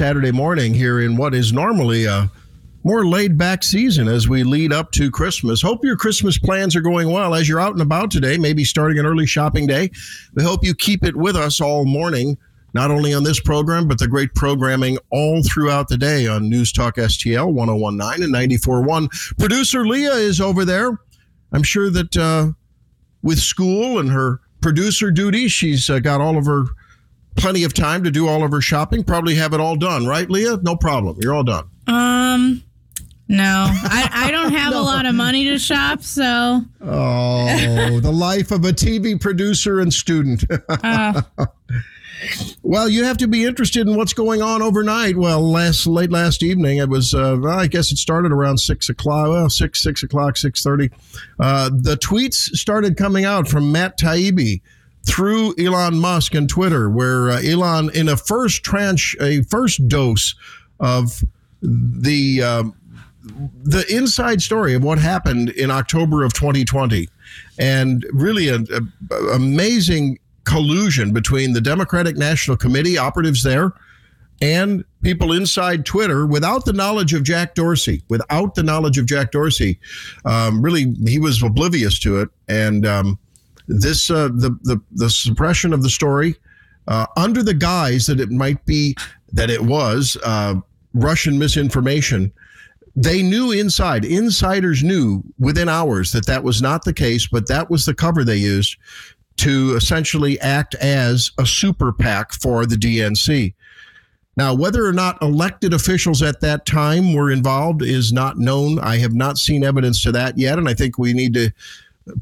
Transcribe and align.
Saturday 0.00 0.32
morning 0.32 0.72
here 0.72 1.02
in 1.02 1.14
what 1.14 1.34
is 1.34 1.52
normally 1.52 2.06
a 2.06 2.30
more 2.84 3.04
laid 3.04 3.36
back 3.36 3.62
season 3.62 4.08
as 4.08 4.26
we 4.26 4.42
lead 4.42 4.72
up 4.72 4.92
to 4.92 5.10
Christmas. 5.10 5.60
Hope 5.60 5.84
your 5.84 5.94
Christmas 5.94 6.38
plans 6.38 6.74
are 6.74 6.80
going 6.80 7.12
well 7.12 7.34
as 7.34 7.46
you're 7.46 7.60
out 7.60 7.74
and 7.74 7.82
about 7.82 8.10
today, 8.10 8.38
maybe 8.38 8.64
starting 8.64 8.98
an 8.98 9.04
early 9.04 9.26
shopping 9.26 9.66
day. 9.66 9.90
We 10.32 10.42
hope 10.42 10.64
you 10.64 10.74
keep 10.74 11.04
it 11.04 11.14
with 11.14 11.36
us 11.36 11.60
all 11.60 11.84
morning, 11.84 12.38
not 12.72 12.90
only 12.90 13.12
on 13.12 13.24
this 13.24 13.40
program, 13.40 13.86
but 13.86 13.98
the 13.98 14.08
great 14.08 14.34
programming 14.34 14.96
all 15.10 15.42
throughout 15.42 15.88
the 15.88 15.98
day 15.98 16.26
on 16.26 16.48
News 16.48 16.72
Talk 16.72 16.96
STL 16.96 17.52
1019 17.52 18.22
and 18.22 18.32
941. 18.32 19.06
Producer 19.38 19.86
Leah 19.86 20.14
is 20.14 20.40
over 20.40 20.64
there. 20.64 20.98
I'm 21.52 21.62
sure 21.62 21.90
that 21.90 22.16
uh, 22.16 22.52
with 23.20 23.38
school 23.38 23.98
and 23.98 24.08
her 24.08 24.40
producer 24.62 25.10
duties, 25.10 25.52
she's 25.52 25.90
uh, 25.90 25.98
got 25.98 26.22
all 26.22 26.38
of 26.38 26.46
her 26.46 26.68
plenty 27.36 27.64
of 27.64 27.74
time 27.74 28.04
to 28.04 28.10
do 28.10 28.28
all 28.28 28.44
of 28.44 28.50
her 28.50 28.60
shopping. 28.60 29.04
Probably 29.04 29.34
have 29.36 29.52
it 29.54 29.60
all 29.60 29.76
done, 29.76 30.06
right, 30.06 30.28
Leah? 30.28 30.58
No 30.62 30.76
problem. 30.76 31.16
You're 31.20 31.34
all 31.34 31.44
done. 31.44 31.64
Um, 31.86 32.62
no, 33.28 33.66
I, 33.68 34.08
I 34.12 34.30
don't 34.30 34.52
have 34.52 34.74
a 34.74 34.80
lot 34.80 35.06
of 35.06 35.14
money 35.14 35.44
to 35.44 35.58
shop, 35.58 36.02
so 36.02 36.62
Oh, 36.80 38.00
the 38.00 38.12
life 38.12 38.50
of 38.50 38.64
a 38.64 38.72
TV 38.72 39.20
producer 39.20 39.80
and 39.80 39.92
student. 39.92 40.44
uh, 40.68 41.22
well, 42.62 42.88
you 42.88 43.04
have 43.04 43.16
to 43.18 43.28
be 43.28 43.44
interested 43.44 43.86
in 43.86 43.96
what's 43.96 44.12
going 44.12 44.42
on 44.42 44.62
overnight. 44.62 45.16
Well, 45.16 45.40
last 45.40 45.86
late 45.86 46.10
last 46.10 46.42
evening, 46.42 46.78
it 46.78 46.88
was. 46.88 47.14
Uh, 47.14 47.38
well, 47.40 47.58
I 47.58 47.66
guess 47.66 47.92
it 47.92 47.98
started 47.98 48.32
around 48.32 48.58
six 48.58 48.88
o'clock. 48.88 49.28
Well, 49.28 49.48
six 49.48 49.82
six 49.82 50.02
o'clock, 50.02 50.36
six 50.36 50.62
thirty. 50.62 50.90
Uh, 51.38 51.70
the 51.72 51.96
tweets 51.96 52.56
started 52.56 52.96
coming 52.96 53.24
out 53.24 53.48
from 53.48 53.72
Matt 53.72 53.98
Taibbi 53.98 54.60
through 55.06 55.54
Elon 55.58 55.98
Musk 55.98 56.34
and 56.34 56.48
Twitter, 56.48 56.90
where 56.90 57.30
uh, 57.30 57.42
Elon, 57.42 57.90
in 57.94 58.08
a 58.08 58.16
first 58.16 58.62
tranche, 58.62 59.16
a 59.20 59.42
first 59.44 59.86
dose 59.88 60.34
of 60.78 61.22
the 61.62 62.42
um, 62.42 62.74
the 63.62 63.84
inside 63.94 64.40
story 64.40 64.74
of 64.74 64.82
what 64.82 64.98
happened 64.98 65.50
in 65.50 65.70
October 65.70 66.24
of 66.24 66.32
2020, 66.32 67.08
and 67.58 68.06
really 68.12 68.48
an 68.48 68.66
amazing 69.32 70.18
collusion 70.44 71.12
between 71.12 71.52
the 71.52 71.60
Democratic 71.60 72.16
National 72.16 72.56
Committee 72.56 72.96
operatives 72.96 73.42
there 73.42 73.72
and 74.42 74.84
people 75.02 75.32
inside 75.32 75.84
Twitter 75.84 76.26
without 76.26 76.64
the 76.64 76.72
knowledge 76.72 77.12
of 77.12 77.22
Jack 77.22 77.54
Dorsey. 77.54 78.02
Without 78.08 78.54
the 78.54 78.62
knowledge 78.62 78.96
of 78.98 79.06
Jack 79.06 79.32
Dorsey, 79.32 79.78
um, 80.24 80.62
really 80.62 80.94
he 81.06 81.18
was 81.18 81.42
oblivious 81.42 81.98
to 82.00 82.20
it, 82.20 82.28
and 82.48 82.86
um, 82.86 83.18
this 83.70 84.10
uh, 84.10 84.28
the, 84.28 84.58
the 84.62 84.80
the 84.92 85.08
suppression 85.08 85.72
of 85.72 85.82
the 85.82 85.90
story 85.90 86.36
uh, 86.88 87.06
under 87.16 87.42
the 87.42 87.54
guise 87.54 88.06
that 88.06 88.20
it 88.20 88.30
might 88.30 88.64
be 88.66 88.96
that 89.32 89.48
it 89.48 89.62
was 89.62 90.16
uh, 90.24 90.56
Russian 90.92 91.38
misinformation. 91.38 92.32
They 92.96 93.22
knew 93.22 93.52
inside, 93.52 94.04
insiders 94.04 94.82
knew 94.82 95.22
within 95.38 95.68
hours 95.68 96.10
that 96.12 96.26
that 96.26 96.42
was 96.42 96.60
not 96.60 96.84
the 96.84 96.92
case, 96.92 97.28
but 97.28 97.46
that 97.46 97.70
was 97.70 97.86
the 97.86 97.94
cover 97.94 98.24
they 98.24 98.36
used 98.36 98.76
to 99.36 99.74
essentially 99.76 100.38
act 100.40 100.74
as 100.74 101.30
a 101.38 101.46
super 101.46 101.92
PAC 101.92 102.32
for 102.32 102.66
the 102.66 102.74
DNC. 102.74 103.54
Now, 104.36 104.54
whether 104.54 104.84
or 104.84 104.92
not 104.92 105.22
elected 105.22 105.72
officials 105.72 106.22
at 106.22 106.40
that 106.40 106.66
time 106.66 107.14
were 107.14 107.30
involved 107.30 107.82
is 107.82 108.12
not 108.12 108.38
known. 108.38 108.78
I 108.80 108.98
have 108.98 109.14
not 109.14 109.38
seen 109.38 109.64
evidence 109.64 110.02
to 110.02 110.12
that 110.12 110.36
yet, 110.36 110.58
and 110.58 110.68
I 110.68 110.74
think 110.74 110.98
we 110.98 111.12
need 111.12 111.34
to 111.34 111.50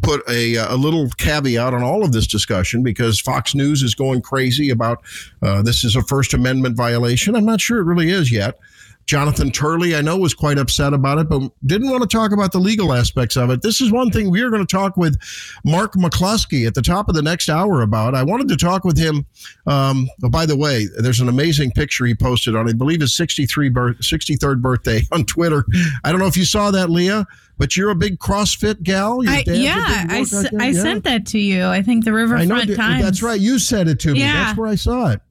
put 0.02 0.22
a, 0.28 0.54
a 0.54 0.76
little 0.76 1.08
caveat 1.10 1.74
on 1.74 1.82
all 1.82 2.04
of 2.04 2.12
this 2.12 2.26
discussion 2.26 2.82
because 2.82 3.20
Fox 3.20 3.54
News 3.54 3.82
is 3.82 3.94
going 3.94 4.22
crazy 4.22 4.70
about 4.70 5.02
uh, 5.42 5.62
this 5.62 5.84
is 5.84 5.96
a 5.96 6.02
First 6.02 6.34
Amendment 6.34 6.76
violation. 6.76 7.34
I'm 7.34 7.44
not 7.44 7.60
sure 7.60 7.78
it 7.78 7.84
really 7.84 8.10
is 8.10 8.32
yet. 8.32 8.58
Jonathan 9.08 9.50
Turley, 9.50 9.96
I 9.96 10.02
know, 10.02 10.18
was 10.18 10.34
quite 10.34 10.58
upset 10.58 10.92
about 10.92 11.16
it, 11.16 11.30
but 11.30 11.50
didn't 11.64 11.88
want 11.90 12.02
to 12.02 12.06
talk 12.06 12.30
about 12.30 12.52
the 12.52 12.58
legal 12.58 12.92
aspects 12.92 13.38
of 13.38 13.48
it. 13.48 13.62
This 13.62 13.80
is 13.80 13.90
one 13.90 14.10
thing 14.10 14.30
we 14.30 14.42
are 14.42 14.50
going 14.50 14.64
to 14.64 14.70
talk 14.70 14.98
with 14.98 15.16
Mark 15.64 15.94
McCloskey 15.94 16.66
at 16.66 16.74
the 16.74 16.82
top 16.82 17.08
of 17.08 17.14
the 17.14 17.22
next 17.22 17.48
hour 17.48 17.80
about. 17.80 18.14
I 18.14 18.22
wanted 18.22 18.48
to 18.48 18.56
talk 18.58 18.84
with 18.84 18.98
him. 18.98 19.24
Um, 19.66 20.10
oh, 20.22 20.28
by 20.28 20.44
the 20.44 20.56
way, 20.58 20.86
there's 20.98 21.20
an 21.20 21.28
amazing 21.30 21.70
picture 21.70 22.04
he 22.04 22.14
posted 22.14 22.54
on, 22.54 22.68
I 22.68 22.74
believe, 22.74 23.00
his 23.00 23.16
63 23.16 23.70
birth, 23.70 23.96
63rd 24.00 24.60
birthday 24.60 25.00
on 25.10 25.24
Twitter. 25.24 25.64
I 26.04 26.10
don't 26.10 26.20
know 26.20 26.26
if 26.26 26.36
you 26.36 26.44
saw 26.44 26.70
that, 26.72 26.90
Leah, 26.90 27.26
but 27.56 27.78
you're 27.78 27.90
a 27.90 27.94
big 27.96 28.18
CrossFit 28.18 28.82
gal. 28.82 29.22
I, 29.26 29.42
yeah, 29.46 30.04
I, 30.10 30.20
s-? 30.20 30.52
I 30.60 30.66
Yeah. 30.68 30.82
sent 30.82 31.04
that 31.04 31.24
to 31.28 31.38
you. 31.38 31.64
I 31.64 31.80
think 31.80 32.04
the 32.04 32.10
I 32.10 32.12
know 32.12 32.56
Riverfront 32.56 32.76
Times. 32.76 33.02
that's 33.04 33.22
right. 33.22 33.40
You 33.40 33.58
sent 33.58 33.88
it 33.88 34.00
to 34.00 34.12
me. 34.12 34.20
Yeah. 34.20 34.34
That's 34.44 34.58
where 34.58 34.68
I 34.68 34.74
saw 34.74 35.12
it. 35.12 35.22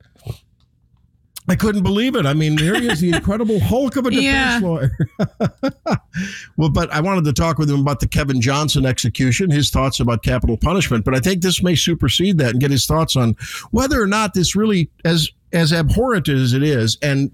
I 1.50 1.56
couldn't 1.56 1.84
believe 1.84 2.16
it. 2.16 2.26
I 2.26 2.34
mean, 2.34 2.58
here 2.58 2.80
he 2.80 2.88
is, 2.90 3.00
the 3.00 3.12
incredible 3.12 3.60
Hulk 3.60 3.96
of 3.96 4.06
a 4.06 4.10
defense 4.12 4.26
Yeah. 4.26 4.60
lawyer. 4.62 4.98
well, 6.58 6.70
but 6.70 6.92
I 6.92 7.00
wanted 7.02 7.24
to 7.26 7.34
talk 7.34 7.58
with 7.58 7.70
him 7.70 7.80
about 7.80 8.00
the 8.00 8.08
Kevin 8.08 8.42
Johnson 8.42 8.86
execution, 8.86 9.50
his 9.50 9.70
thoughts 9.70 10.00
about 10.00 10.24
capital 10.24 10.58
punishment. 10.58 11.06
But 11.06 11.16
I 11.16 11.20
think 11.20 11.42
this 11.42 11.64
may 11.64 11.76
supersede 11.76 12.38
that 12.40 12.52
and 12.52 12.60
get 12.60 12.72
his 12.72 12.86
thoughts 12.86 13.16
on 13.16 13.36
whether 13.72 14.02
or 14.02 14.08
not 14.08 14.34
this 14.34 14.56
really, 14.56 14.90
as 15.06 15.30
as 15.54 15.72
abhorrent 15.72 16.28
as 16.28 16.52
it 16.52 16.64
is, 16.64 16.98
and 17.02 17.32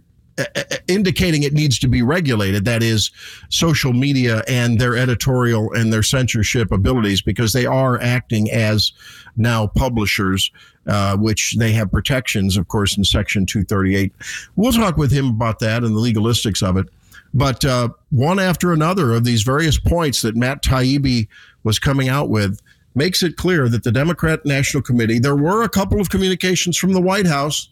indicating 0.88 1.44
it 1.44 1.54
needs 1.54 1.78
to 1.80 1.88
be 1.88 2.02
regulated. 2.02 2.66
That 2.66 2.84
is 2.84 3.12
social 3.50 3.94
media 3.94 4.44
and 4.48 4.80
their 4.80 4.96
editorial 4.96 5.72
and 5.74 5.92
their 5.92 6.04
censorship 6.04 6.72
abilities, 6.72 7.22
because 7.22 7.54
they 7.54 7.66
are 7.66 8.02
acting 8.02 8.52
as 8.52 8.92
now 9.36 9.68
publishers, 9.68 10.52
uh, 10.88 11.18
which 11.18 11.56
they 11.58 11.72
have 11.72 11.92
protections, 11.92 12.58
of 12.58 12.68
course, 12.68 12.98
in 12.98 13.04
Section 13.04 13.46
238. 13.46 14.12
We'll 14.56 14.72
talk 14.72 14.98
with 14.98 15.12
him 15.12 15.28
about 15.28 15.60
that 15.60 15.84
and 15.84 15.96
the 15.96 16.00
legalistics 16.00 16.68
of 16.68 16.78
it. 16.78 16.88
But 17.34 17.66
uh, 17.66 17.90
one 18.12 18.40
after 18.40 18.74
another 18.74 19.14
of 19.14 19.24
these 19.24 19.42
various 19.42 19.80
points 19.80 20.22
that 20.22 20.36
Matt 20.36 20.62
Taibbi 20.62 21.28
was 21.64 21.80
coming 21.80 22.10
out 22.10 22.30
with 22.30 22.60
makes 22.96 23.24
it 23.24 23.38
clear 23.38 23.68
that 23.70 23.84
the 23.84 23.92
Democrat 23.92 24.46
National 24.46 24.84
Committee, 24.84 25.18
there 25.18 25.36
were 25.36 25.64
a 25.64 25.70
couple 25.70 26.00
of 26.00 26.10
communications 26.10 26.78
from 26.78 26.94
the 26.94 27.02
White 27.02 27.26
House 27.26 27.70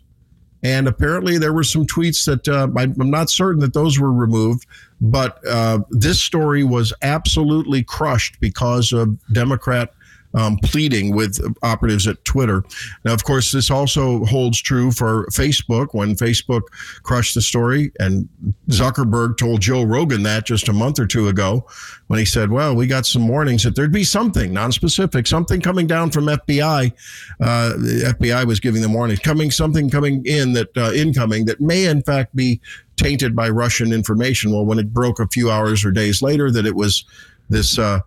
and 0.64 0.88
apparently 0.88 1.38
there 1.38 1.54
were 1.54 1.64
some 1.64 1.86
tweets 1.86 2.26
that 2.26 2.48
uh, 2.48 2.68
I, 2.78 2.84
I'm 2.84 3.10
not 3.10 3.30
certain 3.30 3.62
that 3.62 3.74
those 3.74 4.00
were 4.00 4.12
removed, 4.12 4.68
but 5.00 5.46
uh, 5.48 5.80
this 5.90 6.22
story 6.22 6.64
was 6.64 6.94
absolutely 7.02 7.84
crushed 7.84 8.40
because 8.40 8.94
of 8.94 9.18
Democrat 9.34 9.94
um, 10.34 10.58
pleading 10.64 11.16
with 11.16 11.40
operatives 11.64 12.08
at 12.08 12.24
Twitter. 12.26 12.64
Now, 13.06 13.14
of 13.14 13.24
course, 13.24 13.52
this 13.52 13.70
also 13.70 14.26
holds 14.26 14.62
true 14.62 14.92
for 14.92 15.26
Facebook 15.28 15.90
when 15.92 16.16
Facebook 16.16 16.64
crushed 17.04 17.36
the 17.36 17.42
story. 17.42 17.92
And 18.00 18.28
Zuckerberg 18.70 19.38
told 19.38 19.62
Joe 19.62 19.84
Rogan 19.84 20.24
that 20.24 20.46
just 20.46 20.70
a 20.70 20.74
month 20.74 21.00
or 21.00 21.08
two 21.08 21.28
ago 21.28 21.66
when 22.08 22.20
he 22.20 22.26
said, 22.26 22.52
Well, 22.52 22.76
we 22.76 22.88
got 22.88 23.06
some 23.06 23.28
warnings 23.28 23.64
that 23.64 23.76
there'd 23.76 23.92
be 23.92 24.04
something 24.04 24.54
non-specific, 24.54 25.28
something 25.28 25.62
coming 25.62 25.88
down 25.88 26.12
from 26.12 26.26
FBI. 26.26 26.92
Uh, 27.40 27.70
the 27.70 28.16
FBI 28.20 28.46
was 28.46 28.60
giving 28.60 28.82
them 28.82 28.94
warnings, 28.94 29.20
coming, 29.20 29.52
something 29.52 29.90
coming 29.90 30.26
in 30.26 30.54
that 30.54 30.76
uh, 30.78 30.92
incoming 30.94 31.46
that 31.46 31.60
may, 31.60 31.86
in 31.86 32.02
fact, 32.04 32.36
be 32.36 32.62
tainted 32.98 33.36
by 33.36 33.50
Russian 33.50 33.92
information. 33.94 34.52
Well, 34.52 34.66
when 34.66 34.80
it 34.80 34.94
broke 34.94 35.20
a 35.20 35.28
few 35.28 35.50
hours 35.50 35.84
or 35.84 35.92
days 35.92 36.22
later 36.22 36.52
that 36.52 36.66
it 36.66 36.76
was 36.76 37.06
this 37.50 37.78
uh, 37.78 38.00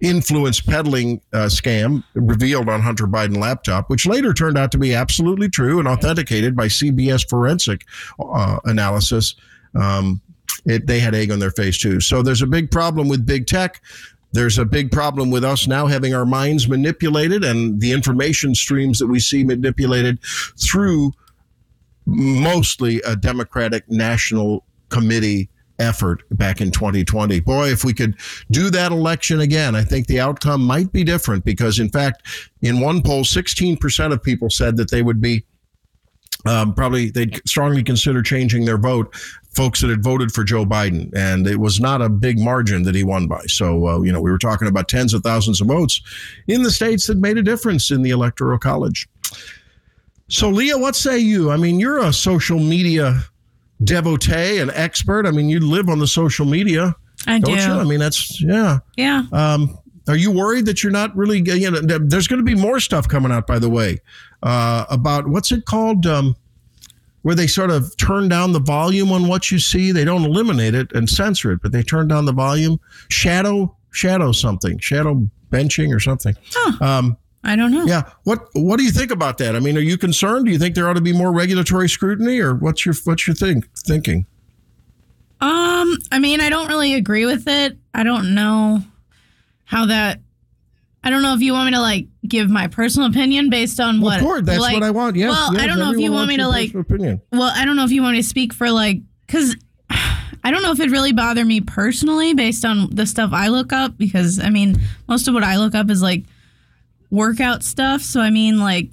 influence 0.00 0.60
peddling 0.60 1.20
uh, 1.32 1.46
scam 1.46 2.02
revealed 2.14 2.68
on 2.68 2.80
Hunter 2.80 3.06
Biden 3.06 3.36
laptop, 3.36 3.90
which 3.90 4.06
later 4.06 4.32
turned 4.32 4.58
out 4.58 4.72
to 4.72 4.78
be 4.78 4.94
absolutely 4.94 5.48
true 5.48 5.78
and 5.78 5.88
authenticated 5.88 6.56
by 6.56 6.66
CBS 6.66 7.28
forensic 7.28 7.84
uh, 8.18 8.58
analysis. 8.64 9.34
Um, 9.74 10.20
it, 10.66 10.86
they 10.86 11.00
had 11.00 11.14
egg 11.14 11.30
on 11.30 11.38
their 11.38 11.50
face 11.50 11.78
too. 11.78 12.00
So 12.00 12.22
there's 12.22 12.42
a 12.42 12.46
big 12.46 12.70
problem 12.70 13.08
with 13.08 13.24
big 13.24 13.46
tech. 13.46 13.80
There's 14.32 14.58
a 14.58 14.64
big 14.64 14.92
problem 14.92 15.30
with 15.30 15.44
us 15.44 15.66
now 15.66 15.86
having 15.86 16.14
our 16.14 16.26
minds 16.26 16.68
manipulated 16.68 17.42
and 17.44 17.80
the 17.80 17.92
information 17.92 18.54
streams 18.54 18.98
that 19.00 19.08
we 19.08 19.18
see 19.18 19.42
manipulated 19.42 20.18
through 20.56 21.12
mostly 22.06 23.00
a 23.02 23.16
Democratic 23.16 23.88
National 23.90 24.64
Committee 24.88 25.48
effort 25.80 26.22
back 26.30 26.60
in 26.60 26.70
2020. 26.70 27.40
Boy, 27.40 27.68
if 27.68 27.84
we 27.84 27.92
could 27.92 28.16
do 28.50 28.70
that 28.70 28.92
election 28.92 29.40
again, 29.40 29.74
I 29.74 29.82
think 29.82 30.06
the 30.06 30.20
outcome 30.20 30.62
might 30.62 30.92
be 30.92 31.02
different 31.02 31.44
because, 31.44 31.78
in 31.78 31.88
fact, 31.88 32.22
in 32.62 32.80
one 32.80 33.02
poll, 33.02 33.24
16% 33.24 34.12
of 34.12 34.22
people 34.22 34.50
said 34.50 34.76
that 34.76 34.90
they 34.90 35.02
would 35.02 35.20
be 35.20 35.44
um, 36.46 36.72
probably 36.74 37.10
they'd 37.10 37.40
strongly 37.46 37.82
consider 37.82 38.22
changing 38.22 38.64
their 38.64 38.78
vote. 38.78 39.14
Folks 39.52 39.80
that 39.80 39.90
had 39.90 40.02
voted 40.02 40.32
for 40.32 40.44
Joe 40.44 40.64
Biden, 40.64 41.12
and 41.14 41.44
it 41.46 41.58
was 41.58 41.80
not 41.80 42.00
a 42.00 42.08
big 42.08 42.38
margin 42.38 42.84
that 42.84 42.94
he 42.94 43.02
won 43.02 43.26
by. 43.26 43.42
So, 43.46 43.88
uh, 43.88 44.00
you 44.00 44.12
know, 44.12 44.20
we 44.20 44.30
were 44.30 44.38
talking 44.38 44.68
about 44.68 44.88
tens 44.88 45.12
of 45.12 45.24
thousands 45.24 45.60
of 45.60 45.66
votes 45.66 46.00
in 46.46 46.62
the 46.62 46.70
states 46.70 47.08
that 47.08 47.18
made 47.18 47.36
a 47.36 47.42
difference 47.42 47.90
in 47.90 48.02
the 48.02 48.10
electoral 48.10 48.58
college. 48.58 49.08
So, 50.28 50.48
Leah, 50.48 50.78
what 50.78 50.94
say 50.94 51.18
you? 51.18 51.50
I 51.50 51.56
mean, 51.56 51.80
you're 51.80 51.98
a 51.98 52.12
social 52.12 52.60
media 52.60 53.24
devotee 53.84 54.58
and 54.58 54.70
expert. 54.72 55.26
I 55.26 55.30
mean, 55.30 55.48
you 55.48 55.60
live 55.60 55.88
on 55.88 55.98
the 55.98 56.06
social 56.06 56.46
media, 56.46 56.94
I 57.26 57.38
don't 57.38 57.56
do. 57.56 57.62
you? 57.62 57.72
I 57.72 57.84
mean, 57.84 57.98
that's 57.98 58.40
yeah. 58.40 58.78
Yeah. 58.96 59.24
Um, 59.32 59.78
are 60.08 60.16
you 60.16 60.30
worried 60.30 60.66
that 60.66 60.82
you're 60.82 60.92
not 60.92 61.14
really? 61.16 61.38
You 61.38 61.70
know, 61.70 61.80
there's 61.80 62.26
going 62.26 62.38
to 62.38 62.44
be 62.44 62.54
more 62.54 62.80
stuff 62.80 63.06
coming 63.08 63.30
out, 63.30 63.46
by 63.46 63.58
the 63.58 63.70
way, 63.70 63.98
uh, 64.42 64.86
about 64.90 65.28
what's 65.28 65.52
it 65.52 65.66
called, 65.66 66.06
um, 66.06 66.34
where 67.22 67.34
they 67.34 67.46
sort 67.46 67.70
of 67.70 67.96
turn 67.96 68.28
down 68.28 68.52
the 68.52 68.60
volume 68.60 69.12
on 69.12 69.28
what 69.28 69.50
you 69.50 69.58
see. 69.58 69.92
They 69.92 70.04
don't 70.04 70.24
eliminate 70.24 70.74
it 70.74 70.90
and 70.92 71.08
censor 71.08 71.52
it, 71.52 71.60
but 71.62 71.72
they 71.72 71.82
turn 71.82 72.08
down 72.08 72.24
the 72.24 72.32
volume. 72.32 72.80
Shadow, 73.08 73.76
shadow 73.92 74.32
something, 74.32 74.78
shadow 74.78 75.28
benching 75.50 75.94
or 75.94 76.00
something. 76.00 76.34
Huh. 76.50 76.84
Um, 76.84 77.16
I 77.42 77.56
don't 77.56 77.72
know. 77.72 77.84
yeah. 77.86 78.02
What 78.24 78.48
What 78.52 78.76
do 78.78 78.84
you 78.84 78.90
think 78.90 79.10
about 79.10 79.38
that? 79.38 79.56
I 79.56 79.60
mean, 79.60 79.76
are 79.76 79.80
you 79.80 79.96
concerned? 79.96 80.44
Do 80.46 80.52
you 80.52 80.58
think 80.58 80.74
there 80.74 80.88
ought 80.88 80.94
to 80.94 81.00
be 81.00 81.12
more 81.12 81.32
regulatory 81.32 81.88
scrutiny, 81.88 82.38
or 82.38 82.54
what's 82.54 82.84
your 82.84 82.94
What's 83.04 83.26
your 83.26 83.34
think 83.34 83.66
thinking? 83.78 84.26
Um, 85.40 85.96
I 86.12 86.18
mean, 86.18 86.40
I 86.40 86.50
don't 86.50 86.68
really 86.68 86.94
agree 86.94 87.24
with 87.24 87.48
it. 87.48 87.78
I 87.94 88.02
don't 88.02 88.34
know 88.34 88.82
how 89.64 89.86
that. 89.86 90.20
I 91.02 91.08
don't 91.08 91.22
know 91.22 91.32
if 91.32 91.40
you 91.40 91.54
want 91.54 91.66
me 91.70 91.72
to 91.72 91.80
like 91.80 92.08
give 92.28 92.50
my 92.50 92.66
personal 92.66 93.08
opinion 93.08 93.48
based 93.48 93.80
on 93.80 94.02
Well, 94.02 94.10
what. 94.10 94.18
of 94.18 94.22
course, 94.22 94.42
that's 94.44 94.60
like- 94.60 94.74
what 94.74 94.82
I 94.82 94.90
want. 94.90 95.16
Yes. 95.16 95.30
Well, 95.30 95.54
yes, 95.54 95.62
I 95.62 95.66
don't 95.66 95.78
know 95.78 95.92
if 95.92 95.98
you 95.98 96.12
want 96.12 96.28
me 96.28 96.36
to 96.36 96.46
like. 96.46 96.74
opinion. 96.74 97.22
Well, 97.32 97.50
I 97.54 97.64
don't 97.64 97.76
know 97.76 97.84
if 97.84 97.90
you 97.90 98.02
want 98.02 98.16
me 98.16 98.22
to 98.22 98.28
speak 98.28 98.52
for 98.52 98.70
like 98.70 99.00
because 99.26 99.56
I 100.44 100.50
don't 100.50 100.62
know 100.62 100.72
if 100.72 100.80
it 100.80 100.90
really 100.90 101.12
bothered 101.12 101.46
me 101.46 101.62
personally 101.62 102.34
based 102.34 102.66
on 102.66 102.94
the 102.94 103.06
stuff 103.06 103.30
I 103.32 103.48
look 103.48 103.72
up 103.72 103.96
because 103.96 104.38
I 104.38 104.50
mean 104.50 104.78
most 105.08 105.26
of 105.26 105.32
what 105.32 105.42
I 105.42 105.56
look 105.56 105.74
up 105.74 105.88
is 105.88 106.02
like 106.02 106.24
workout 107.10 107.62
stuff. 107.62 108.00
So 108.02 108.20
I 108.20 108.30
mean 108.30 108.58
like 108.58 108.90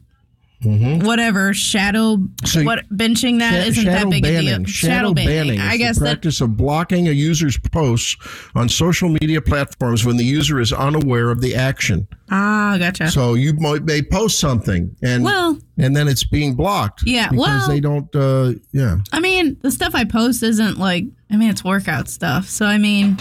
whatever 0.63 1.53
shadow 1.53 2.15
Mm-hmm. 2.17 2.45
So 2.47 2.63
what 2.63 2.89
benching 2.89 3.39
that 3.39 3.51
Sha- 3.63 3.69
isn't 3.69 3.85
that 3.85 4.09
big 4.09 4.23
banning. 4.23 4.47
a 4.53 4.57
deal. 4.57 4.65
Shadow, 4.65 5.13
banning. 5.13 5.59
I 5.59 5.77
guess 5.77 5.97
the 5.99 6.05
that 6.05 6.09
practice 6.13 6.41
of 6.41 6.57
blocking 6.57 7.07
a 7.07 7.11
user's 7.11 7.57
posts 7.71 8.15
on 8.55 8.67
social 8.69 9.09
media 9.09 9.39
platforms 9.41 10.03
when 10.03 10.17
the 10.17 10.23
user 10.25 10.59
is 10.59 10.73
unaware 10.73 11.29
of 11.29 11.41
the 11.41 11.53
action. 11.55 12.07
ah 12.31 12.75
gotcha. 12.79 13.09
So 13.11 13.35
you 13.35 13.53
might 13.53 13.83
may 13.83 14.01
post 14.01 14.39
something 14.39 14.95
and 15.03 15.23
Well- 15.23 15.59
and 15.77 15.95
then 15.95 16.07
it's 16.07 16.23
being 16.23 16.55
blocked. 16.55 17.03
Yeah, 17.05 17.29
because 17.29 17.45
well- 17.45 17.67
they 17.67 17.79
don't. 17.79 18.15
Uh, 18.15 18.53
yeah. 18.71 18.97
I 19.11 19.19
mean 19.19 19.57
the 19.61 19.69
stuff 19.69 19.93
I 19.93 20.05
post 20.05 20.41
isn't 20.41 20.79
like 20.79 21.05
I 21.29 21.37
mean 21.37 21.51
it's 21.51 21.63
workout 21.63 22.09
stuff. 22.09 22.49
So 22.49 22.65
I 22.65 22.79
mean 22.79 23.17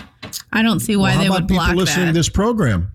I 0.55 0.63
don't 0.63 0.81
see 0.81 0.97
why 0.97 1.11
Well, 1.11 1.19
they 1.21 1.27
about 1.27 1.41
would 1.43 1.49
people 1.49 1.65
block 1.65 1.77
listening 1.77 2.07
that. 2.07 2.13
to 2.13 2.19
this 2.19 2.31
program? 2.31 2.93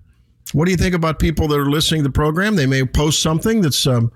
What 0.52 0.66
do 0.66 0.70
you 0.70 0.76
think 0.76 0.94
about 0.94 1.18
people 1.18 1.48
that 1.48 1.58
are 1.58 1.70
listening 1.70 2.00
to 2.02 2.08
the 2.08 2.12
program? 2.12 2.56
They 2.56 2.66
may 2.66 2.84
post 2.84 3.22
something 3.22 3.60
that's 3.60 3.86
um, 3.86 4.12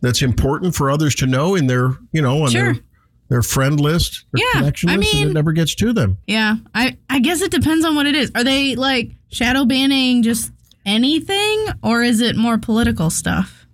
that's 0.00 0.22
important 0.22 0.74
for 0.74 0.90
others 0.90 1.14
to 1.16 1.26
know 1.26 1.54
in 1.54 1.66
their 1.66 1.92
you 2.12 2.22
know 2.22 2.42
on 2.44 2.50
Sure. 2.50 2.72
their 2.74 2.82
their 3.28 3.42
friend 3.42 3.78
list, 3.80 4.24
their 4.32 4.44
Yeah, 4.46 4.60
connection 4.60 4.90
I 4.90 4.96
list, 4.96 5.12
and 5.12 5.20
mean- 5.20 5.30
it 5.30 5.34
never 5.34 5.52
gets 5.52 5.74
to 5.76 5.92
them. 5.92 6.18
Yeah, 6.26 6.56
I 6.74 6.96
I 7.08 7.20
guess 7.20 7.40
it 7.42 7.50
depends 7.50 7.84
on 7.84 7.94
what 7.94 8.06
it 8.06 8.14
is. 8.14 8.30
Are 8.34 8.44
they 8.44 8.74
like 8.76 9.12
shadow 9.30 9.64
banning 9.64 10.22
just 10.22 10.52
anything, 10.84 11.66
or 11.82 12.02
is 12.02 12.20
it 12.20 12.36
more 12.36 12.58
political 12.58 13.08
stuff? 13.10 13.66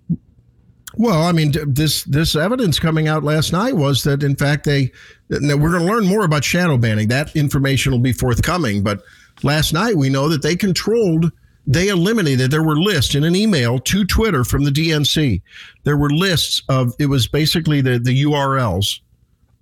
Well, 0.95 1.21
I 1.23 1.31
mean, 1.31 1.53
this 1.67 2.03
this 2.05 2.35
evidence 2.35 2.79
coming 2.79 3.07
out 3.07 3.23
last 3.23 3.51
night 3.51 3.75
was 3.75 4.03
that, 4.03 4.23
in 4.23 4.35
fact, 4.35 4.63
they. 4.65 4.91
Now 5.29 5.55
we're 5.57 5.71
going 5.71 5.85
to 5.85 5.91
learn 5.93 6.07
more 6.07 6.23
about 6.23 6.43
shadow 6.43 6.77
banning. 6.77 7.09
That 7.09 7.35
information 7.35 7.91
will 7.91 7.99
be 7.99 8.13
forthcoming. 8.13 8.81
But 8.81 9.01
last 9.43 9.73
night 9.73 9.95
we 9.97 10.09
know 10.09 10.29
that 10.29 10.41
they 10.41 10.55
controlled, 10.55 11.31
they 11.67 11.89
eliminated. 11.89 12.49
There 12.49 12.63
were 12.63 12.77
lists 12.77 13.13
in 13.13 13.23
an 13.23 13.35
email 13.35 13.77
to 13.79 14.05
Twitter 14.05 14.43
from 14.43 14.63
the 14.63 14.71
DNC. 14.71 15.41
There 15.83 15.97
were 15.97 16.09
lists 16.09 16.63
of. 16.69 16.93
It 16.97 17.07
was 17.07 17.27
basically 17.27 17.81
the 17.81 17.99
the 17.99 18.23
URLs 18.23 19.01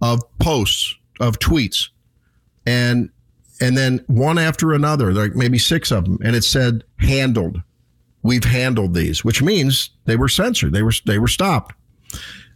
of 0.01 0.21
posts 0.39 0.95
of 1.19 1.39
tweets, 1.39 1.89
and 2.65 3.09
and 3.59 3.75
then 3.75 4.03
one 4.07 4.37
after 4.37 4.73
another, 4.73 5.13
like 5.13 5.35
maybe 5.35 5.57
six 5.57 5.91
of 5.91 6.05
them, 6.05 6.19
and 6.23 6.35
it 6.35 6.43
said 6.43 6.83
handled 6.99 7.61
we've 8.25 8.43
handled 8.43 8.95
these, 8.95 9.23
which 9.23 9.41
means 9.43 9.91
they 10.05 10.15
were 10.15 10.27
censored. 10.27 10.73
They 10.73 10.81
were 10.81 10.93
they 11.05 11.19
were 11.19 11.27
stopped. 11.27 11.73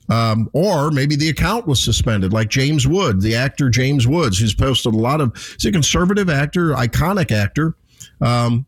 Um, 0.10 0.50
or 0.54 0.90
maybe 0.90 1.16
the 1.16 1.30
account 1.30 1.68
was 1.68 1.82
suspended, 1.82 2.34
like 2.34 2.50
James 2.50 2.88
Wood, 2.88 3.22
the 3.22 3.36
actor 3.36 3.70
James 3.70 4.08
Woods, 4.08 4.40
who's 4.40 4.56
posted 4.56 4.96
a 4.96 4.98
lot 4.98 5.22
of. 5.22 5.36
He's 5.54 5.66
a 5.66 5.72
conservative 5.72 6.30
actor, 6.30 6.72
iconic 6.72 7.32
actor, 7.32 7.76
um, 8.20 8.66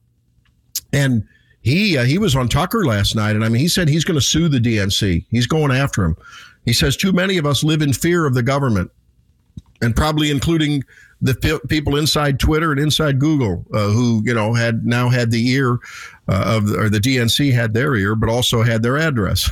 and 0.94 1.28
he 1.62 1.98
uh, 1.98 2.04
he 2.04 2.18
was 2.18 2.36
on 2.36 2.48
Tucker 2.48 2.86
last 2.86 3.16
night, 3.16 3.36
and 3.36 3.46
I 3.46 3.50
mean, 3.50 3.62
he 3.62 3.68
said 3.68 3.88
he's 3.88 4.04
going 4.04 4.20
to 4.20 4.26
sue 4.26 4.50
the 4.50 4.60
DNC. 4.60 5.26
He's 5.30 5.48
going 5.48 5.72
after 5.72 6.04
him. 6.04 6.18
He 6.66 6.74
says 6.74 6.98
too 6.98 7.12
many 7.12 7.38
of 7.38 7.46
us 7.46 7.64
live 7.64 7.82
in 7.82 7.94
fear 7.94 8.26
of 8.26 8.34
the 8.34 8.44
government, 8.44 8.92
and 9.82 9.96
probably 9.96 10.32
including 10.32 10.84
the 11.22 11.36
pe- 11.36 11.60
people 11.68 11.98
inside 11.98 12.40
Twitter 12.40 12.72
and 12.72 12.80
inside 12.80 13.20
Google, 13.20 13.64
uh, 13.74 13.90
who 13.90 14.22
you 14.26 14.34
know 14.34 14.54
had 14.54 14.86
now 14.86 15.10
had 15.10 15.32
the 15.32 15.50
ear 15.50 15.74
uh, 16.28 16.58
of, 16.58 16.72
or 16.72 16.90
the 16.90 17.00
DNC 17.00 17.54
had 17.54 17.74
their 17.74 17.96
ear, 17.96 18.16
but 18.16 18.30
also 18.30 18.64
had 18.64 18.82
their 18.82 18.98
address. 18.98 19.50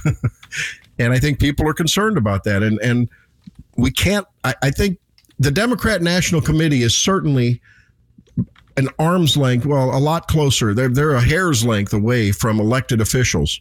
and 1.00 1.14
I 1.14 1.20
think 1.20 1.40
people 1.40 1.68
are 1.68 1.74
concerned 1.74 2.18
about 2.18 2.44
that, 2.46 2.64
and 2.64 2.80
and 2.82 3.08
we 3.78 3.92
can't. 3.92 4.26
I, 4.44 4.56
I 4.64 4.72
think 4.72 4.98
the 5.38 5.52
Democrat 5.52 6.02
National 6.02 6.42
Committee 6.42 6.82
is 6.82 6.98
certainly 6.98 7.62
an 8.80 8.90
arm's 8.98 9.38
length, 9.38 9.66
well, 9.66 9.96
a 9.96 10.00
lot 10.00 10.28
closer. 10.28 10.74
They're 10.74 10.90
they're 10.90 11.16
a 11.16 11.22
hair's 11.22 11.66
length 11.66 11.94
away 11.94 12.32
from 12.32 12.60
elected 12.60 13.02
officials. 13.02 13.60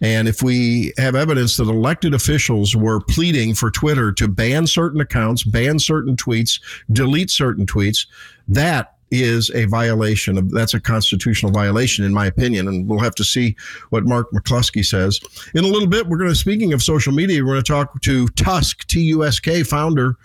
And 0.00 0.28
if 0.28 0.42
we 0.42 0.92
have 0.98 1.14
evidence 1.14 1.56
that 1.56 1.68
elected 1.68 2.14
officials 2.14 2.76
were 2.76 3.00
pleading 3.00 3.54
for 3.54 3.70
Twitter 3.70 4.12
to 4.12 4.28
ban 4.28 4.66
certain 4.66 5.00
accounts, 5.00 5.42
ban 5.42 5.78
certain 5.78 6.16
tweets, 6.16 6.60
delete 6.92 7.30
certain 7.30 7.64
tweets, 7.64 8.06
that 8.46 8.92
is 9.10 9.50
a 9.54 9.64
violation 9.66 10.36
of 10.36 10.50
that's 10.50 10.74
a 10.74 10.80
constitutional 10.80 11.52
violation 11.52 12.04
in 12.04 12.12
my 12.12 12.26
opinion 12.26 12.66
and 12.66 12.88
we'll 12.88 12.98
have 12.98 13.14
to 13.14 13.22
see 13.22 13.54
what 13.90 14.04
Mark 14.04 14.30
McCloskey 14.32 14.84
says. 14.84 15.20
In 15.54 15.64
a 15.64 15.68
little 15.68 15.88
bit 15.88 16.08
we're 16.08 16.18
going 16.18 16.30
to 16.30 16.34
speaking 16.34 16.72
of 16.72 16.82
social 16.82 17.12
media 17.12 17.40
we're 17.40 17.52
going 17.52 17.62
to 17.62 17.72
talk 17.72 18.00
to 18.02 18.26
Tusk 18.30 18.84
T 18.88 19.02
U 19.02 19.24
S 19.24 19.38
K 19.38 19.62
founder 19.62 20.16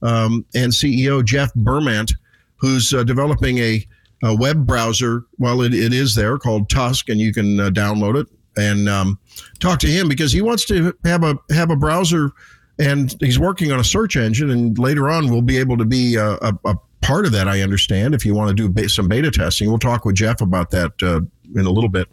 um, 0.00 0.46
and 0.54 0.72
CEO 0.72 1.22
Jeff 1.22 1.52
Bermant 1.52 2.14
who's 2.60 2.92
uh, 2.92 3.04
developing 3.04 3.58
a, 3.58 3.86
a 4.22 4.34
web 4.34 4.66
browser. 4.66 5.24
Well 5.38 5.62
it, 5.62 5.74
it 5.74 5.92
is 5.92 6.14
there 6.14 6.38
called 6.38 6.68
Tusk 6.68 7.08
and 7.08 7.20
you 7.20 7.32
can 7.32 7.58
uh, 7.58 7.70
download 7.70 8.20
it 8.20 8.26
and 8.56 8.88
um, 8.88 9.18
talk 9.58 9.78
to 9.80 9.86
him 9.86 10.08
because 10.08 10.32
he 10.32 10.42
wants 10.42 10.64
to 10.66 10.94
have 11.04 11.24
a 11.24 11.36
have 11.50 11.70
a 11.70 11.76
browser 11.76 12.30
and 12.78 13.14
he's 13.20 13.38
working 13.38 13.72
on 13.72 13.80
a 13.80 13.84
search 13.84 14.16
engine 14.16 14.50
and 14.50 14.78
later 14.78 15.10
on 15.10 15.30
we'll 15.30 15.42
be 15.42 15.58
able 15.58 15.76
to 15.76 15.84
be 15.84 16.16
a, 16.16 16.32
a, 16.32 16.58
a 16.64 16.74
part 17.02 17.26
of 17.26 17.32
that 17.32 17.48
i 17.48 17.60
understand 17.60 18.14
if 18.14 18.26
you 18.26 18.34
want 18.34 18.54
to 18.54 18.68
do 18.68 18.88
some 18.88 19.08
beta 19.08 19.30
testing. 19.30 19.68
We'll 19.68 19.78
talk 19.78 20.04
with 20.04 20.16
jeff 20.16 20.40
about 20.40 20.70
that 20.70 20.92
uh, 21.02 21.20
in 21.54 21.66
a 21.66 21.70
little 21.70 21.88
bit. 21.88 22.08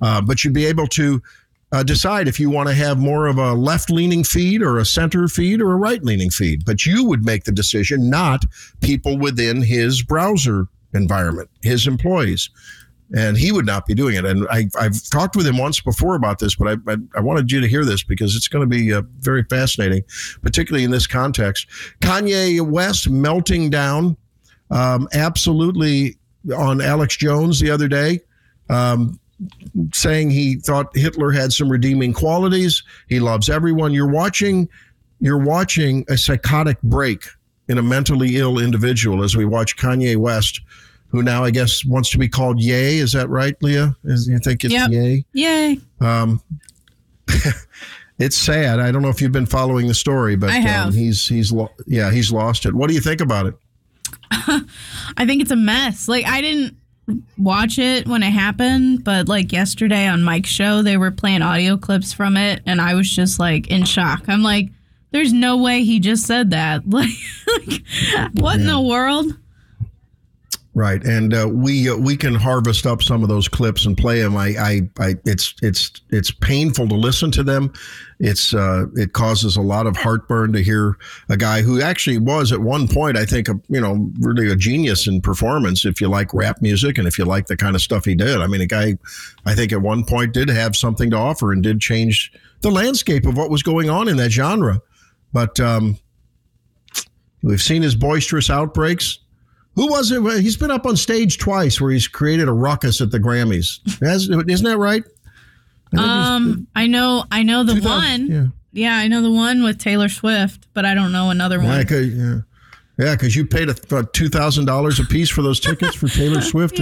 Uh, 0.00 0.20
but 0.20 0.42
you'd 0.42 0.54
be 0.54 0.66
able 0.66 0.86
to 0.88 1.22
uh, 1.72 1.82
decide 1.82 2.28
if 2.28 2.38
you 2.38 2.50
want 2.50 2.68
to 2.68 2.74
have 2.74 2.98
more 2.98 3.26
of 3.26 3.38
a 3.38 3.54
left 3.54 3.90
leaning 3.90 4.22
feed 4.22 4.62
or 4.62 4.78
a 4.78 4.84
center 4.84 5.26
feed 5.28 5.60
or 5.60 5.72
a 5.72 5.76
right 5.76 6.04
leaning 6.04 6.30
feed 6.30 6.64
but 6.64 6.86
you 6.86 7.04
would 7.04 7.24
make 7.24 7.44
the 7.44 7.52
decision 7.52 8.10
not 8.10 8.44
people 8.80 9.18
within 9.18 9.62
his 9.62 10.02
browser 10.02 10.66
environment 10.94 11.48
his 11.62 11.86
employees 11.86 12.50
and 13.14 13.36
he 13.36 13.52
would 13.52 13.66
not 13.66 13.86
be 13.86 13.94
doing 13.94 14.16
it. 14.16 14.24
And 14.24 14.46
I, 14.50 14.68
I've 14.78 15.02
talked 15.10 15.36
with 15.36 15.46
him 15.46 15.58
once 15.58 15.80
before 15.80 16.14
about 16.14 16.38
this, 16.38 16.54
but 16.54 16.68
I, 16.68 16.92
I, 16.92 16.96
I 17.16 17.20
wanted 17.20 17.52
you 17.52 17.60
to 17.60 17.68
hear 17.68 17.84
this 17.84 18.02
because 18.02 18.34
it's 18.34 18.48
going 18.48 18.62
to 18.62 18.66
be 18.66 18.92
uh, 18.92 19.02
very 19.18 19.44
fascinating, 19.44 20.02
particularly 20.42 20.84
in 20.84 20.90
this 20.90 21.06
context. 21.06 21.66
Kanye 22.00 22.60
West 22.60 23.10
melting 23.10 23.70
down, 23.70 24.16
um, 24.70 25.08
absolutely 25.12 26.16
on 26.56 26.80
Alex 26.80 27.16
Jones 27.16 27.60
the 27.60 27.70
other 27.70 27.88
day, 27.88 28.20
um, 28.70 29.20
saying 29.92 30.30
he 30.30 30.56
thought 30.56 30.94
Hitler 30.94 31.30
had 31.30 31.52
some 31.52 31.68
redeeming 31.70 32.12
qualities. 32.12 32.82
He 33.08 33.20
loves 33.20 33.48
everyone. 33.48 33.92
You're 33.92 34.10
watching, 34.10 34.68
you're 35.20 35.38
watching 35.38 36.04
a 36.08 36.16
psychotic 36.16 36.80
break 36.82 37.24
in 37.68 37.78
a 37.78 37.82
mentally 37.82 38.36
ill 38.36 38.58
individual 38.58 39.22
as 39.22 39.36
we 39.36 39.44
watch 39.44 39.76
Kanye 39.76 40.16
West, 40.16 40.60
who 41.08 41.22
now 41.22 41.44
I 41.44 41.50
guess 41.50 41.84
wants 41.84 42.10
to 42.10 42.18
be 42.18 42.28
called 42.28 42.60
Yay. 42.60 42.98
Is 42.98 43.12
that 43.12 43.28
right, 43.28 43.54
Leah? 43.62 43.96
Is 44.04 44.26
you 44.26 44.38
think 44.38 44.64
it's 44.64 44.72
Yep. 44.72 44.90
Ye? 44.90 45.24
Yay. 45.32 45.78
It's 48.18 48.36
sad. 48.36 48.78
I 48.78 48.92
don't 48.92 49.02
know 49.02 49.08
if 49.08 49.20
you've 49.20 49.32
been 49.32 49.46
following 49.46 49.88
the 49.88 49.94
story, 49.94 50.36
but. 50.36 50.50
Um, 50.86 50.92
he's 50.92 51.26
he's 51.26 51.50
lo- 51.50 51.72
yeah 51.86 52.12
he's 52.12 52.30
lost 52.30 52.66
it. 52.66 52.74
What 52.74 52.86
do 52.88 52.94
you 52.94 53.00
think 53.00 53.20
about 53.20 53.46
it? 53.46 53.54
I 54.30 55.26
think 55.26 55.42
it's 55.42 55.50
a 55.50 55.56
mess. 55.56 56.06
Like 56.06 56.24
I 56.26 56.40
didn't 56.40 56.76
watch 57.36 57.78
it 57.78 58.06
when 58.06 58.22
it 58.22 58.30
happened, 58.30 59.04
but 59.04 59.28
like 59.28 59.52
yesterday 59.52 60.06
on 60.06 60.22
Mike's 60.22 60.50
show, 60.50 60.82
they 60.82 60.96
were 60.96 61.10
playing 61.10 61.42
audio 61.42 61.76
clips 61.76 62.12
from 62.12 62.36
it, 62.36 62.62
and 62.66 62.80
I 62.80 62.94
was 62.94 63.10
just 63.10 63.38
like 63.38 63.68
in 63.68 63.84
shock. 63.84 64.28
I'm 64.28 64.42
like, 64.42 64.70
there's 65.10 65.32
no 65.32 65.58
way 65.58 65.84
he 65.84 66.00
just 66.00 66.26
said 66.26 66.50
that. 66.50 66.88
Like, 66.88 67.10
like 67.46 67.82
what 68.34 68.60
in 68.60 68.66
the 68.66 68.80
world? 68.80 69.36
Right, 70.74 71.04
and 71.04 71.34
uh, 71.34 71.50
we 71.52 71.90
uh, 71.90 71.96
we 71.96 72.16
can 72.16 72.34
harvest 72.34 72.86
up 72.86 73.02
some 73.02 73.22
of 73.22 73.28
those 73.28 73.46
clips 73.46 73.84
and 73.84 73.94
play 73.94 74.22
them. 74.22 74.34
I, 74.34 74.54
I, 74.58 74.80
I 74.98 75.14
it's 75.26 75.54
it's 75.60 75.92
it's 76.08 76.30
painful 76.30 76.88
to 76.88 76.94
listen 76.94 77.30
to 77.32 77.42
them. 77.42 77.74
It's 78.20 78.54
uh, 78.54 78.86
it 78.94 79.12
causes 79.12 79.54
a 79.54 79.60
lot 79.60 79.86
of 79.86 79.98
heartburn 79.98 80.54
to 80.54 80.62
hear 80.62 80.96
a 81.28 81.36
guy 81.36 81.60
who 81.60 81.82
actually 81.82 82.16
was 82.16 82.52
at 82.52 82.60
one 82.60 82.88
point, 82.88 83.18
I 83.18 83.26
think, 83.26 83.50
a, 83.50 83.60
you 83.68 83.82
know, 83.82 84.10
really 84.20 84.50
a 84.50 84.56
genius 84.56 85.06
in 85.06 85.20
performance. 85.20 85.84
If 85.84 86.00
you 86.00 86.08
like 86.08 86.32
rap 86.32 86.62
music 86.62 86.96
and 86.96 87.06
if 87.06 87.18
you 87.18 87.26
like 87.26 87.48
the 87.48 87.56
kind 87.56 87.76
of 87.76 87.82
stuff 87.82 88.06
he 88.06 88.14
did, 88.14 88.40
I 88.40 88.46
mean, 88.46 88.62
a 88.62 88.66
guy, 88.66 88.96
I 89.44 89.54
think 89.54 89.74
at 89.74 89.82
one 89.82 90.04
point 90.04 90.32
did 90.32 90.48
have 90.48 90.74
something 90.74 91.10
to 91.10 91.18
offer 91.18 91.52
and 91.52 91.62
did 91.62 91.80
change 91.80 92.32
the 92.62 92.70
landscape 92.70 93.26
of 93.26 93.36
what 93.36 93.50
was 93.50 93.62
going 93.62 93.90
on 93.90 94.08
in 94.08 94.16
that 94.16 94.32
genre. 94.32 94.80
But 95.34 95.60
um, 95.60 95.98
we've 97.42 97.60
seen 97.60 97.82
his 97.82 97.94
boisterous 97.94 98.48
outbreaks. 98.48 99.18
Who 99.74 99.88
was 99.88 100.10
it? 100.12 100.22
He's 100.42 100.56
been 100.56 100.70
up 100.70 100.84
on 100.86 100.96
stage 100.96 101.38
twice 101.38 101.80
where 101.80 101.90
he's 101.92 102.06
created 102.08 102.48
a 102.48 102.52
ruckus 102.52 103.00
at 103.00 103.10
the 103.10 103.18
Grammys. 103.18 103.78
Isn't 104.02 104.64
that 104.64 104.76
right? 104.78 105.02
I 105.04 105.96
think 105.96 106.02
it 106.02 106.06
was 106.06 106.28
Um, 106.28 106.66
I 106.76 106.86
know, 106.86 107.24
I 107.30 107.42
know 107.42 107.64
the 107.64 107.80
one. 107.80 108.26
Yeah. 108.26 108.46
Yeah, 108.74 108.96
I 108.96 109.08
know 109.08 109.20
the 109.22 109.30
one 109.32 109.62
with 109.62 109.78
Taylor 109.78 110.08
Swift, 110.08 110.66
but 110.74 110.84
I 110.86 110.94
don't 110.94 111.12
know 111.12 111.30
another 111.30 111.58
Yeah, 111.62 111.68
one. 111.76 111.86
'cause- 111.86 112.06
yeah. 112.08 112.38
Yeah, 112.98 113.14
because 113.14 113.34
you 113.34 113.46
paid 113.46 113.68
a, 113.70 113.72
about 113.84 114.12
two 114.12 114.28
thousand 114.28 114.66
dollars 114.66 115.00
a 115.00 115.04
piece 115.04 115.30
for 115.30 115.40
those 115.42 115.58
tickets 115.68 115.94
for 115.96 116.08
Taylor 116.08 116.42
Swift. 116.42 116.78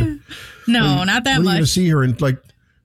No, 0.66 1.04
not 1.04 1.24
that 1.24 1.38
What 1.38 1.38
are 1.38 1.38
you 1.38 1.44
going 1.44 1.58
to 1.60 1.66
see 1.66 1.88
her 1.88 2.02
in 2.02 2.16
like 2.18 2.36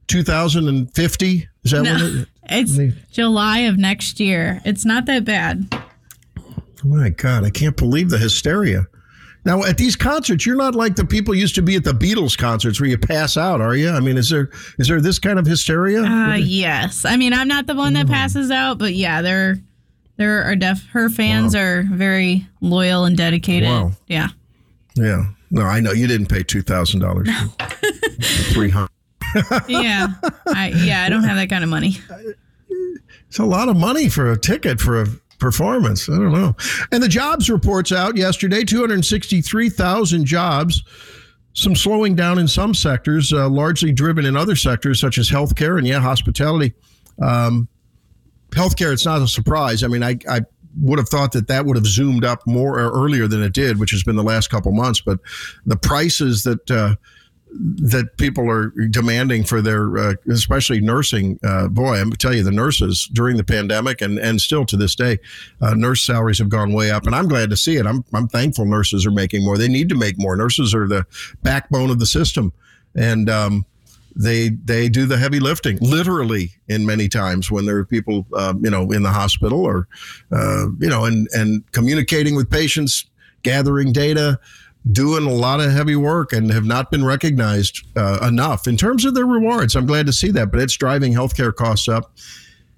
two 0.07 0.21
thousand 0.23 0.67
and 0.67 0.93
fifty? 0.93 1.47
Is 1.63 1.71
that 1.71 1.81
No, 1.83 1.93
what? 1.93 2.01
It, 2.03 2.27
it's 2.49 2.77
They- 2.77 2.93
July 3.11 3.59
of 3.61 3.77
next 3.77 4.19
year. 4.19 4.61
It's 4.63 4.85
not 4.85 5.07
that 5.07 5.25
bad. 5.25 5.67
oh 5.73 6.61
my 6.83 7.09
God, 7.09 7.43
I 7.43 7.49
can't 7.49 7.75
believe 7.75 8.09
the 8.11 8.19
hysteria. 8.19 8.85
Now 9.45 9.63
at 9.63 9.77
these 9.77 9.95
concerts, 9.95 10.43
you're 10.45 10.55
not 10.55 10.73
like 10.73 10.95
the 10.95 11.05
people 11.05 11.35
used 11.35 11.53
to 11.55 11.61
be 11.61 11.75
at 11.75 11.83
the 11.83 11.91
Beatles 11.91 12.35
concerts 12.35 12.81
where 12.81 12.89
you 12.89 12.97
pass 12.97 13.37
out, 13.37 13.61
are 13.61 13.75
you? 13.75 13.91
I 13.91 13.99
mean, 13.99 14.17
is 14.17 14.29
there 14.29 14.49
is 14.79 14.87
there 14.87 14.99
this 14.99 15.19
kind 15.19 15.37
of 15.37 15.45
hysteria? 15.45 16.01
Uh, 16.01 16.33
yes. 16.33 17.05
I 17.05 17.15
mean, 17.15 17.31
I'm 17.31 17.47
not 17.47 17.67
the 17.67 17.75
one 17.75 17.93
that 17.93 18.07
passes 18.07 18.49
out, 18.49 18.79
but 18.79 18.95
yeah, 18.95 19.21
there, 19.21 19.59
there 20.17 20.43
are 20.43 20.55
def. 20.55 20.83
Her 20.87 21.09
fans 21.09 21.53
are 21.53 21.83
very 21.83 22.47
loyal 22.59 23.05
and 23.05 23.15
dedicated. 23.15 23.69
Wow. 23.69 23.91
Yeah. 24.07 24.29
yeah. 24.95 25.25
No, 25.51 25.61
I 25.61 25.79
know 25.79 25.91
you 25.91 26.07
didn't 26.07 26.27
pay 26.27 26.41
two 26.41 26.63
thousand 26.63 27.01
dollars. 27.01 27.29
Three 28.51 28.71
hundred. 28.71 28.89
Yeah. 29.67 30.07
I 30.47 30.69
yeah. 30.69 31.03
I 31.03 31.09
don't 31.09 31.23
have 31.23 31.35
that 31.35 31.49
kind 31.49 31.63
of 31.63 31.69
money. 31.69 31.97
It's 33.27 33.37
a 33.37 33.43
lot 33.43 33.67
of 33.67 33.75
money 33.75 34.07
for 34.07 34.31
a 34.31 34.37
ticket 34.37 34.79
for 34.79 35.01
a 35.01 35.07
performance. 35.45 36.09
I 36.09 36.13
don't 36.13 36.31
know. 36.31 36.55
And 36.91 37.03
the 37.03 37.07
jobs 37.07 37.51
reports 37.51 37.91
out 37.91 38.17
yesterday 38.17 38.63
263,000 38.63 40.25
jobs. 40.25 40.83
Some 41.53 41.75
slowing 41.75 42.15
down 42.15 42.39
in 42.39 42.47
some 42.47 42.73
sectors, 42.73 43.31
uh, 43.31 43.47
largely 43.47 43.91
driven 43.91 44.25
in 44.25 44.35
other 44.35 44.55
sectors 44.55 44.99
such 44.99 45.19
as 45.19 45.29
healthcare 45.29 45.77
and, 45.77 45.85
yeah, 45.85 45.99
hospitality. 45.99 46.73
Um, 47.21 47.67
healthcare, 48.49 48.91
it's 48.91 49.05
not 49.05 49.21
a 49.21 49.27
surprise. 49.27 49.83
I 49.83 49.87
mean, 49.87 50.01
I, 50.01 50.17
I 50.27 50.41
would 50.81 50.97
have 50.97 51.09
thought 51.09 51.31
that 51.33 51.47
that 51.47 51.67
would 51.67 51.77
have 51.77 51.85
zoomed 51.85 52.25
up 52.25 52.39
more 52.47 52.79
earlier 52.79 53.27
than 53.27 53.43
it 53.43 53.53
did, 53.53 53.79
which 53.79 53.91
has 53.91 54.01
been 54.01 54.15
the 54.15 54.23
last 54.23 54.47
couple 54.47 54.71
months. 54.71 54.99
But 54.99 55.19
the 55.67 55.77
prices 55.77 56.41
that, 56.41 56.71
uh, 56.71 56.95
that 57.57 58.17
people 58.17 58.49
are 58.49 58.69
demanding 58.89 59.43
for 59.43 59.61
their, 59.61 59.97
uh, 59.97 60.13
especially 60.29 60.81
nursing. 60.81 61.39
Uh, 61.43 61.67
boy, 61.67 61.95
I'm 61.95 62.05
gonna 62.05 62.17
tell 62.17 62.33
you, 62.33 62.43
the 62.43 62.51
nurses 62.51 63.09
during 63.13 63.37
the 63.37 63.43
pandemic 63.43 64.01
and 64.01 64.19
and 64.19 64.41
still 64.41 64.65
to 64.65 64.77
this 64.77 64.95
day, 64.95 65.19
uh, 65.61 65.73
nurse 65.73 66.01
salaries 66.01 66.39
have 66.39 66.49
gone 66.49 66.73
way 66.73 66.91
up, 66.91 67.05
and 67.05 67.15
I'm 67.15 67.27
glad 67.27 67.49
to 67.49 67.57
see 67.57 67.77
it. 67.77 67.85
I'm 67.85 68.03
I'm 68.13 68.27
thankful 68.27 68.65
nurses 68.65 69.05
are 69.05 69.11
making 69.11 69.43
more. 69.43 69.57
They 69.57 69.67
need 69.67 69.89
to 69.89 69.95
make 69.95 70.17
more. 70.17 70.35
Nurses 70.35 70.73
are 70.73 70.87
the 70.87 71.05
backbone 71.43 71.89
of 71.89 71.99
the 71.99 72.05
system, 72.05 72.51
and 72.95 73.29
um, 73.29 73.65
they 74.15 74.49
they 74.49 74.89
do 74.89 75.05
the 75.05 75.17
heavy 75.17 75.39
lifting, 75.39 75.77
literally, 75.81 76.51
in 76.67 76.85
many 76.85 77.07
times 77.07 77.51
when 77.51 77.65
there 77.65 77.77
are 77.77 77.85
people, 77.85 78.25
um, 78.35 78.63
you 78.63 78.71
know, 78.71 78.91
in 78.91 79.03
the 79.03 79.11
hospital 79.11 79.65
or, 79.65 79.87
uh, 80.31 80.67
you 80.79 80.89
know, 80.89 81.05
and 81.05 81.27
and 81.33 81.69
communicating 81.71 82.35
with 82.35 82.49
patients, 82.49 83.05
gathering 83.43 83.91
data 83.91 84.39
doing 84.91 85.25
a 85.25 85.31
lot 85.31 85.59
of 85.59 85.71
heavy 85.71 85.95
work 85.95 86.31
and 86.31 86.51
have 86.51 86.65
not 86.65 86.91
been 86.91 87.03
recognized 87.03 87.85
uh, 87.97 88.19
enough 88.27 88.67
in 88.67 88.77
terms 88.77 89.05
of 89.05 89.15
their 89.15 89.25
rewards. 89.25 89.75
I'm 89.75 89.85
glad 89.85 90.05
to 90.05 90.13
see 90.13 90.31
that, 90.31 90.51
but 90.51 90.59
it's 90.61 90.75
driving 90.75 91.13
healthcare 91.13 91.53
costs 91.53 91.87
up. 91.87 92.13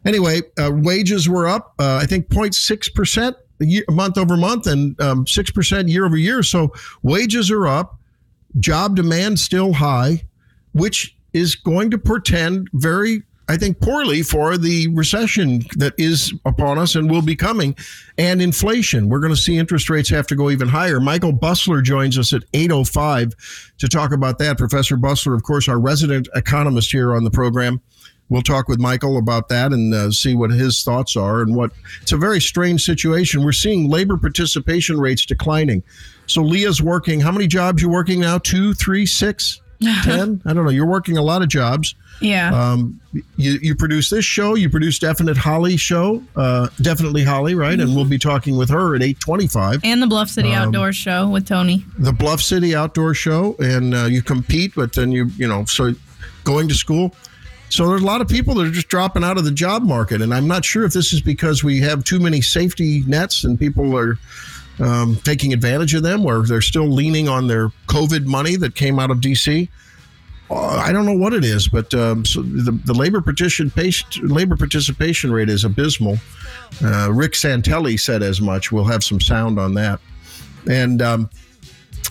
Anyway, 0.05 0.41
uh, 0.57 0.71
wages 0.73 1.27
were 1.27 1.47
up, 1.47 1.73
uh, 1.79 1.99
I 2.01 2.05
think 2.05 2.29
0.6% 2.29 3.35
a 3.61 3.91
month 3.91 4.17
over 4.17 4.37
month 4.37 4.67
and 4.67 4.99
um, 5.01 5.25
6% 5.25 5.89
year 5.89 6.05
over 6.05 6.15
year. 6.15 6.43
So 6.43 6.73
wages 7.01 7.51
are 7.51 7.67
up, 7.67 7.99
job 8.59 8.95
demand 8.95 9.39
still 9.39 9.73
high, 9.73 10.23
which 10.73 11.17
is 11.33 11.55
going 11.55 11.91
to 11.91 11.97
portend 11.97 12.69
very 12.73 13.23
I 13.49 13.55
think 13.55 13.79
poorly 13.79 14.23
for 14.23 14.57
the 14.57 14.89
recession 14.89 15.63
that 15.77 15.93
is 15.97 16.33
upon 16.45 16.77
us 16.77 16.95
and 16.95 17.09
will 17.09 17.21
be 17.21 17.35
coming 17.35 17.75
and 18.17 18.41
inflation. 18.41 19.07
We're 19.07 19.19
going 19.19 19.33
to 19.33 19.39
see 19.39 19.57
interest 19.57 19.89
rates 19.89 20.09
have 20.09 20.27
to 20.27 20.35
go 20.35 20.49
even 20.49 20.67
higher. 20.67 20.99
Michael 20.99 21.31
Busler 21.31 21.81
joins 21.81 22.17
us 22.17 22.33
at 22.33 22.43
805 22.53 23.33
to 23.77 23.87
talk 23.87 24.11
about 24.11 24.37
that. 24.39 24.57
Professor 24.57 24.97
Busler, 24.97 25.33
of 25.33 25.43
course, 25.43 25.69
our 25.69 25.79
resident 25.79 26.27
economist 26.35 26.91
here 26.91 27.15
on 27.15 27.23
the 27.23 27.31
program. 27.31 27.81
We'll 28.29 28.41
talk 28.41 28.67
with 28.67 28.79
Michael 28.79 29.17
about 29.17 29.47
that 29.49 29.71
and 29.71 29.93
uh, 29.93 30.11
see 30.11 30.35
what 30.35 30.51
his 30.51 30.83
thoughts 30.83 31.15
are 31.15 31.41
and 31.41 31.55
what 31.55 31.71
it's 32.01 32.11
a 32.11 32.17
very 32.17 32.41
strange 32.41 32.83
situation. 32.83 33.45
We're 33.45 33.53
seeing 33.53 33.89
labor 33.89 34.17
participation 34.17 34.99
rates 34.99 35.25
declining. 35.25 35.81
So 36.25 36.41
Leah's 36.41 36.81
working. 36.81 37.21
How 37.21 37.31
many 37.31 37.47
jobs 37.47 37.81
you 37.81 37.87
working 37.87 38.19
now? 38.19 38.37
Two, 38.39 38.73
three, 38.73 39.05
six, 39.05 39.61
ten? 39.81 40.41
I 40.45 40.53
don't 40.53 40.65
know. 40.65 40.71
You're 40.71 40.85
working 40.85 41.17
a 41.17 41.21
lot 41.21 41.41
of 41.41 41.49
jobs. 41.49 41.95
Yeah. 42.19 42.53
Um, 42.53 42.99
you, 43.35 43.59
you 43.61 43.75
produce 43.75 44.09
this 44.09 44.25
show. 44.25 44.55
You 44.55 44.69
produce 44.69 44.99
Definite 44.99 45.37
Holly 45.37 45.77
show, 45.77 46.23
uh, 46.35 46.69
definitely 46.81 47.23
Holly, 47.23 47.53
right? 47.55 47.79
And 47.79 47.95
we'll 47.95 48.05
be 48.05 48.17
talking 48.17 48.57
with 48.57 48.69
her 48.69 48.95
at 48.95 49.03
eight 49.03 49.19
twenty-five. 49.19 49.81
and 49.83 50.01
the 50.01 50.07
Bluff 50.07 50.23
um, 50.23 50.27
City 50.27 50.53
Outdoor 50.53 50.93
Show 50.93 51.29
with 51.29 51.47
Tony. 51.47 51.85
The 51.99 52.13
Bluff 52.13 52.41
City 52.41 52.75
Outdoor 52.75 53.13
Show, 53.13 53.55
and 53.59 53.93
uh, 53.93 54.05
you 54.05 54.21
compete, 54.21 54.73
but 54.75 54.93
then 54.93 55.11
you 55.11 55.25
you 55.37 55.47
know 55.47 55.65
so 55.65 55.93
going 56.43 56.67
to 56.69 56.75
school. 56.75 57.13
So 57.69 57.89
there's 57.89 58.01
a 58.01 58.05
lot 58.05 58.21
of 58.21 58.29
people 58.29 58.55
that 58.55 58.67
are 58.67 58.71
just 58.71 58.87
dropping 58.87 59.25
out 59.25 59.37
of 59.37 59.43
the 59.43 59.51
job 59.51 59.83
market, 59.83 60.21
and 60.21 60.33
I'm 60.33 60.47
not 60.47 60.63
sure 60.63 60.85
if 60.85 60.93
this 60.93 61.11
is 61.11 61.21
because 61.21 61.63
we 61.63 61.79
have 61.81 62.03
too 62.03 62.19
many 62.19 62.39
safety 62.41 63.03
nets 63.05 63.43
and 63.43 63.59
people 63.59 63.97
are 63.97 64.17
um, 64.79 65.15
taking 65.23 65.53
advantage 65.53 65.93
of 65.93 66.03
them, 66.03 66.23
where 66.23 66.41
they're 66.41 66.61
still 66.61 66.87
leaning 66.87 67.27
on 67.27 67.47
their 67.47 67.69
COVID 67.87 68.25
money 68.25 68.55
that 68.57 68.75
came 68.75 68.99
out 68.99 69.11
of 69.11 69.17
DC. 69.17 69.67
Uh, 70.49 70.67
I 70.77 70.93
don't 70.93 71.05
know 71.05 71.17
what 71.17 71.33
it 71.33 71.43
is, 71.43 71.67
but 71.67 71.93
um, 71.93 72.23
so 72.23 72.41
the, 72.41 72.71
the 72.85 72.93
labor 72.93 73.21
participation 73.21 74.27
labor 74.27 74.55
participation 74.55 75.31
rate 75.31 75.49
is 75.49 75.65
abysmal. 75.65 76.17
Uh, 76.83 77.11
Rick 77.11 77.33
Santelli 77.33 77.99
said 77.99 78.23
as 78.23 78.39
much. 78.39 78.71
We'll 78.71 78.85
have 78.85 79.03
some 79.03 79.19
sound 79.19 79.59
on 79.59 79.73
that, 79.73 79.99
and 80.69 81.01
um, 81.01 81.29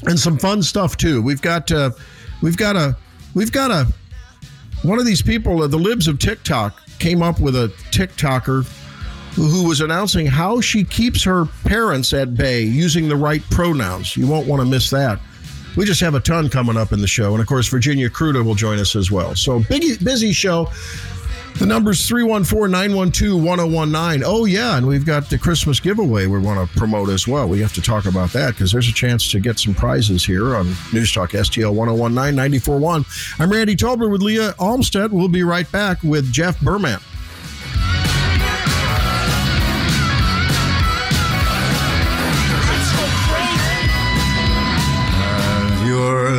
and 0.05 0.19
some 0.19 0.39
fun 0.39 0.63
stuff 0.63 0.97
too. 0.97 1.23
We've 1.23 1.41
got 1.41 1.73
uh, 1.73 1.91
we've 2.43 2.57
got 2.57 2.77
a 2.77 2.97
we've 3.35 3.53
got 3.53 3.71
a 3.71 3.87
one 4.83 4.99
of 4.99 5.07
these 5.07 5.23
people, 5.23 5.63
uh, 5.63 5.67
the 5.67 5.79
libs 5.79 6.07
of 6.07 6.19
TikTok, 6.19 6.81
came 6.99 7.23
up 7.23 7.41
with 7.41 7.57
a 7.57 7.69
TikToker 7.91 8.67
who, 9.37 9.69
was 9.69 9.81
announcing 9.81 10.27
how 10.27 10.61
she 10.61 10.83
keeps 10.83 11.23
her 11.23 11.45
parents 11.65 12.13
at 12.13 12.35
bay 12.35 12.63
using 12.63 13.09
the 13.09 13.17
right 13.17 13.43
pronouns. 13.51 14.17
You 14.17 14.27
won't 14.27 14.47
want 14.47 14.63
to 14.63 14.67
miss 14.67 14.91
that. 14.91 15.21
We 15.77 15.85
just 15.85 16.01
have 16.01 16.15
a 16.15 16.21
ton 16.21 16.49
coming 16.49 16.77
up 16.77 16.93
in 16.93 17.01
the 17.03 17.07
show. 17.07 17.33
And 17.33 17.41
of 17.41 17.47
course, 17.47 17.69
Virginia 17.69 18.09
Kruta 18.09 18.43
will 18.43 18.55
join 18.55 18.79
us 18.79 18.97
as 18.97 19.11
well. 19.11 19.35
So, 19.35 19.61
big, 19.69 20.03
busy 20.03 20.33
show. 20.33 20.71
The 21.59 21.67
number's 21.67 22.07
314 22.07 22.71
912 22.71 23.43
1019. 23.43 24.23
Oh, 24.27 24.45
yeah. 24.47 24.77
And 24.77 24.87
we've 24.87 25.07
got 25.07 25.29
the 25.29 25.39
Christmas 25.39 25.81
giveaway 25.81 26.27
we 26.27 26.39
want 26.39 26.69
to 26.69 26.79
promote 26.79 27.09
as 27.09 27.27
well. 27.27 27.49
We 27.49 27.61
have 27.61 27.73
to 27.75 27.83
talk 27.83 28.07
about 28.07 28.31
that 28.33 28.55
because 28.55 28.73
there's 28.73 28.89
a 28.89 28.93
chance 28.93 29.31
to 29.33 29.41
get 29.41 29.59
some 29.59 29.75
prizes 29.75 30.25
here 30.25 30.55
on 30.57 30.67
News 30.93 31.13
Talk 31.13 31.31
STL 31.31 31.75
1019 31.75 32.35
941. 32.37 33.05
I'm 33.39 33.51
Randy 33.51 33.77
Tobler 33.77 34.11
with 34.11 34.23
Leah 34.23 34.55
Olmstead. 34.59 35.13
We'll 35.13 35.29
be 35.29 35.45
right 35.45 35.71
back 35.73 36.03
with 36.03 36.31
Jeff 36.31 36.59
Bermant. 36.61 37.03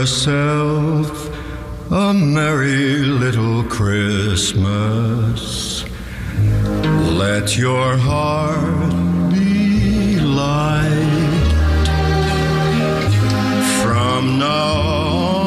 Yourself 0.07 1.11
a 1.91 2.13
merry 2.13 2.99
little 2.99 3.61
Christmas. 3.65 4.53
Let 7.11 7.57
your 7.57 7.97
heart 7.97 8.89
be 9.33 10.17
light. 10.21 11.43
From 13.83 14.39
now 14.39 14.75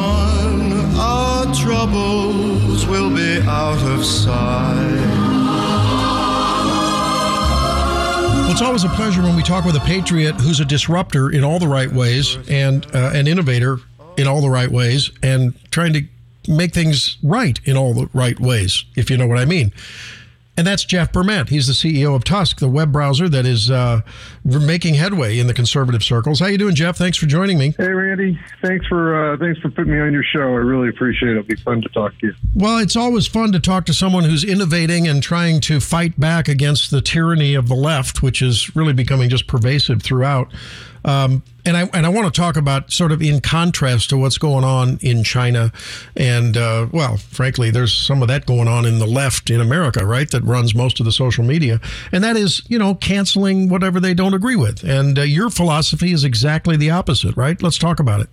on, 0.05 0.73
our 0.95 1.45
troubles 1.55 2.85
will 2.85 3.09
be 3.09 3.41
out 3.41 3.81
of 3.89 4.05
sight. 4.05 5.31
It's 8.51 8.61
always 8.61 8.83
a 8.83 8.89
pleasure 8.89 9.23
when 9.23 9.35
we 9.35 9.41
talk 9.41 9.65
with 9.65 9.75
a 9.75 9.79
patriot 9.79 10.33
who's 10.35 10.59
a 10.59 10.65
disruptor 10.65 11.31
in 11.31 11.43
all 11.43 11.57
the 11.57 11.67
right 11.67 11.91
ways 11.91 12.37
and 12.47 12.85
uh, 12.93 13.09
an 13.15 13.27
innovator 13.27 13.79
in 14.17 14.27
all 14.27 14.41
the 14.41 14.49
right 14.49 14.69
ways 14.69 15.11
and 15.23 15.53
trying 15.71 15.93
to 15.93 16.03
make 16.47 16.73
things 16.73 17.17
right 17.23 17.59
in 17.65 17.77
all 17.77 17.93
the 17.93 18.09
right 18.13 18.39
ways, 18.39 18.85
if 18.95 19.09
you 19.09 19.17
know 19.17 19.27
what 19.27 19.37
I 19.37 19.45
mean. 19.45 19.71
And 20.57 20.67
that's 20.67 20.83
Jeff 20.83 21.13
Bermant. 21.13 21.49
He's 21.49 21.67
the 21.67 21.73
CEO 21.73 22.13
of 22.13 22.25
Tusk, 22.25 22.59
the 22.59 22.67
web 22.67 22.91
browser 22.91 23.29
that 23.29 23.45
is 23.45 23.71
uh, 23.71 24.01
making 24.43 24.95
headway 24.95 25.39
in 25.39 25.47
the 25.47 25.53
conservative 25.53 26.03
circles. 26.03 26.41
How 26.41 26.47
you 26.47 26.57
doing, 26.57 26.75
Jeff? 26.75 26.97
Thanks 26.97 27.17
for 27.17 27.25
joining 27.25 27.57
me. 27.57 27.73
Hey, 27.77 27.87
Randy. 27.87 28.37
Thanks 28.61 28.85
for 28.85 29.33
uh, 29.33 29.37
thanks 29.37 29.59
for 29.61 29.69
putting 29.69 29.93
me 29.93 29.99
on 29.99 30.11
your 30.11 30.23
show. 30.23 30.41
I 30.41 30.57
really 30.57 30.89
appreciate 30.89 31.29
it. 31.29 31.31
It'll 31.31 31.43
be 31.43 31.55
fun 31.55 31.81
to 31.81 31.89
talk 31.89 32.11
to 32.19 32.27
you. 32.27 32.33
Well, 32.53 32.79
it's 32.79 32.97
always 32.97 33.27
fun 33.27 33.53
to 33.53 33.59
talk 33.59 33.85
to 33.85 33.93
someone 33.93 34.25
who's 34.25 34.43
innovating 34.43 35.07
and 35.07 35.23
trying 35.23 35.61
to 35.61 35.79
fight 35.79 36.19
back 36.19 36.49
against 36.49 36.91
the 36.91 37.01
tyranny 37.01 37.55
of 37.55 37.69
the 37.69 37.75
left, 37.75 38.21
which 38.21 38.41
is 38.41 38.75
really 38.75 38.93
becoming 38.93 39.29
just 39.29 39.47
pervasive 39.47 40.03
throughout. 40.03 40.51
Um, 41.03 41.43
and 41.65 41.77
I 41.77 41.83
and 41.93 42.05
I 42.05 42.09
want 42.09 42.33
to 42.33 42.39
talk 42.39 42.55
about 42.55 42.91
sort 42.91 43.11
of 43.11 43.21
in 43.21 43.41
contrast 43.41 44.09
to 44.09 44.17
what's 44.17 44.37
going 44.37 44.63
on 44.63 44.97
in 45.01 45.23
China, 45.23 45.71
and 46.15 46.57
uh, 46.57 46.87
well, 46.91 47.17
frankly, 47.17 47.69
there's 47.69 47.93
some 47.93 48.21
of 48.21 48.27
that 48.27 48.45
going 48.45 48.67
on 48.67 48.85
in 48.85 48.99
the 48.99 49.05
left 49.05 49.49
in 49.49 49.61
America, 49.61 50.05
right? 50.05 50.29
That 50.31 50.43
runs 50.43 50.73
most 50.73 50.99
of 50.99 51.05
the 51.05 51.11
social 51.11 51.43
media, 51.43 51.79
and 52.11 52.23
that 52.23 52.35
is 52.35 52.63
you 52.67 52.79
know 52.79 52.95
canceling 52.95 53.69
whatever 53.69 53.99
they 53.99 54.13
don't 54.13 54.33
agree 54.33 54.55
with. 54.55 54.83
And 54.83 55.17
uh, 55.17 55.23
your 55.23 55.49
philosophy 55.49 56.11
is 56.11 56.23
exactly 56.23 56.77
the 56.77 56.89
opposite, 56.89 57.35
right? 57.37 57.61
Let's 57.61 57.77
talk 57.77 57.99
about 57.99 58.21
it. 58.21 58.29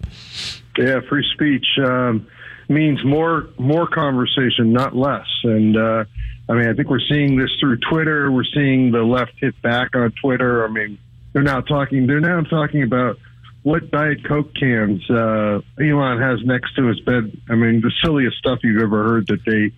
Yeah, 0.78 1.00
free 1.08 1.26
speech 1.34 1.66
um, 1.84 2.26
means 2.68 3.04
more 3.04 3.48
more 3.58 3.86
conversation, 3.86 4.72
not 4.72 4.96
less. 4.96 5.26
And 5.44 5.76
uh, 5.76 6.04
I 6.48 6.52
mean, 6.54 6.68
I 6.68 6.72
think 6.72 6.88
we're 6.88 7.00
seeing 7.00 7.36
this 7.36 7.50
through 7.60 7.78
Twitter. 7.90 8.30
We're 8.30 8.44
seeing 8.54 8.90
the 8.90 9.02
left 9.02 9.32
hit 9.36 9.60
back 9.60 9.94
on 9.94 10.12
Twitter. 10.22 10.66
I 10.66 10.70
mean 10.70 10.98
they're 11.38 11.44
now 11.44 11.60
talking. 11.60 12.08
They're 12.08 12.18
now 12.18 12.40
talking 12.42 12.82
about 12.82 13.16
what 13.62 13.92
Diet 13.92 14.24
Coke 14.24 14.52
cans 14.56 15.08
uh, 15.08 15.60
Elon 15.80 16.20
has 16.20 16.42
next 16.44 16.74
to 16.74 16.86
his 16.86 16.98
bed. 17.00 17.30
I 17.48 17.54
mean, 17.54 17.80
the 17.80 17.92
silliest 18.02 18.38
stuff 18.38 18.58
you've 18.64 18.82
ever 18.82 19.04
heard. 19.04 19.28
That 19.28 19.44
they, 19.46 19.70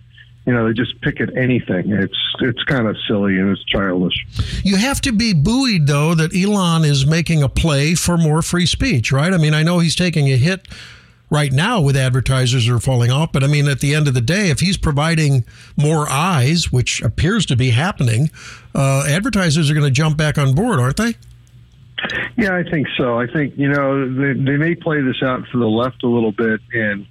you 0.47 0.53
know, 0.53 0.65
they 0.65 0.73
just 0.73 0.99
pick 1.01 1.21
at 1.21 1.37
anything. 1.37 1.91
It's 1.91 2.17
it's 2.39 2.63
kind 2.63 2.87
of 2.87 2.97
silly 3.07 3.37
and 3.37 3.49
it's 3.49 3.63
childish. 3.65 4.15
You 4.63 4.77
have 4.77 5.01
to 5.01 5.11
be 5.11 5.33
buoyed 5.33 5.85
though 5.85 6.15
that 6.15 6.35
Elon 6.35 6.83
is 6.83 7.05
making 7.05 7.43
a 7.43 7.49
play 7.49 7.93
for 7.93 8.17
more 8.17 8.41
free 8.41 8.65
speech, 8.65 9.11
right? 9.11 9.31
I 9.31 9.37
mean, 9.37 9.53
I 9.53 9.61
know 9.61 9.77
he's 9.77 9.95
taking 9.95 10.31
a 10.31 10.37
hit 10.37 10.67
right 11.29 11.51
now 11.51 11.79
with 11.79 11.95
advertisers 11.95 12.67
are 12.67 12.79
falling 12.79 13.11
off. 13.11 13.31
But 13.31 13.43
I 13.43 13.47
mean, 13.47 13.67
at 13.67 13.81
the 13.81 13.93
end 13.93 14.07
of 14.07 14.15
the 14.15 14.21
day, 14.21 14.49
if 14.49 14.61
he's 14.61 14.77
providing 14.77 15.45
more 15.77 16.09
eyes, 16.09 16.71
which 16.71 17.03
appears 17.03 17.45
to 17.45 17.55
be 17.55 17.69
happening, 17.69 18.31
uh, 18.73 19.05
advertisers 19.07 19.69
are 19.69 19.75
going 19.75 19.85
to 19.85 19.91
jump 19.91 20.17
back 20.17 20.39
on 20.39 20.55
board, 20.55 20.79
aren't 20.79 20.97
they? 20.97 21.13
Yeah, 22.37 22.55
I 22.55 22.63
think 22.69 22.87
so. 22.97 23.19
I 23.19 23.27
think 23.27 23.57
you 23.57 23.69
know 23.69 24.07
they, 24.07 24.33
they 24.33 24.57
may 24.57 24.75
play 24.75 25.01
this 25.01 25.21
out 25.23 25.47
for 25.51 25.57
the 25.57 25.67
left 25.67 26.03
a 26.03 26.07
little 26.07 26.31
bit 26.31 26.59
and 26.73 27.05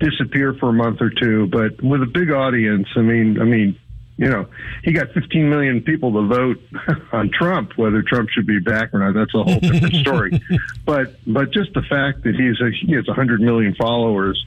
disappear 0.00 0.54
for 0.54 0.70
a 0.70 0.72
month 0.72 1.00
or 1.00 1.10
two, 1.10 1.46
but 1.46 1.80
with 1.82 2.02
a 2.02 2.06
big 2.06 2.30
audience, 2.32 2.88
I 2.96 3.00
mean, 3.00 3.40
I 3.40 3.44
mean, 3.44 3.78
you 4.16 4.28
know, 4.28 4.46
he 4.82 4.92
got 4.92 5.12
15 5.12 5.48
million 5.48 5.80
people 5.82 6.12
to 6.12 6.26
vote 6.26 6.60
on 7.12 7.30
Trump. 7.30 7.72
Whether 7.76 8.02
Trump 8.02 8.30
should 8.30 8.46
be 8.46 8.58
back 8.58 8.92
or 8.92 8.98
not, 8.98 9.14
that's 9.14 9.34
a 9.34 9.42
whole 9.42 9.60
different 9.60 9.94
story. 9.96 10.42
but 10.84 11.14
but 11.26 11.52
just 11.52 11.72
the 11.74 11.82
fact 11.82 12.24
that 12.24 12.34
he's 12.34 12.60
a, 12.60 12.70
he 12.86 12.94
has 12.94 13.06
100 13.06 13.40
million 13.40 13.74
followers, 13.74 14.44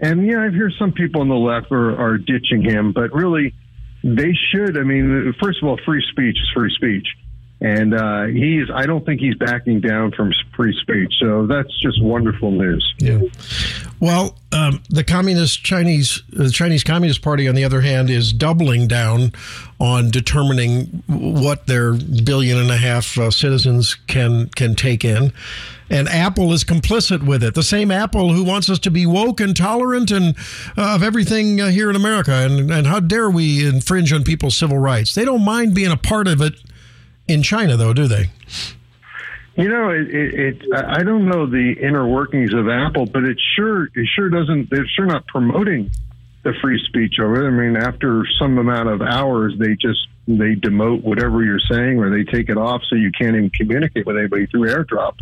and 0.00 0.26
yeah, 0.26 0.42
I 0.42 0.50
hear 0.50 0.70
some 0.78 0.92
people 0.92 1.20
on 1.20 1.28
the 1.28 1.36
left 1.36 1.70
are, 1.70 1.96
are 1.98 2.18
ditching 2.18 2.62
him, 2.62 2.92
but 2.92 3.12
really, 3.12 3.54
they 4.02 4.32
should. 4.50 4.76
I 4.76 4.82
mean, 4.82 5.34
first 5.40 5.62
of 5.62 5.68
all, 5.68 5.78
free 5.84 6.04
speech 6.10 6.36
is 6.36 6.50
free 6.54 6.74
speech 6.74 7.06
and 7.60 7.94
uh, 7.94 8.24
he's 8.24 8.68
I 8.72 8.84
don't 8.84 9.04
think 9.06 9.20
he's 9.20 9.34
backing 9.36 9.80
down 9.80 10.12
from 10.12 10.32
free 10.54 10.76
speech. 10.82 11.14
So 11.18 11.46
that's 11.46 11.70
just 11.80 12.02
wonderful 12.02 12.50
news. 12.50 12.94
Yeah. 12.98 13.20
Well, 13.98 14.36
um, 14.52 14.82
the 14.90 15.04
communist 15.04 15.64
Chinese 15.64 16.22
the 16.28 16.50
Chinese 16.50 16.84
Communist 16.84 17.22
Party, 17.22 17.48
on 17.48 17.54
the 17.54 17.64
other 17.64 17.80
hand, 17.80 18.10
is 18.10 18.32
doubling 18.32 18.88
down 18.88 19.32
on 19.80 20.10
determining 20.10 21.02
what 21.06 21.66
their 21.66 21.94
billion 21.94 22.58
and 22.58 22.70
a 22.70 22.76
half 22.76 23.16
uh, 23.16 23.30
citizens 23.30 23.94
can 23.94 24.48
can 24.50 24.74
take 24.74 25.04
in. 25.04 25.32
And 25.88 26.08
Apple 26.08 26.52
is 26.52 26.64
complicit 26.64 27.24
with 27.24 27.44
it. 27.44 27.54
The 27.54 27.62
same 27.62 27.92
Apple 27.92 28.32
who 28.32 28.42
wants 28.42 28.68
us 28.68 28.80
to 28.80 28.90
be 28.90 29.06
woke 29.06 29.40
and 29.40 29.56
tolerant 29.56 30.10
and 30.10 30.36
uh, 30.76 30.96
of 30.96 31.02
everything 31.02 31.60
uh, 31.60 31.68
here 31.68 31.88
in 31.88 31.96
America. 31.96 32.32
And, 32.32 32.72
and 32.72 32.88
how 32.88 32.98
dare 32.98 33.30
we 33.30 33.64
infringe 33.64 34.12
on 34.12 34.24
people's 34.24 34.56
civil 34.56 34.78
rights? 34.78 35.14
They 35.14 35.24
don't 35.24 35.44
mind 35.44 35.76
being 35.76 35.92
a 35.92 35.96
part 35.96 36.26
of 36.26 36.40
it 36.40 36.54
in 37.28 37.42
China, 37.42 37.76
though, 37.76 37.92
do 37.92 38.06
they? 38.06 38.30
You 39.56 39.70
know, 39.70 39.88
it, 39.88 40.08
it, 40.14 40.34
it, 40.34 40.62
I 40.74 41.02
don't 41.02 41.26
know 41.26 41.46
the 41.46 41.76
inner 41.80 42.06
workings 42.06 42.52
of 42.52 42.68
Apple, 42.68 43.06
but 43.06 43.24
it 43.24 43.38
sure 43.56 43.84
it 43.84 44.08
sure 44.14 44.28
doesn't. 44.28 44.68
They're 44.68 44.86
sure 44.86 45.06
not 45.06 45.26
promoting 45.26 45.90
the 46.42 46.52
free 46.60 46.80
speech 46.86 47.18
over. 47.18 47.46
I 47.46 47.50
mean, 47.50 47.76
after 47.76 48.26
some 48.38 48.58
amount 48.58 48.90
of 48.90 49.00
hours, 49.00 49.54
they 49.58 49.74
just 49.74 50.06
they 50.28 50.56
demote 50.56 51.02
whatever 51.02 51.42
you're 51.42 51.58
saying, 51.58 51.98
or 51.98 52.10
they 52.10 52.24
take 52.24 52.50
it 52.50 52.58
off 52.58 52.82
so 52.88 52.96
you 52.96 53.10
can't 53.12 53.34
even 53.34 53.50
communicate 53.50 54.04
with 54.04 54.18
anybody 54.18 54.46
through 54.46 54.68
AirDrop. 54.68 55.14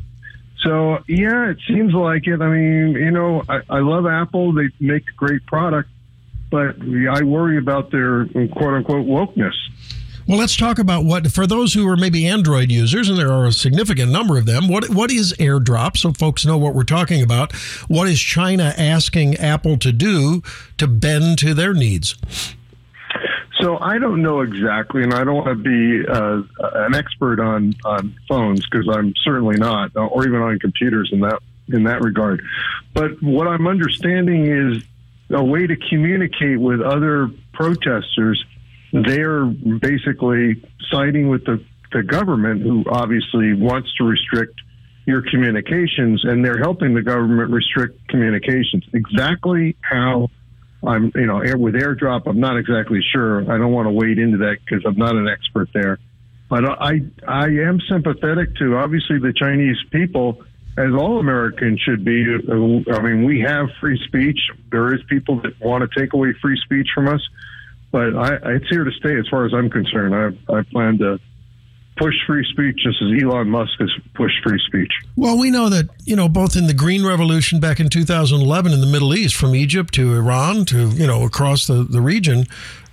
So 0.64 0.98
yeah, 1.06 1.50
it 1.50 1.58
seems 1.68 1.94
like 1.94 2.26
it. 2.26 2.40
I 2.40 2.48
mean, 2.48 2.92
you 2.92 3.10
know, 3.12 3.42
I, 3.48 3.60
I 3.68 3.78
love 3.80 4.06
Apple. 4.06 4.52
They 4.52 4.68
make 4.80 5.04
great 5.16 5.46
product, 5.46 5.90
but 6.50 6.76
I 6.80 7.22
worry 7.22 7.58
about 7.58 7.92
their 7.92 8.26
quote 8.26 8.74
unquote 8.74 9.06
wokeness. 9.06 9.54
Well, 10.26 10.38
let's 10.38 10.56
talk 10.56 10.78
about 10.78 11.04
what 11.04 11.30
for 11.30 11.46
those 11.46 11.74
who 11.74 11.86
are 11.86 11.98
maybe 11.98 12.26
Android 12.26 12.70
users, 12.70 13.10
and 13.10 13.18
there 13.18 13.30
are 13.30 13.44
a 13.44 13.52
significant 13.52 14.10
number 14.10 14.38
of 14.38 14.46
them. 14.46 14.68
What 14.68 14.88
what 14.88 15.10
is 15.10 15.34
AirDrop, 15.34 15.98
so 15.98 16.12
folks 16.12 16.46
know 16.46 16.56
what 16.56 16.74
we're 16.74 16.84
talking 16.84 17.22
about? 17.22 17.52
What 17.88 18.08
is 18.08 18.18
China 18.20 18.74
asking 18.78 19.36
Apple 19.36 19.76
to 19.78 19.92
do 19.92 20.42
to 20.78 20.86
bend 20.86 21.38
to 21.40 21.52
their 21.52 21.74
needs? 21.74 22.16
So 23.60 23.78
I 23.78 23.98
don't 23.98 24.22
know 24.22 24.40
exactly, 24.40 25.02
and 25.02 25.12
I 25.12 25.24
don't 25.24 25.36
want 25.36 25.48
to 25.48 25.54
be 25.56 26.06
uh, 26.08 26.42
an 26.86 26.94
expert 26.94 27.38
on 27.38 27.74
on 27.84 28.14
phones 28.26 28.66
because 28.66 28.88
I'm 28.88 29.12
certainly 29.24 29.56
not, 29.56 29.94
or 29.94 30.26
even 30.26 30.40
on 30.40 30.58
computers 30.58 31.10
in 31.12 31.20
that 31.20 31.38
in 31.68 31.84
that 31.84 32.00
regard. 32.00 32.42
But 32.94 33.22
what 33.22 33.46
I'm 33.46 33.66
understanding 33.66 34.46
is 34.46 34.82
a 35.30 35.44
way 35.44 35.66
to 35.66 35.76
communicate 35.76 36.58
with 36.60 36.80
other 36.80 37.30
protesters 37.52 38.42
they're 39.02 39.44
basically 39.44 40.62
siding 40.90 41.28
with 41.28 41.44
the, 41.44 41.62
the 41.92 42.04
government, 42.04 42.62
who 42.62 42.84
obviously 42.88 43.52
wants 43.52 43.92
to 43.96 44.04
restrict 44.04 44.54
your 45.04 45.22
communications, 45.22 46.24
and 46.24 46.44
they're 46.44 46.58
helping 46.58 46.94
the 46.94 47.02
government 47.02 47.50
restrict 47.50 48.06
communications. 48.08 48.84
Exactly 48.92 49.76
how 49.80 50.28
I'm, 50.86 51.10
you 51.14 51.26
know, 51.26 51.42
with 51.58 51.74
AirDrop, 51.74 52.22
I'm 52.26 52.38
not 52.38 52.56
exactly 52.56 53.00
sure. 53.12 53.42
I 53.50 53.58
don't 53.58 53.72
want 53.72 53.86
to 53.86 53.90
wade 53.90 54.18
into 54.18 54.38
that 54.38 54.58
because 54.64 54.84
I'm 54.86 54.96
not 54.96 55.16
an 55.16 55.28
expert 55.28 55.70
there. 55.74 55.98
But 56.48 56.64
I, 56.64 57.00
I 57.26 57.46
am 57.46 57.80
sympathetic 57.90 58.54
to 58.56 58.76
obviously 58.76 59.18
the 59.18 59.32
Chinese 59.32 59.78
people, 59.90 60.44
as 60.78 60.92
all 60.92 61.18
Americans 61.18 61.80
should 61.80 62.04
be. 62.04 62.22
I 62.22 63.02
mean, 63.02 63.24
we 63.24 63.40
have 63.40 63.66
free 63.80 64.00
speech. 64.06 64.38
There 64.70 64.94
is 64.94 65.00
people 65.08 65.40
that 65.42 65.58
want 65.60 65.90
to 65.90 66.00
take 66.00 66.12
away 66.12 66.32
free 66.40 66.60
speech 66.64 66.88
from 66.94 67.08
us 67.08 67.20
but 67.94 68.16
I, 68.16 68.54
it's 68.56 68.68
here 68.68 68.82
to 68.82 68.90
stay 68.90 69.16
as 69.16 69.28
far 69.28 69.46
as 69.46 69.54
I'm 69.54 69.70
concerned. 69.70 70.16
I, 70.16 70.52
I 70.52 70.62
plan 70.64 70.98
to 70.98 71.20
push 71.96 72.14
free 72.26 72.44
speech 72.50 72.80
just 72.82 73.00
as 73.00 73.22
Elon 73.22 73.48
Musk 73.48 73.70
has 73.78 73.88
pushed 74.14 74.34
free 74.42 74.60
speech. 74.66 74.90
Well, 75.14 75.38
we 75.38 75.48
know 75.52 75.68
that, 75.68 75.88
you 76.04 76.16
know, 76.16 76.28
both 76.28 76.56
in 76.56 76.66
the 76.66 76.74
Green 76.74 77.06
Revolution 77.06 77.60
back 77.60 77.78
in 77.78 77.88
2011 77.88 78.72
in 78.72 78.80
the 78.80 78.88
Middle 78.88 79.14
East, 79.14 79.36
from 79.36 79.54
Egypt 79.54 79.94
to 79.94 80.12
Iran 80.12 80.64
to, 80.64 80.88
you 80.88 81.06
know, 81.06 81.22
across 81.22 81.68
the, 81.68 81.84
the 81.84 82.00
region, 82.00 82.46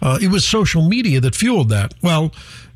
uh, 0.03 0.19
it 0.21 0.27
was 0.27 0.47
social 0.47 0.87
media 0.87 1.19
that 1.19 1.33
fueled 1.33 1.69
that. 1.69 1.95
Well, 2.03 2.31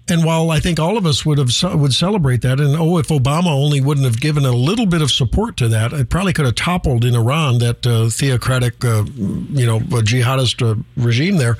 and 0.07 0.23
while 0.23 0.51
I 0.51 0.59
think 0.59 0.79
all 0.79 0.97
of 0.97 1.05
us 1.05 1.25
would 1.25 1.39
have 1.39 1.79
would 1.79 1.93
celebrate 1.93 2.41
that, 2.41 2.59
and 2.59 2.75
oh, 2.75 2.97
if 2.99 3.07
Obama 3.07 3.47
only 3.47 3.81
wouldn't 3.81 4.05
have 4.05 4.19
given 4.19 4.45
a 4.45 4.51
little 4.51 4.85
bit 4.85 5.01
of 5.01 5.11
support 5.11 5.57
to 5.57 5.67
that, 5.69 5.93
it 5.93 6.09
probably 6.09 6.31
could 6.31 6.45
have 6.45 6.55
toppled 6.55 7.03
in 7.03 7.15
Iran 7.15 7.57
that 7.57 7.87
uh, 7.87 8.09
theocratic, 8.09 8.85
uh, 8.85 9.03
you 9.15 9.65
know, 9.65 9.79
jihadist 9.79 10.61
uh, 10.61 10.79
regime 10.95 11.37
there. 11.37 11.57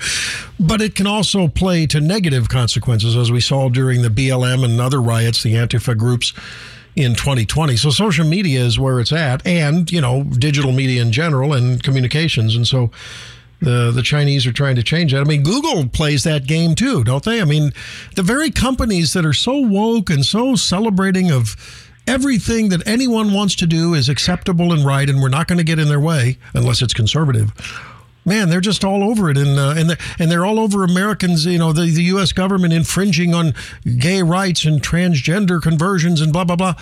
But 0.60 0.82
it 0.82 0.94
can 0.94 1.08
also 1.08 1.48
play 1.48 1.88
to 1.88 2.00
negative 2.00 2.48
consequences, 2.48 3.16
as 3.18 3.32
we 3.32 3.42
saw 3.42 3.68
during 3.70 4.04
the 4.04 4.10
BLM 4.10 4.64
and 4.64 4.80
other 4.80 5.02
riots, 5.02 5.42
the 5.42 5.54
Antifa 5.54 5.98
groups 5.98 6.32
in 6.96 7.16
2020. 7.16 7.76
So 7.78 7.90
social 7.90 8.26
media 8.26 8.64
is 8.64 8.78
where 8.78 9.00
it's 9.00 9.12
at, 9.12 9.46
and 9.48 9.92
you 9.92 10.02
know, 10.02 10.24
digital 10.24 10.72
media 10.72 11.02
in 11.02 11.12
general 11.12 11.54
and 11.54 11.82
communications, 11.82 12.56
and 12.56 12.68
so 12.68 12.92
the 13.62 13.92
the 13.92 14.02
Chinese 14.02 14.46
are 14.46 14.54
trying 14.54 14.76
to 14.76 14.84
change 14.84 15.14
that. 15.14 15.22
I 15.22 15.24
mean, 15.24 15.44
Google 15.44 15.88
plays 15.88 16.24
that 16.24 16.48
game 16.48 16.76
too, 16.76 17.04
don't 17.04 17.24
they? 17.24 17.42
I 17.42 17.46
mean, 17.46 17.72
the 18.16 18.24
very 18.24 18.52
companies 18.52 19.14
that 19.14 19.26
are 19.26 19.34
so 19.34 19.58
woke 19.60 20.10
and 20.10 20.26
so 20.26 20.56
celebrating 20.56 21.32
of 21.32 21.56
everything 22.08 22.70
that 22.70 22.88
anyone 22.88 23.34
wants 23.34 23.56
to 23.56 23.68
do 23.68 23.94
is 23.94 24.10
acceptable 24.10 24.72
and 24.72 24.86
right, 24.86 25.10
and 25.10 25.22
we're 25.22 25.30
not 25.30 25.48
going 25.48 25.58
to 25.58 25.64
get 25.64 25.80
in 25.80 25.88
their 25.88 26.00
way 26.00 26.38
unless 26.54 26.82
it's 26.82 26.94
conservative. 26.94 27.52
Man, 28.28 28.50
they're 28.50 28.62
just 28.62 28.84
all 28.84 29.04
over 29.04 29.30
it, 29.30 29.38
and 29.38 29.58
uh, 29.60 29.76
and 29.78 29.90
they're, 29.92 29.98
and 30.18 30.32
they're 30.32 30.46
all 30.46 30.60
over 30.60 30.84
Americans. 30.84 31.46
You 31.46 31.60
know, 31.60 31.74
the, 31.74 31.82
the 31.92 32.04
U.S. 32.06 32.32
government 32.32 32.74
infringing 32.74 33.34
on 33.36 33.54
gay 34.00 34.24
rights 34.24 34.66
and 34.66 34.82
transgender 34.82 35.62
conversions 35.62 36.22
and 36.22 36.34
blah 36.34 36.44
blah 36.44 36.56
blah. 36.56 36.76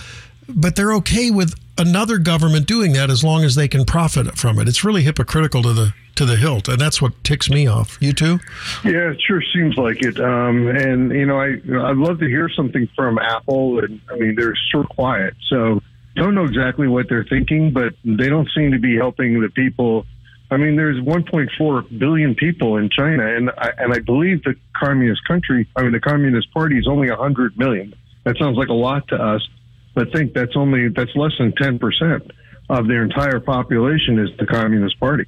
But 0.47 0.75
they're 0.75 0.93
okay 0.95 1.31
with 1.31 1.53
another 1.77 2.17
government 2.17 2.67
doing 2.67 2.93
that 2.93 3.09
as 3.09 3.23
long 3.23 3.43
as 3.43 3.55
they 3.55 3.67
can 3.67 3.83
profit 3.85 4.37
from 4.37 4.59
it. 4.59 4.67
It's 4.67 4.83
really 4.83 5.03
hypocritical 5.03 5.63
to 5.63 5.73
the 5.73 5.93
to 6.15 6.25
the 6.25 6.35
hilt, 6.35 6.67
and 6.67 6.79
that's 6.79 7.01
what 7.01 7.23
ticks 7.23 7.49
me 7.49 7.67
off. 7.67 7.97
You 8.01 8.13
too? 8.13 8.39
Yeah, 8.83 9.11
it 9.11 9.21
sure 9.21 9.41
seems 9.53 9.77
like 9.77 10.03
it. 10.03 10.19
Um, 10.19 10.67
and 10.67 11.11
you 11.11 11.25
know, 11.25 11.39
I 11.39 11.53
I'd 11.89 11.97
love 11.97 12.19
to 12.19 12.27
hear 12.27 12.49
something 12.49 12.87
from 12.95 13.17
Apple. 13.19 13.79
And 13.79 13.99
I 14.11 14.15
mean, 14.15 14.35
they're 14.35 14.57
so 14.71 14.83
quiet, 14.83 15.35
so 15.49 15.81
don't 16.15 16.35
know 16.35 16.43
exactly 16.43 16.87
what 16.87 17.07
they're 17.09 17.25
thinking, 17.25 17.71
but 17.71 17.93
they 18.03 18.29
don't 18.29 18.49
seem 18.55 18.71
to 18.71 18.79
be 18.79 18.95
helping 18.95 19.41
the 19.41 19.49
people. 19.49 20.05
I 20.51 20.57
mean, 20.57 20.75
there's 20.75 20.99
1.4 20.99 21.99
billion 21.99 22.35
people 22.35 22.77
in 22.77 22.89
China, 22.89 23.25
and 23.25 23.49
I, 23.57 23.71
and 23.79 23.93
I 23.93 23.99
believe 23.99 24.43
the 24.43 24.55
communist 24.75 25.25
country, 25.27 25.67
I 25.75 25.81
mean, 25.81 25.93
the 25.93 25.99
Communist 25.99 26.53
Party 26.53 26.77
is 26.77 26.87
only 26.87 27.09
100 27.09 27.57
million. 27.57 27.93
That 28.23 28.37
sounds 28.37 28.57
like 28.57 28.67
a 28.67 28.73
lot 28.73 29.07
to 29.07 29.15
us, 29.15 29.47
but 29.95 30.11
think 30.13 30.33
that's 30.33 30.55
only 30.55 30.89
that's 30.89 31.15
less 31.15 31.31
than 31.39 31.53
10 31.53 31.79
percent 31.79 32.31
of 32.69 32.87
their 32.87 33.03
entire 33.03 33.39
population 33.39 34.19
is 34.19 34.29
the 34.37 34.45
Communist 34.45 34.99
Party. 34.99 35.25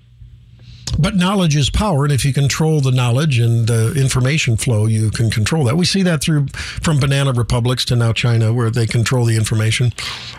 But 0.98 1.16
knowledge 1.16 1.56
is 1.56 1.70
power, 1.70 2.06
and 2.06 2.14
if 2.14 2.24
you 2.24 2.32
control 2.32 2.80
the 2.80 2.92
knowledge 2.92 3.40
and 3.40 3.70
uh, 3.70 3.92
information 3.96 4.56
flow, 4.56 4.86
you 4.86 5.12
can 5.12 5.30
control 5.30 5.66
that. 5.66 5.76
We 5.76 5.86
see 5.86 6.04
that 6.04 6.22
through 6.22 6.48
from 6.48 7.00
banana 7.00 7.34
republics 7.34 7.84
to 7.86 7.96
now 7.96 8.14
China, 8.14 8.54
where 8.54 8.70
they 8.70 8.88
control 8.88 9.26
the 9.26 9.36
information. 9.36 9.92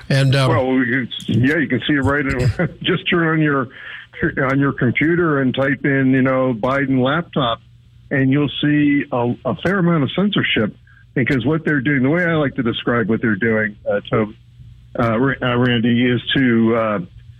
And 0.09 0.35
um, 0.35 0.51
well, 0.51 0.85
yeah, 1.27 1.59
you 1.59 1.69
can 1.69 1.81
see 1.87 1.95
it 1.95 2.05
right. 2.05 2.25
In, 2.25 2.79
just 2.83 3.09
turn 3.11 3.27
on 3.29 3.41
your 3.41 3.69
on 4.51 4.59
your 4.59 4.73
computer 4.73 5.41
and 5.41 5.55
type 5.55 5.85
in, 5.85 6.13
you 6.13 6.23
know, 6.23 6.55
Biden 6.55 7.03
laptop, 7.03 7.61
and 8.11 8.31
you'll 8.31 8.51
see 8.63 9.05
a, 9.13 9.35
a 9.45 9.57
fair 9.57 9.79
amount 9.79 10.05
of 10.05 10.11
censorship. 10.13 10.75
Because 11.15 11.47
what 11.47 11.65
they're 11.65 11.81
doing, 11.81 12.03
the 12.03 12.11
way 12.11 12.25
I 12.25 12.35
like 12.35 12.55
to 12.57 12.63
describe 12.63 13.09
what 13.09 13.23
they're 13.23 13.37
doing, 13.37 13.77
uh, 13.89 14.01
to 14.11 14.35
uh, 14.99 15.19
Randy, 15.19 16.07
is 16.07 16.21
to 16.35 16.77
uh, 16.77 16.99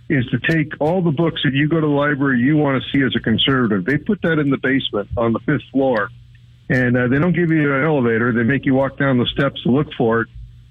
is 0.09 0.25
to 0.27 0.39
take 0.39 0.71
all 0.79 1.01
the 1.01 1.11
books 1.11 1.41
that 1.43 1.53
you 1.53 1.67
go 1.67 1.81
to 1.81 1.87
the 1.87 1.93
library 1.93 2.39
you 2.39 2.55
want 2.55 2.81
to 2.81 2.89
see 2.91 3.03
as 3.03 3.13
a 3.15 3.19
conservative. 3.19 3.85
They 3.85 3.97
put 3.97 4.21
that 4.21 4.39
in 4.39 4.49
the 4.49 4.57
basement 4.57 5.09
on 5.17 5.33
the 5.33 5.39
fifth 5.39 5.67
floor, 5.71 6.09
and 6.69 6.97
uh, 6.97 7.07
they 7.07 7.19
don't 7.19 7.33
give 7.33 7.51
you 7.51 7.73
an 7.73 7.83
elevator. 7.83 8.31
They 8.31 8.43
make 8.43 8.65
you 8.65 8.73
walk 8.73 8.97
down 8.97 9.17
the 9.17 9.25
steps 9.25 9.61
to 9.63 9.69
look 9.69 9.87
for 9.97 10.21
it, 10.21 10.27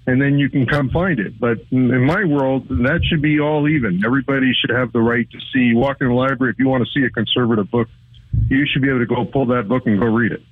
and 0.06 0.20
then 0.20 0.38
you 0.38 0.48
can 0.48 0.66
come 0.66 0.88
find 0.90 1.18
it. 1.18 1.38
But 1.38 1.58
in 1.70 2.04
my 2.04 2.24
world, 2.24 2.68
that 2.68 3.00
should 3.04 3.20
be 3.20 3.40
all 3.40 3.68
even. 3.68 4.02
Everybody 4.04 4.52
should 4.54 4.74
have 4.74 4.92
the 4.92 5.00
right 5.00 5.28
to 5.30 5.38
see. 5.52 5.74
Walk 5.74 5.98
in 6.00 6.08
the 6.08 6.14
library 6.14 6.52
if 6.52 6.58
you 6.58 6.68
want 6.68 6.86
to 6.86 6.90
see 6.98 7.04
a 7.04 7.10
conservative 7.10 7.70
book. 7.70 7.88
You 8.48 8.66
should 8.66 8.82
be 8.82 8.88
able 8.88 9.00
to 9.00 9.06
go 9.06 9.24
pull 9.24 9.46
that 9.46 9.68
book 9.68 9.86
and 9.86 10.00
go 10.00 10.06
read 10.06 10.32
it. 10.32 10.42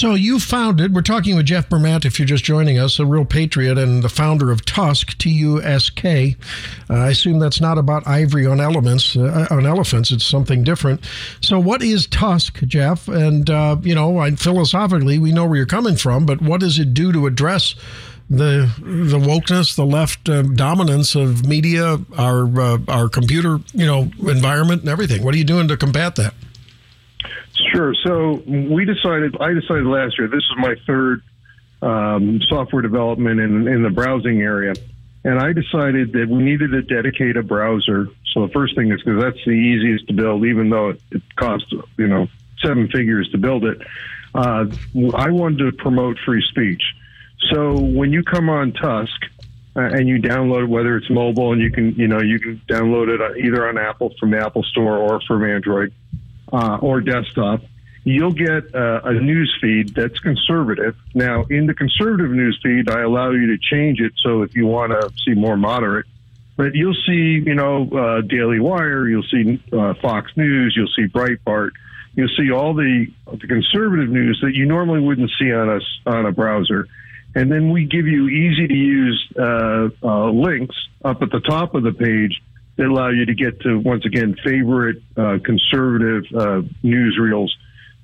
So 0.00 0.14
you 0.14 0.40
founded, 0.40 0.94
we're 0.94 1.02
talking 1.02 1.36
with 1.36 1.44
Jeff 1.44 1.68
Bermant, 1.68 2.06
if 2.06 2.18
you're 2.18 2.24
just 2.24 2.42
joining 2.42 2.78
us, 2.78 2.98
a 2.98 3.04
real 3.04 3.26
patriot 3.26 3.76
and 3.76 4.02
the 4.02 4.08
founder 4.08 4.50
of 4.50 4.64
Tusk, 4.64 5.18
T-U-S-K. 5.18 6.36
Uh, 6.88 6.94
I 6.94 7.08
assume 7.10 7.38
that's 7.38 7.60
not 7.60 7.76
about 7.76 8.06
ivory 8.06 8.46
on 8.46 8.62
elements, 8.62 9.14
uh, 9.14 9.46
on 9.50 9.66
elephants. 9.66 10.10
It's 10.10 10.24
something 10.24 10.64
different. 10.64 11.04
So 11.42 11.60
what 11.60 11.82
is 11.82 12.06
Tusk, 12.06 12.62
Jeff? 12.62 13.08
And, 13.08 13.50
uh, 13.50 13.76
you 13.82 13.94
know, 13.94 14.34
philosophically, 14.36 15.18
we 15.18 15.32
know 15.32 15.44
where 15.44 15.58
you're 15.58 15.66
coming 15.66 15.96
from, 15.96 16.24
but 16.24 16.40
what 16.40 16.60
does 16.60 16.78
it 16.78 16.94
do 16.94 17.12
to 17.12 17.26
address 17.26 17.74
the 18.30 18.70
the 18.78 19.18
wokeness, 19.18 19.76
the 19.76 19.84
left 19.84 20.30
uh, 20.30 20.40
dominance 20.40 21.14
of 21.14 21.46
media, 21.46 21.98
our 22.16 22.58
uh, 22.58 22.78
our 22.88 23.10
computer, 23.10 23.58
you 23.74 23.84
know, 23.84 24.10
environment 24.20 24.80
and 24.80 24.88
everything? 24.88 25.22
What 25.22 25.34
are 25.34 25.38
you 25.38 25.44
doing 25.44 25.68
to 25.68 25.76
combat 25.76 26.16
that? 26.16 26.32
Sure. 27.72 27.94
So 28.06 28.42
we 28.46 28.84
decided, 28.84 29.36
I 29.40 29.52
decided 29.52 29.86
last 29.86 30.18
year, 30.18 30.28
this 30.28 30.38
is 30.38 30.56
my 30.56 30.74
third 30.86 31.22
um, 31.82 32.40
software 32.48 32.82
development 32.82 33.40
in, 33.40 33.68
in 33.68 33.82
the 33.82 33.90
browsing 33.90 34.40
area. 34.40 34.74
And 35.24 35.38
I 35.38 35.52
decided 35.52 36.12
that 36.12 36.28
we 36.28 36.42
needed 36.42 36.70
to 36.70 36.82
dedicate 36.82 37.36
a 37.36 37.42
browser. 37.42 38.08
So 38.32 38.46
the 38.46 38.52
first 38.52 38.74
thing 38.74 38.90
is 38.90 39.02
because 39.02 39.22
that's 39.22 39.44
the 39.44 39.52
easiest 39.52 40.06
to 40.08 40.14
build, 40.14 40.44
even 40.46 40.70
though 40.70 40.90
it, 40.90 41.02
it 41.10 41.22
costs, 41.36 41.72
you 41.98 42.08
know, 42.08 42.26
seven 42.62 42.88
figures 42.88 43.28
to 43.32 43.38
build 43.38 43.64
it. 43.64 43.78
Uh, 44.34 44.66
I 45.14 45.30
wanted 45.30 45.58
to 45.58 45.72
promote 45.72 46.18
free 46.24 46.42
speech. 46.48 46.82
So 47.50 47.78
when 47.78 48.12
you 48.12 48.22
come 48.22 48.48
on 48.48 48.72
Tusk, 48.72 49.12
uh, 49.76 49.82
and 49.82 50.08
you 50.08 50.20
download 50.20 50.68
whether 50.68 50.96
it's 50.96 51.08
mobile 51.08 51.52
and 51.52 51.62
you 51.62 51.70
can, 51.70 51.94
you 51.94 52.08
know, 52.08 52.20
you 52.20 52.40
can 52.40 52.60
download 52.68 53.08
it 53.08 53.44
either 53.44 53.68
on 53.68 53.78
Apple 53.78 54.12
from 54.18 54.32
the 54.32 54.38
Apple 54.38 54.64
Store 54.64 54.96
or 54.96 55.20
from 55.28 55.44
Android 55.44 55.92
uh, 56.52 56.78
or 56.80 57.00
desktop, 57.00 57.62
you'll 58.04 58.32
get 58.32 58.74
uh, 58.74 59.00
a 59.04 59.12
news 59.12 59.54
feed 59.60 59.94
that's 59.94 60.18
conservative. 60.20 60.96
Now, 61.14 61.44
in 61.50 61.66
the 61.66 61.74
conservative 61.74 62.30
news 62.30 62.58
feed, 62.62 62.88
I 62.90 63.02
allow 63.02 63.30
you 63.30 63.48
to 63.48 63.58
change 63.58 64.00
it 64.00 64.12
so 64.22 64.42
if 64.42 64.54
you 64.54 64.66
want 64.66 64.92
to 64.92 65.10
see 65.24 65.34
more 65.34 65.56
moderate. 65.56 66.06
But 66.56 66.74
you'll 66.74 66.96
see, 67.06 67.42
you 67.46 67.54
know, 67.54 67.88
uh, 67.90 68.20
Daily 68.20 68.60
Wire, 68.60 69.08
you'll 69.08 69.22
see 69.22 69.62
uh, 69.72 69.94
Fox 70.02 70.30
News, 70.36 70.74
you'll 70.76 70.92
see 70.94 71.10
Breitbart, 71.10 71.70
you'll 72.14 72.28
see 72.36 72.50
all 72.50 72.74
the 72.74 73.06
the 73.30 73.46
conservative 73.46 74.10
news 74.10 74.38
that 74.42 74.54
you 74.54 74.66
normally 74.66 75.00
wouldn't 75.00 75.30
see 75.38 75.52
on 75.52 75.70
us 75.70 76.00
on 76.04 76.26
a 76.26 76.32
browser. 76.32 76.86
And 77.34 77.50
then 77.50 77.70
we 77.70 77.84
give 77.84 78.06
you 78.06 78.28
easy 78.28 78.66
to 78.66 78.74
use 78.74 79.32
uh, 79.38 79.88
uh, 80.02 80.30
links 80.30 80.76
up 81.04 81.22
at 81.22 81.30
the 81.30 81.40
top 81.40 81.74
of 81.74 81.82
the 81.82 81.92
page 81.92 82.42
that 82.80 82.88
allow 82.88 83.10
you 83.10 83.26
to 83.26 83.34
get 83.34 83.60
to 83.60 83.78
once 83.78 84.06
again 84.06 84.34
favorite 84.42 85.02
uh, 85.14 85.36
conservative 85.44 86.24
uh, 86.34 86.62
newsreels 86.82 87.50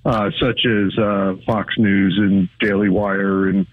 uh, 0.04 0.30
such 0.38 0.66
as 0.66 0.98
uh, 0.98 1.34
Fox 1.46 1.72
News 1.78 2.18
and 2.18 2.50
Daily 2.60 2.90
Wire 2.90 3.48
and 3.48 3.66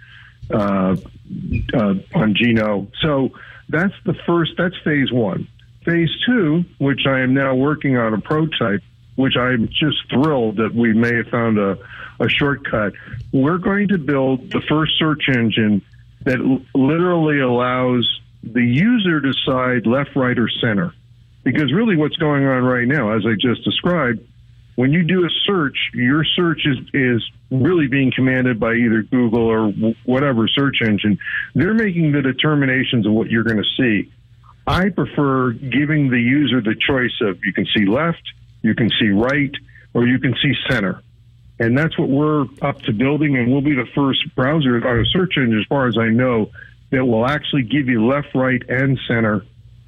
uh, 0.50 0.96
uh, 0.96 1.94
Bongino. 2.16 2.90
So 3.02 3.32
that's 3.68 3.94
the 4.06 4.14
first. 4.26 4.54
That's 4.58 4.76
phase 4.86 5.12
one. 5.12 5.50
Phase 5.84 6.10
two, 6.26 6.64
which 6.78 7.02
I 7.06 7.20
am 7.20 7.34
now 7.34 7.54
working 7.54 7.98
on 7.98 8.14
a 8.14 8.22
prototype, 8.22 8.82
which 9.16 9.36
I'm 9.36 9.68
just 9.68 10.10
thrilled 10.10 10.56
that 10.56 10.74
we 10.74 10.94
may 10.94 11.14
have 11.18 11.28
found 11.28 11.58
a, 11.58 11.78
a 12.22 12.30
shortcut. 12.30 12.94
We're 13.34 13.58
going 13.58 13.90
to 13.90 13.98
build 13.98 14.52
the 14.52 14.62
first 14.70 14.94
search 14.98 15.26
engine 15.28 15.82
that 16.22 16.40
l- 16.40 16.62
literally 16.74 17.42
allows 17.42 18.08
the 18.44 18.62
user 18.62 19.20
decide 19.20 19.88
left, 19.88 20.16
right, 20.16 20.38
or 20.38 20.50
center. 20.62 20.94
Because 21.44 21.74
really, 21.74 21.96
what's 21.96 22.16
going 22.18 22.46
on 22.46 22.64
right 22.64 22.88
now, 22.88 23.16
as 23.16 23.26
I 23.26 23.34
just 23.40 23.64
described, 23.64 24.20
when 24.76 24.92
you 24.92 25.04
do 25.04 25.26
a 25.26 25.30
search, 25.46 25.78
your 25.94 26.24
search 26.24 26.66
is, 26.66 26.78
is 26.94 27.24
really 27.52 27.88
being 27.88 28.12
commanded 28.16 28.60
by 28.60 28.74
either 28.74 29.04
Google 29.04 29.46
or 29.46 29.72
whatever 30.06 30.48
search 30.48 30.78
engine. 30.82 31.20
They're 31.54 31.74
making 31.74 32.12
the 32.12 32.22
determinations 32.22 33.06
of 33.06 33.14
what 33.14 33.30
you're 33.30 33.44
going 33.44 33.62
to 33.62 33.70
see. 33.78 34.12
I 34.66 34.90
prefer 34.90 35.52
giving 35.52 36.10
the 36.10 36.20
user 36.20 36.62
the 36.62 36.76
choice 36.76 37.14
of 37.22 37.40
you 37.46 37.54
can 37.54 37.68
see 37.76 37.86
left, 37.86 38.24
you 38.62 38.74
can 38.74 38.90
see 38.90 39.10
right, 39.10 39.52
or 39.94 40.08
you 40.08 40.20
can 40.20 40.36
see 40.42 40.54
center. 40.70 41.02
And 41.60 41.78
that's 41.78 41.98
what 42.00 42.10
we're 42.10 42.46
up 42.62 42.82
to 42.84 42.94
building, 42.94 43.38
and 43.38 43.52
we'll 43.52 43.62
be 43.62 43.76
the 43.76 43.88
first 43.94 44.34
browser 44.36 44.86
or 44.86 45.06
search 45.06 45.38
engine, 45.38 45.60
as 45.60 45.66
far 45.68 45.88
as 45.88 45.98
I 45.98 46.08
know, 46.08 46.50
that 46.94 47.04
will 47.04 47.26
actually 47.26 47.64
give 47.64 47.90
you 47.90 48.06
left, 48.06 48.36
right, 48.36 48.62
and 48.70 49.00
center. 49.08 49.44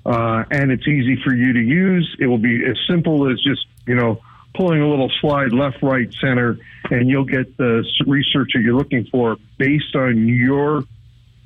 Uh, 0.05 0.43
and 0.49 0.71
it's 0.71 0.87
easy 0.87 1.15
for 1.23 1.33
you 1.33 1.53
to 1.53 1.59
use. 1.59 2.15
It 2.19 2.25
will 2.25 2.39
be 2.39 2.65
as 2.65 2.77
simple 2.89 3.31
as 3.31 3.39
just, 3.41 3.65
you 3.87 3.93
know, 3.93 4.21
pulling 4.55 4.81
a 4.81 4.89
little 4.89 5.11
slide 5.21 5.51
left, 5.51 5.83
right, 5.83 6.11
center, 6.19 6.57
and 6.89 7.07
you'll 7.07 7.25
get 7.25 7.57
the 7.57 7.85
research 8.07 8.51
that 8.55 8.61
you're 8.61 8.75
looking 8.75 9.05
for 9.05 9.37
based 9.57 9.95
on 9.95 10.27
your 10.27 10.83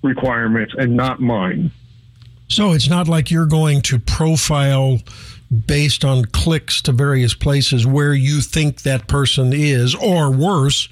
requirements 0.01 0.73
and 0.77 0.95
not 0.95 1.19
mine. 1.19 1.71
So 2.47 2.71
it's 2.71 2.87
not 2.87 3.09
like 3.09 3.29
you're 3.29 3.45
going 3.45 3.81
to 3.83 3.99
profile 3.99 4.99
based 5.65 6.05
on 6.05 6.23
clicks 6.25 6.81
to 6.83 6.93
various 6.93 7.33
places 7.33 7.85
where 7.85 8.13
you 8.13 8.39
think 8.39 8.83
that 8.83 9.07
person 9.07 9.51
is, 9.51 9.93
or 9.93 10.31
worse, 10.31 10.87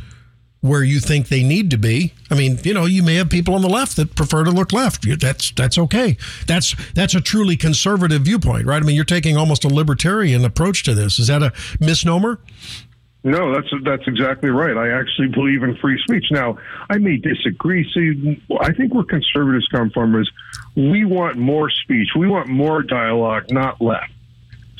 where 0.61 0.83
you 0.83 0.99
think 0.99 1.27
they 1.27 1.43
need 1.43 1.71
to 1.71 1.77
be. 1.77 2.13
I 2.31 2.35
mean, 2.35 2.59
you 2.63 2.73
know, 2.73 2.85
you 2.85 3.03
may 3.03 3.15
have 3.15 3.29
people 3.29 3.55
on 3.55 3.61
the 3.61 3.69
left 3.69 3.95
that 3.97 4.15
prefer 4.15 4.43
to 4.43 4.51
look 4.51 4.73
left. 4.73 5.05
That's 5.19 5.51
that's 5.51 5.77
okay. 5.77 6.17
That's 6.47 6.75
that's 6.93 7.15
a 7.15 7.21
truly 7.21 7.55
conservative 7.55 8.23
viewpoint, 8.23 8.65
right? 8.65 8.81
I 8.81 8.85
mean, 8.85 8.95
you're 8.95 9.05
taking 9.05 9.37
almost 9.37 9.63
a 9.63 9.69
libertarian 9.69 10.43
approach 10.43 10.83
to 10.83 10.93
this. 10.93 11.19
Is 11.19 11.27
that 11.27 11.43
a 11.43 11.53
misnomer? 11.79 12.39
No, 13.23 13.53
that's 13.53 13.67
that's 13.83 14.07
exactly 14.07 14.49
right. 14.49 14.77
I 14.77 14.97
actually 14.97 15.27
believe 15.29 15.63
in 15.63 15.75
free 15.77 15.99
speech. 16.03 16.25
Now, 16.31 16.57
I 16.89 16.97
may 16.97 17.17
disagree. 17.17 17.83
See, 17.93 18.41
I 18.61 18.71
think 18.73 18.93
where 18.93 19.03
conservatives 19.03 19.67
come 19.67 19.89
from 19.89 20.19
is 20.19 20.29
we 20.75 21.03
want 21.03 21.35
more 21.37 21.69
speech. 21.69 22.09
We 22.15 22.27
want 22.27 22.47
more 22.47 22.83
dialogue, 22.83 23.51
not 23.51 23.81
less. 23.81 24.09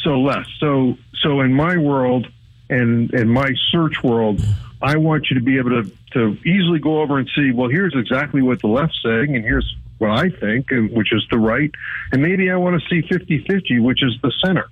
So 0.04 0.22
less. 0.22 0.46
So 0.60 0.98
so 1.22 1.42
in 1.42 1.54
my 1.54 1.78
world 1.78 2.28
and 2.70 3.12
in 3.14 3.28
my 3.28 3.50
search 3.72 4.02
world, 4.04 4.42
I 4.82 4.98
want 4.98 5.28
you 5.30 5.40
to 5.40 5.44
be 5.44 5.58
able 5.58 5.84
to 5.84 5.92
to 6.14 6.38
easily 6.46 6.80
go 6.80 7.02
over 7.02 7.18
and 7.18 7.30
see. 7.36 7.52
Well, 7.52 7.70
here's 7.70 7.94
exactly 7.96 8.42
what 8.42 8.62
the 8.62 8.68
left's 8.68 9.00
saying, 9.04 9.36
and 9.36 9.44
here's 9.44 9.76
what 9.98 10.12
I 10.12 10.30
think, 10.30 10.70
which 10.70 11.12
is 11.12 11.26
the 11.30 11.38
right. 11.38 11.72
And 12.12 12.22
maybe 12.22 12.52
I 12.52 12.56
want 12.56 12.82
to 12.82 12.88
see 12.88 13.08
50-50, 13.08 13.82
which 13.82 14.04
is 14.04 14.14
the 14.22 14.32
center. 14.46 14.68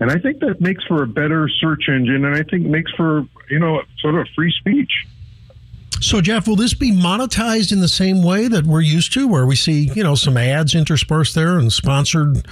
And 0.00 0.10
I 0.10 0.18
think 0.18 0.38
that 0.40 0.60
makes 0.60 0.84
for 0.84 1.02
a 1.02 1.06
better 1.06 1.48
search 1.48 1.88
engine, 1.88 2.24
and 2.24 2.34
I 2.34 2.44
think 2.44 2.64
makes 2.66 2.92
for 2.92 3.26
you 3.50 3.58
know 3.58 3.82
sort 4.00 4.14
of 4.14 4.28
free 4.34 4.52
speech. 4.52 4.92
So, 6.00 6.20
Jeff, 6.20 6.46
will 6.46 6.54
this 6.54 6.74
be 6.74 6.92
monetized 6.92 7.72
in 7.72 7.80
the 7.80 7.88
same 7.88 8.22
way 8.22 8.46
that 8.46 8.64
we're 8.64 8.82
used 8.82 9.12
to, 9.14 9.26
where 9.26 9.44
we 9.44 9.56
see, 9.56 9.90
you 9.94 10.04
know, 10.04 10.14
some 10.14 10.36
ads 10.36 10.76
interspersed 10.76 11.34
there 11.34 11.58
and 11.58 11.72
sponsored, 11.72 12.46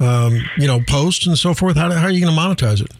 um, 0.00 0.40
you 0.56 0.66
know, 0.66 0.80
posts 0.88 1.26
and 1.26 1.36
so 1.36 1.52
forth? 1.52 1.76
How, 1.76 1.90
how 1.92 2.06
are 2.06 2.10
you 2.10 2.24
going 2.24 2.34
to 2.34 2.40
monetize 2.40 2.80
it? 2.80 2.90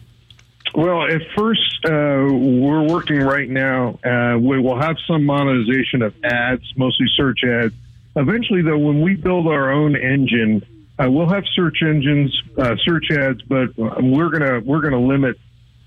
Well, 0.75 1.03
at 1.03 1.21
first, 1.35 1.85
uh, 1.85 2.27
we're 2.29 2.87
working 2.87 3.19
right 3.19 3.49
now. 3.49 3.99
Uh, 4.03 4.37
we 4.37 4.59
will 4.59 4.79
have 4.79 4.97
some 5.07 5.25
monetization 5.25 6.01
of 6.01 6.13
ads, 6.23 6.63
mostly 6.77 7.07
search 7.15 7.43
ads. 7.43 7.73
Eventually, 8.15 8.61
though, 8.61 8.77
when 8.77 9.01
we 9.01 9.15
build 9.15 9.47
our 9.47 9.71
own 9.71 9.95
engine, 9.95 10.63
uh, 10.99 11.09
we'll 11.09 11.29
have 11.29 11.43
search 11.55 11.81
engines, 11.81 12.37
uh, 12.57 12.75
search 12.83 13.09
ads, 13.11 13.41
but 13.43 13.69
we're 13.77 14.29
gonna 14.29 14.59
we're 14.59 14.81
gonna 14.81 14.99
limit 14.99 15.37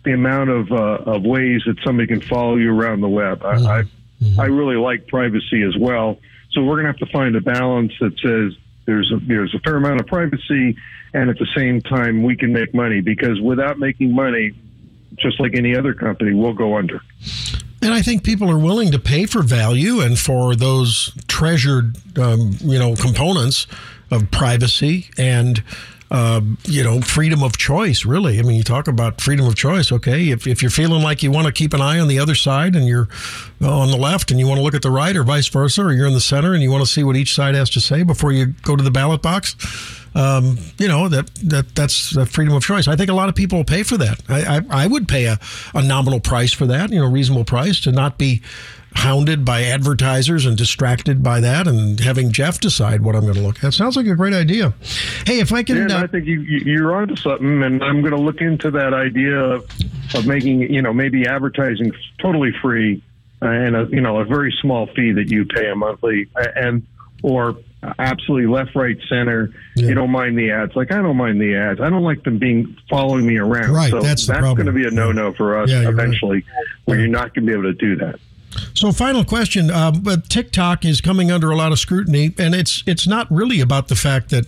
the 0.05 0.12
amount 0.12 0.51
of 0.51 0.73
uh, 0.73 1.11
of 1.12 1.23
ways 1.23 1.62
that 1.66 1.77
somebody 1.85 2.09
can 2.09 2.21
follow 2.21 2.57
you 2.57 2.75
around 2.75 3.03
the 3.03 3.09
web. 3.09 3.45
I, 3.45 3.81
I 3.81 3.85
I 4.38 4.45
really 4.47 4.77
like 4.77 5.07
privacy 5.07 5.62
as 5.62 5.77
well, 5.77 6.18
so 6.53 6.62
we're 6.62 6.77
gonna 6.77 6.88
have 6.88 6.99
to 6.99 7.12
find 7.12 7.37
a 7.37 7.40
balance 7.40 7.92
that 8.01 8.18
says 8.21 8.59
there's 8.87 9.12
a, 9.12 9.18
there's 9.18 9.55
a 9.55 9.59
fair 9.61 9.77
amount 9.77 10.01
of 10.01 10.07
privacy, 10.07 10.77
and 11.12 11.31
at 11.31 11.38
the 11.38 11.47
same 11.57 11.81
time 11.83 12.23
we 12.23 12.37
can 12.37 12.53
make 12.53 12.75
money 12.75 13.01
because 13.01 13.40
without 13.40 13.79
making 13.79 14.14
money, 14.14 14.53
just 15.16 15.40
like 15.40 15.55
any 15.55 15.77
other 15.77 15.94
company, 15.94 16.33
we'll 16.33 16.55
go 16.55 16.77
under. 16.77 17.01
And 17.83 17.92
I 17.92 18.01
think 18.01 18.22
people 18.22 18.48
are 18.51 18.59
willing 18.59 18.92
to 18.92 18.98
pay 18.98 19.27
for 19.27 19.42
value 19.42 20.01
and 20.01 20.18
for 20.18 20.55
those 20.55 21.12
treasured, 21.27 21.96
um, 22.16 22.57
you 22.61 22.79
know, 22.79 22.94
components 22.94 23.66
of 24.12 24.31
privacy 24.31 25.11
and, 25.18 25.64
uh, 26.12 26.40
you 26.64 26.85
know, 26.85 27.01
freedom 27.01 27.42
of 27.42 27.57
choice, 27.57 28.05
really. 28.05 28.38
I 28.38 28.42
mean, 28.42 28.57
you 28.57 28.62
talk 28.62 28.87
about 28.87 29.20
freedom 29.20 29.46
of 29.46 29.57
choice, 29.57 29.90
okay? 29.90 30.29
If, 30.29 30.46
if 30.46 30.62
you're 30.62 30.70
feeling 30.70 31.03
like 31.03 31.25
you 31.25 31.33
want 31.33 31.46
to 31.46 31.53
keep 31.53 31.72
an 31.72 31.81
eye 31.81 31.98
on 31.98 32.07
the 32.07 32.20
other 32.20 32.37
side 32.37 32.77
and 32.77 32.87
you're 32.87 33.09
uh, 33.61 33.77
on 33.77 33.90
the 33.90 33.96
left 33.96 34.31
and 34.31 34.38
you 34.38 34.46
want 34.46 34.59
to 34.59 34.62
look 34.62 34.75
at 34.75 34.83
the 34.83 34.90
right 34.90 35.16
or 35.16 35.25
vice 35.25 35.48
versa, 35.48 35.83
or 35.83 35.92
you're 35.92 36.07
in 36.07 36.14
the 36.14 36.20
center 36.20 36.55
and 36.55 36.62
you 36.62 36.70
want 36.70 36.85
to 36.85 36.90
see 36.90 37.03
what 37.03 37.16
each 37.16 37.35
side 37.35 37.57
has 37.57 37.68
to 37.70 37.81
say 37.81 38.05
before 38.05 38.31
you 38.31 38.55
go 38.62 38.77
to 38.77 38.85
the 38.85 38.90
ballot 38.92 39.22
box, 39.22 39.57
um, 40.14 40.59
you 40.79 40.88
know 40.88 41.09
that 41.09 41.35
that 41.44 41.75
that's 41.75 42.11
the 42.11 42.27
freedom 42.27 42.55
of 42.55 42.62
choice. 42.62 42.88
I 42.88 42.96
think 42.96 43.11
a 43.11 43.14
lot 43.14 43.29
of 43.29 43.35
people 43.35 43.59
will 43.59 43.64
pay 43.64 43.83
for 43.83 43.96
that. 43.98 44.20
I 44.29 44.57
I, 44.59 44.85
I 44.85 44.87
would 44.87 45.09
pay 45.09 45.27
a, 45.27 45.38
a 45.75 45.83
nominal 45.83 46.20
price 46.20 46.53
for 46.53 46.66
that, 46.66 46.90
you 46.90 47.01
know, 47.01 47.11
reasonable 47.11 47.44
price 47.44 47.81
to 47.81 47.92
not 47.92 48.18
be 48.18 48.42
hounded 48.94 49.42
by 49.42 49.62
advertisers 49.62 50.44
and 50.44 50.55
distracted 50.57 51.22
by 51.22 51.40
that, 51.40 51.66
and 51.66 51.98
having 52.01 52.31
Jeff 52.31 52.61
decide 52.61 53.01
what 53.01 53.14
I'm 53.16 53.22
going 53.22 53.35
to 53.37 53.40
look 53.40 53.64
at. 53.64 53.72
Sounds 53.72 53.96
like 53.96 54.07
a 54.07 54.14
great 54.14 54.35
idea. 54.35 54.75
Hey, 55.25 55.40
if 55.40 55.51
I 55.51 55.62
can, 55.62 55.79
And 55.79 55.92
uh, 55.92 55.96
I 56.01 56.07
think 56.09 56.27
you, 56.27 56.42
you- 56.42 56.72
you're 56.72 56.94
onto 56.94 57.16
something, 57.16 57.62
and 57.62 57.83
I'm 57.83 58.03
going 58.03 58.12
to 58.12 58.20
look 58.20 58.42
into 58.42 58.70
that 58.72 58.92
idea 58.92 59.35
of, 59.38 59.66
of 60.14 60.27
making, 60.27 60.61
you 60.72 60.83
know, 60.83 60.92
maybe 60.92 61.27
advertising 61.27 61.90
totally 62.18 62.53
free, 62.61 63.03
uh, 63.40 63.46
and 63.46 63.77
a, 63.77 63.88
you 63.90 64.03
know, 64.03 64.18
a 64.20 64.27
very 64.27 64.55
small 64.61 64.87
fee 64.88 65.12
that 65.12 65.31
you 65.31 65.46
pay 65.46 65.70
a 65.70 65.75
monthly, 65.75 66.29
and 66.55 66.87
or 67.22 67.57
absolutely 67.99 68.47
left, 68.47 68.75
right, 68.75 68.97
center. 69.09 69.53
You 69.75 69.95
don't 69.95 70.11
mind 70.11 70.38
the 70.38 70.51
ads. 70.51 70.75
Like 70.77 70.92
I 70.92 71.03
don't 71.03 71.16
mind 71.16 71.40
the 71.40 71.57
ads. 71.57 71.81
I 71.81 71.90
don't 71.90 72.05
like 72.05 72.23
them 72.25 72.38
being 72.38 72.77
following 72.88 73.27
me 73.27 73.38
around. 73.38 73.73
Right, 73.73 73.90
So 73.90 74.01
that's 74.01 74.27
that's 74.27 74.42
going 74.42 74.66
to 74.66 74.73
be 74.73 74.87
a 74.87 74.90
no-no 74.90 75.33
for 75.33 75.59
us 75.59 75.71
Yeah, 75.71 75.83
you're 75.83 75.92
right. 75.92 76.05
eventually, 76.05 76.45
where 76.85 76.99
you're 76.99 77.09
not 77.09 77.35
going 77.35 77.47
to 77.47 77.53
be 77.53 77.53
able 77.53 77.62
to 77.64 77.75
do 77.75 77.97
that. 77.97 78.18
So, 78.75 78.92
final 78.92 79.25
question: 79.25 79.71
uh, 79.71 79.90
But 79.92 80.29
TikTok 80.29 80.85
is 80.85 81.01
coming 81.01 81.31
under 81.31 81.51
a 81.51 81.57
lot 81.57 81.73
of 81.73 81.79
scrutiny, 81.79 82.35
and 82.38 82.55
it's 82.55 82.85
it's 82.87 83.07
not 83.07 83.31
really 83.31 83.61
about 83.61 83.88
the 83.88 83.97
fact 83.97 84.31
that 84.31 84.47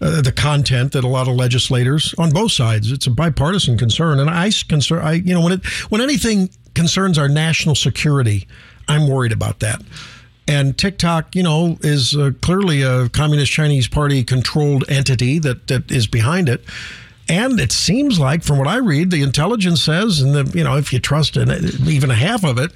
uh, 0.00 0.20
the 0.20 0.32
content 0.32 0.92
that 0.92 1.04
a 1.04 1.08
lot 1.08 1.28
of 1.28 1.36
legislators 1.36 2.14
on 2.18 2.30
both 2.30 2.52
sides. 2.52 2.90
It's 2.90 3.06
a 3.06 3.10
bipartisan 3.10 3.78
concern, 3.78 4.18
and 4.18 4.28
I 4.28 4.50
concern. 4.68 4.98
I 5.02 5.12
you 5.14 5.34
know 5.34 5.40
when 5.40 5.52
it 5.52 5.66
when 5.90 6.00
anything 6.00 6.50
concerns 6.74 7.16
our 7.16 7.28
national 7.28 7.76
security, 7.76 8.48
I'm 8.88 9.08
worried 9.08 9.32
about 9.32 9.60
that. 9.60 9.80
And 10.46 10.76
TikTok, 10.76 11.34
you 11.34 11.42
know, 11.42 11.78
is 11.80 12.14
uh, 12.14 12.32
clearly 12.42 12.82
a 12.82 13.08
communist 13.08 13.50
Chinese 13.50 13.88
party 13.88 14.22
controlled 14.22 14.84
entity 14.88 15.38
that 15.38 15.68
that 15.68 15.90
is 15.90 16.06
behind 16.06 16.48
it. 16.48 16.64
And 17.28 17.58
it 17.58 17.72
seems 17.72 18.18
like, 18.18 18.42
from 18.42 18.58
what 18.58 18.68
I 18.68 18.76
read, 18.76 19.10
the 19.10 19.22
intelligence 19.22 19.82
says, 19.82 20.20
and 20.20 20.34
the, 20.34 20.58
you 20.58 20.62
know, 20.62 20.76
if 20.76 20.92
you 20.92 20.98
trust 20.98 21.38
in 21.38 21.50
it, 21.50 21.80
even 21.86 22.10
a 22.10 22.14
half 22.14 22.44
of 22.44 22.58
it, 22.58 22.72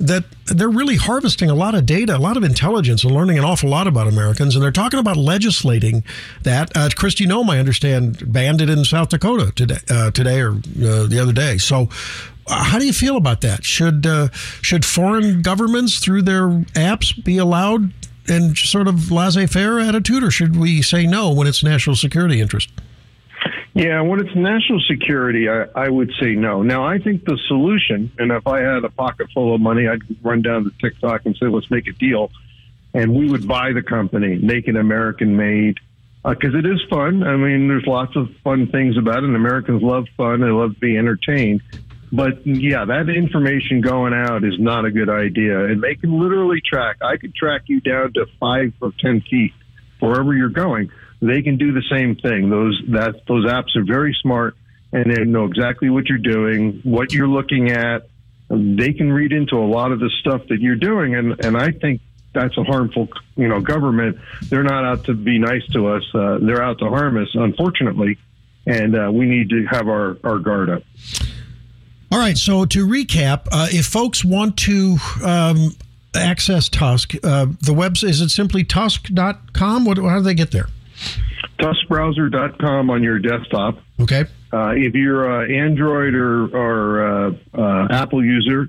that 0.00 0.24
they're 0.46 0.68
really 0.68 0.96
harvesting 0.96 1.48
a 1.48 1.54
lot 1.54 1.76
of 1.76 1.86
data, 1.86 2.16
a 2.16 2.18
lot 2.18 2.36
of 2.36 2.42
intelligence, 2.42 3.04
and 3.04 3.14
learning 3.14 3.38
an 3.38 3.44
awful 3.44 3.70
lot 3.70 3.86
about 3.86 4.08
Americans. 4.08 4.56
And 4.56 4.64
they're 4.64 4.72
talking 4.72 4.98
about 4.98 5.16
legislating 5.16 6.02
that. 6.42 6.76
Uh, 6.76 6.88
Kristi 6.88 7.26
Noem, 7.26 7.48
I 7.48 7.60
understand, 7.60 8.32
banned 8.32 8.60
it 8.60 8.68
in 8.68 8.84
South 8.84 9.10
Dakota 9.10 9.52
today, 9.54 9.78
uh, 9.88 10.10
today 10.10 10.40
or 10.40 10.54
uh, 10.54 11.06
the 11.06 11.20
other 11.22 11.32
day. 11.32 11.58
So, 11.58 11.88
how 12.48 12.78
do 12.78 12.86
you 12.86 12.92
feel 12.92 13.16
about 13.16 13.40
that? 13.42 13.64
Should 13.64 14.06
uh, 14.06 14.28
should 14.32 14.84
foreign 14.84 15.42
governments, 15.42 15.98
through 15.98 16.22
their 16.22 16.48
apps, 16.48 17.22
be 17.22 17.38
allowed 17.38 17.92
in 18.28 18.54
sort 18.54 18.88
of 18.88 19.10
laissez-faire 19.10 19.78
attitude, 19.80 20.22
or 20.22 20.30
should 20.30 20.56
we 20.56 20.82
say 20.82 21.06
no 21.06 21.32
when 21.32 21.46
it's 21.46 21.62
national 21.62 21.96
security 21.96 22.40
interest? 22.40 22.70
Yeah, 23.74 24.02
when 24.02 24.20
it's 24.20 24.34
national 24.36 24.80
security, 24.80 25.48
I, 25.48 25.64
I 25.74 25.88
would 25.88 26.12
say 26.20 26.34
no. 26.34 26.62
Now, 26.62 26.84
I 26.84 26.98
think 26.98 27.24
the 27.24 27.38
solution, 27.48 28.12
and 28.18 28.30
if 28.30 28.46
I 28.46 28.60
had 28.60 28.84
a 28.84 28.90
pocket 28.90 29.28
full 29.32 29.54
of 29.54 29.60
money, 29.62 29.88
I'd 29.88 30.02
run 30.22 30.42
down 30.42 30.64
to 30.64 30.70
TikTok 30.78 31.24
and 31.24 31.34
say, 31.36 31.46
let's 31.46 31.70
make 31.70 31.86
a 31.86 31.92
deal. 31.92 32.30
And 32.92 33.14
we 33.14 33.30
would 33.30 33.48
buy 33.48 33.72
the 33.72 33.82
company, 33.82 34.36
make 34.36 34.68
it 34.68 34.76
American 34.76 35.36
made, 35.36 35.78
because 36.22 36.54
it 36.54 36.66
is 36.66 36.82
fun. 36.90 37.22
I 37.22 37.36
mean, 37.36 37.66
there's 37.66 37.86
lots 37.86 38.14
of 38.14 38.28
fun 38.44 38.66
things 38.66 38.98
about 38.98 39.18
it. 39.18 39.24
And 39.24 39.36
Americans 39.36 39.82
love 39.82 40.06
fun, 40.18 40.40
they 40.40 40.48
love 40.48 40.74
to 40.74 40.80
be 40.80 40.98
entertained. 40.98 41.62
But 42.12 42.46
yeah, 42.46 42.84
that 42.84 43.08
information 43.08 43.80
going 43.80 44.12
out 44.12 44.44
is 44.44 44.54
not 44.58 44.84
a 44.84 44.90
good 44.90 45.08
idea. 45.08 45.64
And 45.64 45.82
they 45.82 45.94
can 45.94 46.20
literally 46.20 46.60
track. 46.60 46.98
I 47.02 47.16
could 47.16 47.34
track 47.34 47.62
you 47.66 47.80
down 47.80 48.12
to 48.12 48.26
five 48.38 48.74
or 48.82 48.92
10 49.00 49.22
feet 49.22 49.54
wherever 49.98 50.34
you're 50.34 50.50
going 50.50 50.90
they 51.22 51.40
can 51.40 51.56
do 51.56 51.72
the 51.72 51.82
same 51.90 52.16
thing. 52.16 52.50
Those 52.50 52.82
that 52.88 53.22
those 53.26 53.46
apps 53.46 53.76
are 53.76 53.84
very 53.84 54.14
smart 54.20 54.56
and 54.92 55.10
they 55.10 55.24
know 55.24 55.44
exactly 55.44 55.88
what 55.88 56.06
you're 56.06 56.18
doing, 56.18 56.80
what 56.82 57.12
you're 57.12 57.28
looking 57.28 57.70
at. 57.70 58.08
They 58.50 58.92
can 58.92 59.10
read 59.10 59.32
into 59.32 59.56
a 59.56 59.64
lot 59.64 59.92
of 59.92 60.00
the 60.00 60.10
stuff 60.20 60.42
that 60.48 60.60
you're 60.60 60.76
doing, 60.76 61.14
and 61.14 61.42
and 61.42 61.56
I 61.56 61.70
think 61.70 62.02
that's 62.34 62.58
a 62.58 62.64
harmful, 62.64 63.08
you 63.36 63.48
know, 63.48 63.60
government. 63.60 64.18
They're 64.42 64.64
not 64.64 64.84
out 64.84 65.04
to 65.04 65.14
be 65.14 65.38
nice 65.38 65.64
to 65.72 65.88
us. 65.88 66.02
Uh, 66.12 66.38
they're 66.42 66.62
out 66.62 66.80
to 66.80 66.88
harm 66.88 67.16
us, 67.16 67.28
unfortunately, 67.34 68.18
and 68.66 68.96
uh, 68.96 69.10
we 69.12 69.26
need 69.26 69.50
to 69.50 69.64
have 69.70 69.88
our 69.88 70.18
our 70.24 70.38
guard 70.38 70.68
up. 70.70 70.82
All 72.12 72.18
right. 72.18 72.36
So 72.36 72.66
to 72.66 72.86
recap, 72.86 73.48
uh, 73.50 73.68
if 73.70 73.86
folks 73.86 74.22
want 74.22 74.58
to 74.58 74.98
um, 75.24 75.74
access 76.14 76.68
Tusk, 76.68 77.14
uh, 77.24 77.46
the 77.46 77.72
website 77.72 78.10
is 78.10 78.20
it 78.20 78.28
simply 78.28 78.64
tusk.com? 78.64 79.86
What, 79.86 79.96
how 79.96 80.18
do 80.18 80.22
they 80.22 80.34
get 80.34 80.50
there? 80.50 80.68
Tuskbrowser.com 81.58 82.90
on 82.90 83.02
your 83.02 83.18
desktop. 83.18 83.78
Okay. 83.98 84.26
Uh, 84.52 84.74
if 84.76 84.94
you're 84.94 85.42
an 85.42 85.50
Android 85.50 86.14
or, 86.14 86.54
or 86.54 87.06
uh, 87.06 87.32
uh, 87.54 87.88
Apple 87.90 88.22
user, 88.22 88.68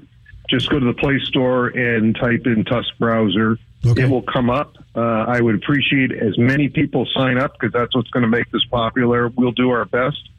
just 0.49 0.69
go 0.69 0.79
to 0.79 0.85
the 0.85 0.93
Play 0.93 1.19
Store 1.25 1.67
and 1.67 2.15
type 2.15 2.45
in 2.45 2.63
Tusk 2.63 2.97
Browser. 2.97 3.57
Okay. 3.85 4.03
It 4.03 4.09
will 4.09 4.21
come 4.21 4.49
up. 4.49 4.77
Uh, 4.95 5.01
I 5.01 5.41
would 5.41 5.55
appreciate 5.55 6.13
as 6.13 6.37
many 6.37 6.69
people 6.69 7.05
sign 7.13 7.37
up 7.37 7.59
because 7.59 7.73
that's 7.73 7.93
what's 7.93 8.09
going 8.11 8.23
to 8.23 8.29
make 8.29 8.49
this 8.51 8.63
popular. 8.71 9.27
We'll 9.27 9.51
do 9.51 9.71
our 9.71 9.83
best. 9.83 10.29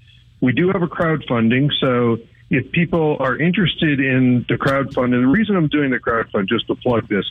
We 0.40 0.52
do 0.52 0.68
have 0.68 0.80
a 0.80 0.86
crowdfunding, 0.86 1.70
so 1.80 2.18
if 2.54 2.70
people 2.72 3.16
are 3.20 3.36
interested 3.36 4.00
in 4.00 4.46
the 4.48 4.54
crowdfunding, 4.54 5.20
the 5.20 5.26
reason 5.26 5.56
I'm 5.56 5.68
doing 5.68 5.90
the 5.90 5.98
crowdfund, 5.98 6.48
just 6.48 6.66
to 6.68 6.74
plug 6.76 7.08
this, 7.08 7.24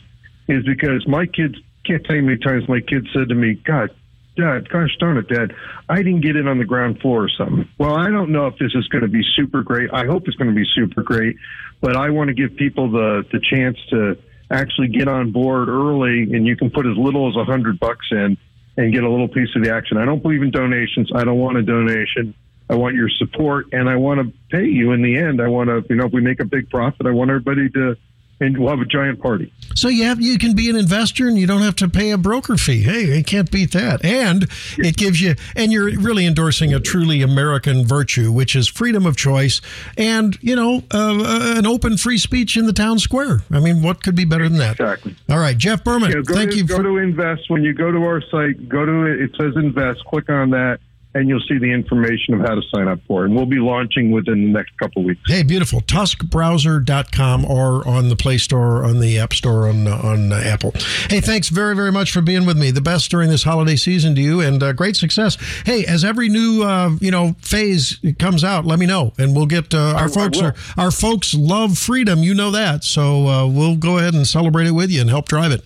is 0.48 0.64
because 0.64 1.06
my 1.06 1.26
kids 1.26 1.54
can't 1.86 2.04
tell 2.04 2.16
you 2.16 2.22
many 2.22 2.38
times 2.38 2.68
my 2.68 2.80
kids 2.80 3.06
said 3.12 3.28
to 3.28 3.34
me, 3.34 3.54
God, 3.54 3.90
Dad, 4.36 4.68
gosh 4.68 4.90
darn 4.98 5.16
it, 5.16 5.28
Dad, 5.28 5.54
I 5.88 5.98
didn't 5.98 6.22
get 6.22 6.36
in 6.36 6.48
on 6.48 6.58
the 6.58 6.64
ground 6.64 7.00
floor 7.00 7.24
or 7.24 7.28
something. 7.28 7.68
Well, 7.78 7.94
I 7.94 8.10
don't 8.10 8.30
know 8.30 8.46
if 8.48 8.58
this 8.58 8.72
is 8.74 8.86
going 8.88 9.02
to 9.02 9.08
be 9.08 9.22
super 9.36 9.62
great. 9.62 9.90
I 9.92 10.06
hope 10.06 10.26
it's 10.26 10.36
going 10.36 10.50
to 10.50 10.56
be 10.56 10.66
super 10.74 11.02
great, 11.02 11.36
but 11.80 11.96
I 11.96 12.10
want 12.10 12.28
to 12.28 12.34
give 12.34 12.56
people 12.56 12.90
the, 12.90 13.24
the 13.32 13.40
chance 13.40 13.78
to 13.90 14.18
actually 14.50 14.88
get 14.88 15.08
on 15.08 15.30
board 15.30 15.68
early, 15.68 16.22
and 16.22 16.46
you 16.46 16.56
can 16.56 16.70
put 16.70 16.86
as 16.86 16.96
little 16.96 17.28
as 17.28 17.36
a 17.36 17.44
hundred 17.44 17.78
bucks 17.78 18.06
in 18.10 18.36
and 18.76 18.92
get 18.92 19.04
a 19.04 19.10
little 19.10 19.28
piece 19.28 19.50
of 19.54 19.62
the 19.62 19.72
action. 19.72 19.96
I 19.98 20.04
don't 20.04 20.22
believe 20.22 20.42
in 20.42 20.50
donations. 20.50 21.10
I 21.14 21.24
don't 21.24 21.38
want 21.38 21.56
a 21.56 21.62
donation. 21.62 22.34
I 22.68 22.74
want 22.76 22.94
your 22.94 23.10
support, 23.10 23.66
and 23.72 23.88
I 23.88 23.96
want 23.96 24.20
to 24.20 24.32
pay 24.50 24.64
you 24.66 24.92
in 24.92 25.02
the 25.02 25.16
end. 25.16 25.40
I 25.42 25.48
want 25.48 25.68
to, 25.68 25.84
you 25.88 25.96
know, 25.96 26.06
if 26.06 26.12
we 26.12 26.22
make 26.22 26.40
a 26.40 26.46
big 26.46 26.70
profit, 26.70 27.06
I 27.06 27.10
want 27.10 27.30
everybody 27.30 27.68
to, 27.70 27.96
and 28.40 28.56
we'll 28.58 28.70
have 28.70 28.80
a 28.80 28.86
giant 28.86 29.20
party. 29.20 29.52
So 29.74 29.88
you 29.88 30.04
have 30.04 30.20
you 30.20 30.38
can 30.38 30.54
be 30.54 30.70
an 30.70 30.76
investor 30.76 31.26
and 31.26 31.36
you 31.36 31.46
don't 31.46 31.62
have 31.62 31.76
to 31.76 31.88
pay 31.88 32.10
a 32.12 32.18
broker 32.18 32.56
fee. 32.56 32.82
Hey, 32.82 33.16
you 33.16 33.24
can't 33.24 33.50
beat 33.50 33.72
that. 33.72 34.04
And 34.04 34.48
it 34.78 34.96
gives 34.96 35.20
you 35.20 35.34
and 35.56 35.72
you're 35.72 35.98
really 35.98 36.26
endorsing 36.26 36.72
a 36.72 36.80
truly 36.80 37.22
American 37.22 37.84
virtue, 37.84 38.30
which 38.30 38.54
is 38.54 38.68
freedom 38.68 39.04
of 39.04 39.16
choice 39.16 39.60
and 39.96 40.38
you 40.40 40.54
know 40.54 40.82
uh, 40.92 41.54
an 41.56 41.66
open 41.66 41.96
free 41.96 42.18
speech 42.18 42.56
in 42.56 42.66
the 42.66 42.72
town 42.72 42.98
square. 42.98 43.42
I 43.50 43.60
mean, 43.60 43.82
what 43.82 44.02
could 44.02 44.14
be 44.14 44.24
better 44.24 44.48
than 44.48 44.58
that? 44.58 44.72
Exactly. 44.80 45.16
All 45.28 45.38
right, 45.38 45.56
Jeff 45.56 45.82
Bermant, 45.82 46.14
Yeah, 46.14 46.34
thank 46.34 46.52
to, 46.52 46.56
you 46.56 46.64
go 46.64 46.76
for 46.76 46.82
to 46.84 46.98
invest. 46.98 47.50
When 47.50 47.62
you 47.62 47.74
go 47.74 47.90
to 47.90 47.98
our 48.04 48.22
site, 48.30 48.68
go 48.68 48.86
to 48.86 49.06
it. 49.06 49.20
It 49.20 49.30
says 49.38 49.54
invest. 49.56 50.04
Click 50.04 50.28
on 50.28 50.50
that, 50.50 50.78
and 51.14 51.28
you'll 51.28 51.40
see 51.40 51.58
the 51.58 51.72
information 51.72 52.34
of 52.34 52.40
how 52.40 52.54
to 52.54 52.62
sign 52.74 52.88
up 52.88 52.98
for 53.06 53.22
it. 53.22 53.26
And 53.26 53.36
we'll 53.36 53.46
be 53.46 53.58
launching 53.58 54.10
within 54.10 54.44
the 54.44 54.50
next 54.50 54.76
couple 54.78 55.02
of 55.02 55.06
weeks. 55.06 55.20
Hey, 55.26 55.42
beautiful. 55.42 55.80
Tuskbrowser.com 55.80 57.44
or 57.44 57.86
on 57.86 58.08
the 58.08 58.16
Play 58.16 58.38
Store, 58.38 58.84
on 58.84 59.00
the 59.00 59.18
App 59.18 59.32
Store, 59.32 59.68
on 59.68 59.86
on 59.86 60.32
uh, 60.32 60.36
Apple. 60.36 60.72
Hey, 61.08 61.20
thanks 61.20 61.48
very, 61.48 61.74
very 61.76 61.92
much 61.92 62.12
for 62.12 62.20
being 62.20 62.46
with 62.46 62.58
me. 62.58 62.70
The 62.70 62.80
best 62.80 63.10
during 63.10 63.30
this 63.30 63.44
holiday 63.44 63.76
season 63.76 64.14
to 64.16 64.20
you 64.20 64.40
and 64.40 64.62
uh, 64.62 64.72
great 64.72 64.96
success. 64.96 65.36
Hey, 65.64 65.84
as 65.84 66.04
every 66.04 66.28
new, 66.28 66.62
uh, 66.62 66.90
you 67.00 67.10
know, 67.10 67.36
phase 67.40 68.00
comes 68.18 68.44
out, 68.44 68.64
let 68.64 68.78
me 68.78 68.86
know 68.86 69.12
and 69.18 69.34
we'll 69.34 69.46
get 69.46 69.74
uh, 69.74 69.94
our 69.96 70.04
I 70.04 70.08
folks 70.08 70.38
will. 70.38 70.46
are, 70.48 70.54
our 70.76 70.90
folks 70.90 71.34
love 71.34 71.78
freedom. 71.78 72.22
You 72.22 72.34
know 72.34 72.50
that. 72.50 72.84
So 72.84 73.26
uh, 73.26 73.46
we'll 73.46 73.76
go 73.76 73.98
ahead 73.98 74.14
and 74.14 74.26
celebrate 74.26 74.66
it 74.66 74.72
with 74.72 74.90
you 74.90 75.00
and 75.00 75.10
help 75.10 75.28
drive 75.28 75.52
it. 75.52 75.64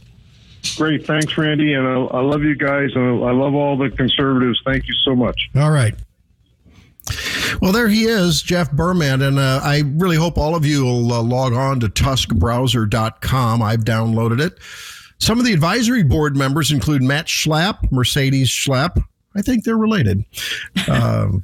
Great. 0.77 1.07
Thanks, 1.07 1.37
Randy. 1.37 1.75
And 1.75 1.87
I, 1.87 1.93
I 1.93 2.21
love 2.21 2.43
you 2.43 2.57
guys. 2.57 2.91
And 2.95 3.25
I 3.25 3.33
love 3.33 3.55
all 3.55 3.77
the 3.77 3.91
conservatives. 3.91 4.61
Thank 4.65 4.89
you 4.89 4.95
so 5.05 5.15
much. 5.15 5.49
All 5.57 5.71
right. 5.71 5.95
Well, 7.61 7.73
there 7.73 7.89
he 7.89 8.05
is, 8.05 8.43
Jeff 8.43 8.71
Bermant. 8.71 9.27
And 9.27 9.39
uh, 9.39 9.61
I 9.63 9.83
really 9.97 10.17
hope 10.17 10.37
all 10.37 10.55
of 10.55 10.65
you 10.67 10.85
will 10.85 11.13
uh, 11.13 11.23
log 11.23 11.53
on 11.55 11.81
to 11.81 11.89
tuskbrowser.com. 11.89 13.63
I've 13.63 13.81
downloaded 13.81 14.41
it. 14.41 14.59
Some 15.19 15.39
of 15.39 15.45
the 15.45 15.53
advisory 15.53 16.05
board 16.05 16.37
members 16.37 16.71
include 16.71 17.03
Matt 17.03 17.27
Schlapp, 17.27 17.91
Mercedes 17.91 18.49
Schlapp. 18.49 19.03
I 19.35 19.43
think 19.43 19.65
they're 19.65 19.77
related. 19.77 20.25
Um, 20.89 21.43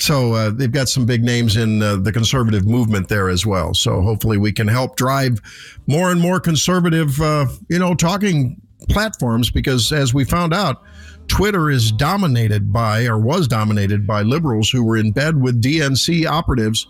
so 0.00 0.32
uh, 0.34 0.50
they've 0.50 0.72
got 0.72 0.88
some 0.88 1.06
big 1.06 1.22
names 1.22 1.56
in 1.56 1.82
uh, 1.82 1.96
the 1.96 2.12
conservative 2.12 2.66
movement 2.66 3.08
there 3.08 3.28
as 3.28 3.44
well. 3.44 3.74
So 3.74 4.00
hopefully 4.00 4.38
we 4.38 4.52
can 4.52 4.68
help 4.68 4.96
drive 4.96 5.40
more 5.86 6.10
and 6.10 6.20
more 6.20 6.40
conservative, 6.40 7.20
uh, 7.20 7.46
you 7.68 7.78
know, 7.78 7.94
talking 7.94 8.60
platforms 8.88 9.50
because 9.50 9.92
as 9.92 10.14
we 10.14 10.24
found 10.24 10.54
out, 10.54 10.82
Twitter 11.28 11.70
is 11.70 11.92
dominated 11.92 12.72
by 12.72 13.06
or 13.06 13.18
was 13.18 13.46
dominated 13.46 14.06
by 14.06 14.22
liberals 14.22 14.70
who 14.70 14.84
were 14.84 14.96
in 14.96 15.12
bed 15.12 15.40
with 15.40 15.62
DNC 15.62 16.26
operatives 16.26 16.88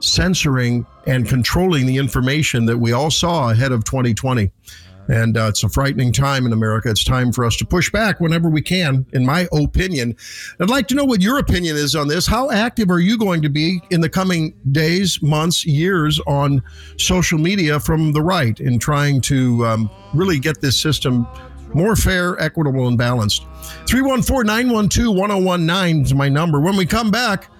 censoring 0.00 0.86
and 1.06 1.28
controlling 1.28 1.86
the 1.86 1.96
information 1.96 2.66
that 2.66 2.78
we 2.78 2.92
all 2.92 3.10
saw 3.10 3.50
ahead 3.50 3.72
of 3.72 3.84
2020. 3.84 4.50
And 5.08 5.36
uh, 5.36 5.46
it's 5.48 5.64
a 5.64 5.68
frightening 5.68 6.12
time 6.12 6.44
in 6.44 6.52
America. 6.52 6.90
It's 6.90 7.02
time 7.02 7.32
for 7.32 7.44
us 7.44 7.56
to 7.56 7.66
push 7.66 7.90
back 7.90 8.20
whenever 8.20 8.50
we 8.50 8.60
can, 8.60 9.06
in 9.12 9.24
my 9.24 9.48
opinion. 9.52 10.14
I'd 10.60 10.68
like 10.68 10.86
to 10.88 10.94
know 10.94 11.04
what 11.04 11.22
your 11.22 11.38
opinion 11.38 11.76
is 11.76 11.96
on 11.96 12.08
this. 12.08 12.26
How 12.26 12.50
active 12.50 12.90
are 12.90 13.00
you 13.00 13.16
going 13.16 13.40
to 13.42 13.48
be 13.48 13.80
in 13.90 14.02
the 14.02 14.08
coming 14.08 14.54
days, 14.70 15.22
months, 15.22 15.64
years 15.64 16.20
on 16.26 16.62
social 16.98 17.38
media 17.38 17.80
from 17.80 18.12
the 18.12 18.22
right 18.22 18.60
in 18.60 18.78
trying 18.78 19.22
to 19.22 19.66
um, 19.66 19.90
really 20.14 20.38
get 20.38 20.60
this 20.60 20.78
system 20.78 21.26
more 21.74 21.96
fair, 21.96 22.38
equitable, 22.40 22.86
and 22.86 22.98
balanced? 22.98 23.46
314 23.86 24.46
912 24.46 25.16
1019 25.16 26.04
is 26.04 26.14
my 26.14 26.28
number. 26.28 26.60
When 26.60 26.76
we 26.76 26.84
come 26.84 27.10
back, 27.10 27.50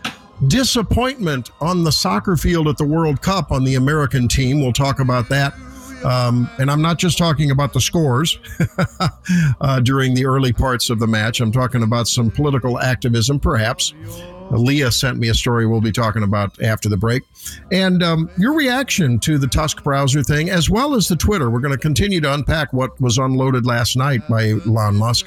disappointment 0.46 1.50
on 1.60 1.82
the 1.82 1.92
soccer 1.92 2.36
field 2.36 2.68
at 2.68 2.76
the 2.76 2.84
World 2.84 3.22
Cup 3.22 3.50
on 3.50 3.64
the 3.64 3.74
American 3.74 4.28
team. 4.28 4.60
We'll 4.60 4.72
talk 4.72 5.00
about 5.00 5.28
that. 5.30 5.54
Um, 6.04 6.48
and 6.58 6.70
I'm 6.70 6.82
not 6.82 6.98
just 6.98 7.18
talking 7.18 7.50
about 7.50 7.72
the 7.72 7.80
scores 7.80 8.38
uh, 9.60 9.80
during 9.80 10.14
the 10.14 10.26
early 10.26 10.52
parts 10.52 10.90
of 10.90 10.98
the 10.98 11.06
match. 11.06 11.40
I'm 11.40 11.52
talking 11.52 11.82
about 11.82 12.08
some 12.08 12.30
political 12.30 12.78
activism, 12.78 13.40
perhaps. 13.40 13.94
Leah 14.50 14.90
sent 14.90 15.18
me 15.18 15.28
a 15.28 15.34
story 15.34 15.66
we'll 15.66 15.80
be 15.80 15.92
talking 15.92 16.22
about 16.22 16.60
after 16.62 16.88
the 16.88 16.96
break. 16.96 17.22
And 17.70 18.02
um, 18.02 18.30
your 18.38 18.54
reaction 18.54 19.18
to 19.20 19.38
the 19.38 19.46
Tusk 19.46 19.82
browser 19.82 20.22
thing, 20.22 20.48
as 20.48 20.70
well 20.70 20.94
as 20.94 21.08
the 21.08 21.16
Twitter. 21.16 21.50
We're 21.50 21.60
going 21.60 21.74
to 21.74 21.80
continue 21.80 22.20
to 22.20 22.32
unpack 22.32 22.72
what 22.72 22.98
was 23.00 23.18
unloaded 23.18 23.66
last 23.66 23.96
night 23.96 24.26
by 24.28 24.50
Elon 24.50 24.96
Musk. 24.96 25.26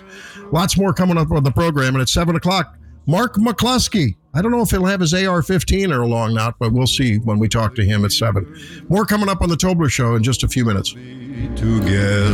Lots 0.51 0.77
more 0.77 0.93
coming 0.93 1.17
up 1.17 1.31
on 1.31 1.43
the 1.43 1.51
program. 1.51 1.95
And 1.95 2.01
at 2.01 2.09
7 2.09 2.35
o'clock, 2.35 2.77
Mark 3.05 3.35
McCloskey. 3.35 4.15
I 4.33 4.41
don't 4.41 4.51
know 4.51 4.61
if 4.61 4.69
he'll 4.69 4.85
have 4.85 5.01
his 5.01 5.13
AR 5.13 5.41
15 5.41 5.91
or 5.91 6.05
long 6.05 6.33
not, 6.33 6.57
but 6.57 6.71
we'll 6.71 6.87
see 6.87 7.17
when 7.17 7.37
we 7.37 7.49
talk 7.49 7.75
to 7.75 7.83
him 7.83 8.05
at 8.05 8.13
7. 8.13 8.85
More 8.87 9.05
coming 9.05 9.27
up 9.27 9.41
on 9.41 9.49
the 9.49 9.57
Tobler 9.57 9.91
Show 9.91 10.15
in 10.15 10.23
just 10.23 10.43
a 10.43 10.47
few 10.47 10.63
minutes. 10.63 10.91
together 10.91 12.31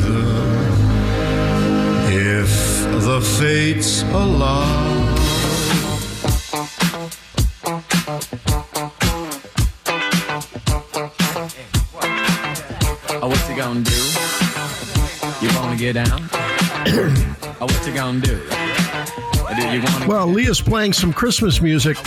if 2.10 2.84
the 3.04 3.20
fates 3.40 4.04
allow. 4.04 5.06
Oh, 13.20 13.28
what 13.28 13.50
you 13.50 13.56
gonna 13.56 13.82
do? 13.82 13.96
You 15.42 15.50
wanna 15.60 15.76
get 15.76 15.94
down? 15.94 16.30
oh, 17.60 17.62
what 17.62 17.88
you 17.88 17.94
gonna 17.94 18.22
do? 18.22 18.67
Do 19.56 19.62
you 19.70 19.82
wanna 19.82 20.08
Well, 20.08 20.28
Leah's 20.28 20.62
playing 20.62 20.94
some 20.94 21.14
Christmas 21.14 21.62
music 21.62 21.98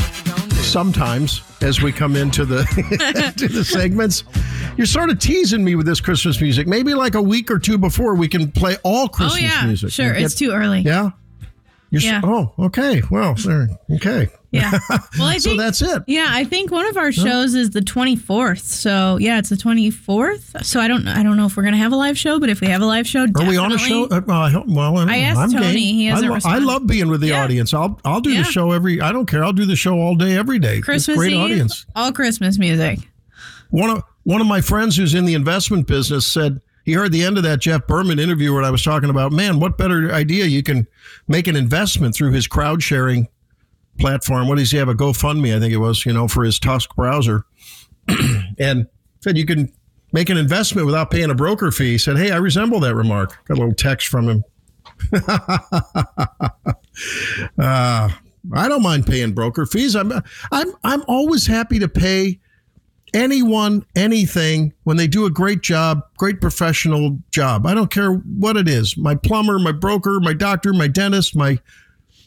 sometimes 0.60 1.42
as 1.62 1.80
we 1.80 1.92
come 1.92 2.16
into 2.16 2.44
the 2.44 2.62
to 3.36 3.48
the 3.48 3.64
segments. 3.64 4.24
You're 4.76 4.86
sort 4.86 5.10
of 5.10 5.18
teasing 5.18 5.64
me 5.64 5.74
with 5.74 5.86
this 5.86 6.00
Christmas 6.00 6.40
music. 6.40 6.66
Maybe 6.66 6.94
like 6.94 7.14
a 7.14 7.22
week 7.22 7.50
or 7.50 7.58
two 7.58 7.76
before 7.78 8.14
we 8.14 8.28
can 8.28 8.50
play 8.52 8.76
all 8.82 9.08
Christmas 9.08 9.34
Oh 9.34 9.38
Christmas 9.40 9.60
yeah, 9.60 9.66
music. 9.66 9.90
sure. 9.90 10.12
Get- 10.14 10.22
It's 10.22 10.34
too 10.34 10.50
early. 10.52 10.80
yeah. 10.80 11.10
You're 11.90 11.98
s- 12.00 12.04
Yeah. 12.04 12.20
oh, 12.22 12.52
okay. 12.58 13.02
Well, 13.10 13.34
there. 13.34 13.68
Okay. 13.90 14.28
Yeah. 14.52 14.78
Well, 15.18 15.28
I 15.28 15.38
So 15.38 15.50
think 15.50 15.60
that's 15.60 15.82
it. 15.82 16.02
Yeah, 16.06 16.26
I 16.30 16.44
think 16.44 16.70
one 16.70 16.86
of 16.86 16.96
our 16.96 17.12
shows 17.12 17.54
is 17.54 17.70
the 17.70 17.80
24th. 17.80 18.60
So 18.60 19.16
yeah, 19.18 19.38
it's 19.38 19.48
the 19.48 19.56
24th. 19.56 20.64
So 20.64 20.80
I 20.80 20.88
don't 20.88 21.06
I 21.08 21.22
don't 21.22 21.36
know 21.36 21.46
if 21.46 21.56
we're 21.56 21.62
gonna 21.62 21.76
have 21.76 21.92
a 21.92 21.96
live 21.96 22.16
show, 22.18 22.40
but 22.40 22.48
if 22.48 22.60
we 22.60 22.68
have 22.68 22.80
a 22.80 22.86
live 22.86 23.06
show, 23.06 23.26
Are 23.36 23.44
we 23.46 23.56
on 23.56 23.72
a 23.72 23.78
show? 23.78 24.04
Uh, 24.04 24.20
well, 24.26 24.40
I, 24.42 24.62
well, 24.66 24.98
I, 24.98 25.14
I 25.14 25.18
asked 25.18 25.38
I'm 25.40 25.50
Tony. 25.52 25.66
game. 25.66 25.94
He 25.94 26.06
hasn't 26.06 26.30
I, 26.30 26.34
lo- 26.34 26.40
I 26.44 26.58
love 26.58 26.86
being 26.86 27.08
with 27.08 27.20
the 27.20 27.28
Yeah. 27.28 27.42
audience. 27.44 27.74
I'll 27.74 28.00
I'll 28.04 28.20
do 28.20 28.30
Yeah. 28.30 28.42
the 28.42 28.50
show 28.50 28.72
every. 28.72 29.00
I 29.00 29.12
don't 29.12 29.26
care. 29.26 29.44
I'll 29.44 29.52
do 29.52 29.66
the 29.66 29.76
show 29.76 29.94
all 29.98 30.14
day, 30.14 30.36
every 30.36 30.58
day. 30.58 30.80
Christmas 30.80 31.16
great 31.16 31.32
Eve, 31.32 31.40
audience. 31.40 31.86
all 31.94 32.12
Christmas 32.12 32.58
music. 32.58 32.98
One 33.70 33.90
of 33.90 34.02
one 34.24 34.40
of 34.40 34.46
my 34.46 34.60
friends 34.60 34.96
who's 34.96 35.14
in 35.14 35.24
the 35.26 35.34
investment 35.34 35.86
business 35.86 36.26
said 36.26 36.60
he 36.84 36.92
heard 36.92 37.12
the 37.12 37.22
end 37.24 37.36
of 37.36 37.42
that 37.44 37.60
Jeff 37.60 37.86
Bermant 37.86 38.20
interview 38.20 38.52
where 38.54 38.62
I 38.62 38.70
was 38.70 38.82
talking 38.82 39.10
about, 39.10 39.32
man, 39.32 39.60
what 39.60 39.76
better 39.78 40.12
idea 40.12 40.46
you 40.46 40.62
can 40.62 40.86
make 41.28 41.46
an 41.46 41.56
investment 41.56 42.14
through 42.14 42.32
his 42.32 42.46
crowd 42.46 42.82
sharing 42.82 43.28
platform. 44.00 44.48
What 44.48 44.58
does 44.58 44.70
he 44.70 44.78
have? 44.78 44.88
A 44.88 44.94
GoFundMe, 44.94 45.54
I 45.54 45.60
think 45.60 45.72
it 45.72 45.78
was, 45.78 46.04
you 46.04 46.12
know, 46.12 46.26
for 46.26 46.44
his 46.44 46.58
Tusk 46.58 46.94
browser. 46.96 47.44
and 48.58 48.86
said 49.20 49.36
you 49.36 49.46
can 49.46 49.70
make 50.12 50.28
an 50.28 50.36
investment 50.36 50.86
without 50.86 51.10
paying 51.10 51.30
a 51.30 51.34
broker 51.34 51.70
fee. 51.70 51.92
He 51.92 51.98
said, 51.98 52.16
Hey, 52.16 52.30
I 52.30 52.36
resemble 52.36 52.80
that 52.80 52.94
remark. 52.94 53.38
Got 53.46 53.58
a 53.58 53.60
little 53.60 53.74
text 53.74 54.08
from 54.08 54.28
him. 54.28 54.44
uh, 57.58 58.08
I 58.52 58.68
don't 58.68 58.82
mind 58.82 59.06
paying 59.06 59.32
broker 59.32 59.66
fees. 59.66 59.94
I'm 59.96 60.12
I'm 60.52 60.72
I'm 60.84 61.02
always 61.08 61.46
happy 61.46 61.78
to 61.78 61.88
pay 61.88 62.40
anyone 63.12 63.84
anything 63.96 64.72
when 64.84 64.96
they 64.96 65.06
do 65.06 65.26
a 65.26 65.30
great 65.30 65.62
job, 65.62 66.02
great 66.16 66.40
professional 66.40 67.18
job. 67.30 67.66
I 67.66 67.74
don't 67.74 67.90
care 67.90 68.12
what 68.12 68.56
it 68.56 68.68
is. 68.68 68.96
My 68.96 69.14
plumber, 69.14 69.58
my 69.58 69.72
broker, 69.72 70.20
my 70.20 70.32
doctor, 70.32 70.72
my 70.72 70.86
dentist, 70.86 71.36
my 71.36 71.58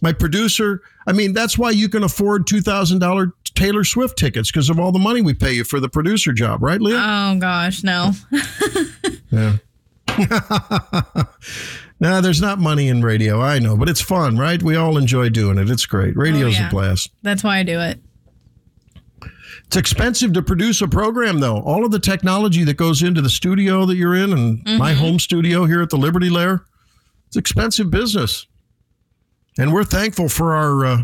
my 0.03 0.13
producer. 0.13 0.83
I 1.07 1.13
mean, 1.13 1.33
that's 1.33 1.57
why 1.57 1.71
you 1.71 1.89
can 1.89 2.03
afford 2.03 2.45
two 2.45 2.61
thousand 2.61 2.99
dollar 2.99 3.31
Taylor 3.55 3.83
Swift 3.83 4.17
tickets 4.17 4.51
because 4.51 4.69
of 4.69 4.79
all 4.79 4.91
the 4.91 4.99
money 4.99 5.21
we 5.21 5.33
pay 5.33 5.53
you 5.53 5.63
for 5.63 5.79
the 5.79 5.89
producer 5.89 6.33
job, 6.33 6.61
right, 6.61 6.79
Leah? 6.79 7.01
Oh 7.01 7.39
gosh, 7.39 7.83
no. 7.83 8.11
Yeah. 9.31 9.57
no, 11.99 12.21
there's 12.21 12.39
not 12.39 12.59
money 12.59 12.87
in 12.87 13.01
radio. 13.01 13.41
I 13.41 13.57
know, 13.57 13.75
but 13.75 13.89
it's 13.89 13.99
fun, 13.99 14.37
right? 14.37 14.61
We 14.61 14.75
all 14.75 14.95
enjoy 14.95 15.29
doing 15.29 15.57
it. 15.57 15.71
It's 15.71 15.87
great. 15.87 16.13
Oh, 16.15 16.21
Radio's 16.21 16.59
yeah. 16.59 16.67
a 16.67 16.69
blast. 16.69 17.09
That's 17.23 17.43
why 17.43 17.57
I 17.57 17.63
do 17.63 17.79
it. 17.79 17.99
It's 19.65 19.75
expensive 19.75 20.33
to 20.33 20.43
produce 20.43 20.81
a 20.81 20.87
program, 20.87 21.39
though. 21.39 21.61
All 21.61 21.83
of 21.83 21.89
the 21.89 21.97
technology 21.97 22.63
that 22.63 22.77
goes 22.77 23.01
into 23.01 23.21
the 23.21 23.29
studio 23.29 23.87
that 23.87 23.95
you're 23.95 24.13
in 24.13 24.33
and 24.33 24.63
my 24.77 24.91
mm-hmm. 24.91 24.99
home 24.99 25.19
studio 25.19 25.65
here 25.65 25.81
at 25.81 25.89
the 25.89 25.97
Liberty 25.97 26.29
Lair, 26.29 26.63
It's 27.25 27.37
expensive 27.37 27.89
business, 27.89 28.45
and 29.57 29.73
we're 29.73 29.83
thankful 29.83 30.29
for 30.29 30.53
our 30.55 30.85
uh, 30.85 31.03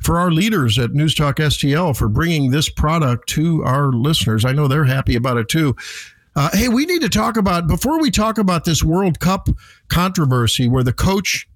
for 0.00 0.18
our 0.18 0.30
leaders 0.30 0.78
at 0.78 0.92
News 0.92 1.14
Talk 1.14 1.36
STL 1.36 1.96
for 1.96 2.08
bringing 2.08 2.50
this 2.50 2.68
product 2.68 3.28
to 3.30 3.62
our 3.64 3.92
listeners. 3.92 4.44
I 4.44 4.52
know 4.52 4.68
they're 4.68 4.84
happy 4.84 5.16
about 5.16 5.36
it 5.38 5.48
too. 5.48 5.74
Uh, 6.36 6.50
hey, 6.52 6.68
we 6.68 6.86
need 6.86 7.00
to 7.02 7.08
talk 7.08 7.36
about 7.36 7.66
before 7.66 8.00
we 8.00 8.10
talk 8.10 8.38
about 8.38 8.64
this 8.64 8.84
World 8.84 9.18
Cup 9.18 9.48
controversy 9.88 10.68
where 10.68 10.84
the 10.84 10.92
coach 10.92 11.48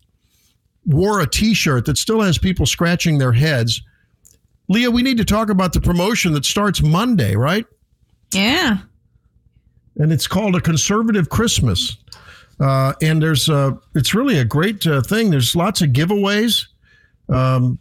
wore 0.86 1.20
a 1.20 1.26
T-shirt 1.26 1.84
that 1.84 1.96
still 1.96 2.20
has 2.20 2.36
people 2.36 2.66
scratching 2.66 3.18
their 3.18 3.32
heads. 3.32 3.80
Leah, 4.68 4.90
we 4.90 5.02
need 5.02 5.18
to 5.18 5.24
talk 5.24 5.50
about 5.50 5.72
the 5.72 5.80
promotion 5.80 6.32
that 6.32 6.44
starts 6.44 6.82
Monday, 6.82 7.36
right? 7.36 7.64
Yeah. 8.34 8.78
and 9.98 10.10
it's 10.12 10.26
called 10.26 10.56
a 10.56 10.60
conservative 10.60 11.28
Christmas. 11.28 11.98
Uh, 12.62 12.92
and 13.02 13.20
there's 13.20 13.50
uh, 13.50 13.72
it's 13.96 14.14
really 14.14 14.38
a 14.38 14.44
great 14.44 14.86
uh, 14.86 15.02
thing. 15.02 15.30
There's 15.30 15.56
lots 15.56 15.82
of 15.82 15.88
giveaways. 15.88 16.66
Um, 17.28 17.80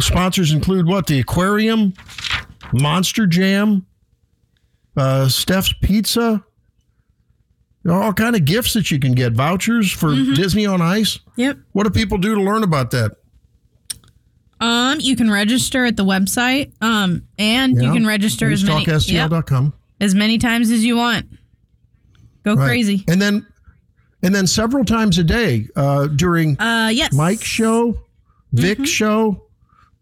sponsors 0.00 0.50
include 0.50 0.86
what 0.86 1.06
the 1.06 1.20
aquarium, 1.20 1.94
Monster 2.72 3.24
Jam, 3.26 3.86
uh, 4.96 5.28
Steph's 5.28 5.72
Pizza. 5.80 6.44
All 7.88 8.12
kind 8.12 8.34
of 8.34 8.44
gifts 8.44 8.72
that 8.72 8.90
you 8.90 8.98
can 8.98 9.12
get. 9.12 9.34
Vouchers 9.34 9.92
for 9.92 10.12
Disney 10.12 10.66
on 10.66 10.80
Ice. 10.82 11.20
Yep. 11.36 11.58
What 11.70 11.84
do 11.84 11.90
people 11.90 12.18
do 12.18 12.34
to 12.34 12.42
learn 12.42 12.64
about 12.64 12.90
that? 12.90 13.12
Um, 14.58 14.98
you 14.98 15.14
can 15.14 15.30
register 15.30 15.84
at 15.84 15.96
the 15.96 16.04
website. 16.04 16.72
Um, 16.80 17.28
and 17.38 17.80
you 17.80 17.92
can 17.92 18.04
register 18.04 18.50
as 18.50 18.64
many, 18.64 18.84
yep, 19.06 19.32
as 20.00 20.16
many 20.16 20.38
times 20.38 20.72
as 20.72 20.84
you 20.84 20.96
want. 20.96 21.26
Go 22.46 22.54
Right. 22.54 22.66
crazy. 22.68 23.04
And 23.08 23.20
then, 23.20 23.44
and 24.22 24.34
then 24.34 24.46
several 24.46 24.84
times 24.84 25.18
a 25.18 25.24
day 25.24 25.66
uh, 25.76 26.06
during 26.06 26.58
Uh, 26.60 26.90
yes. 26.94 27.12
Mike's 27.12 27.44
show, 27.44 27.98
Vic's 28.52 28.80
Mm-hmm. 28.80 28.84
show, 28.84 29.42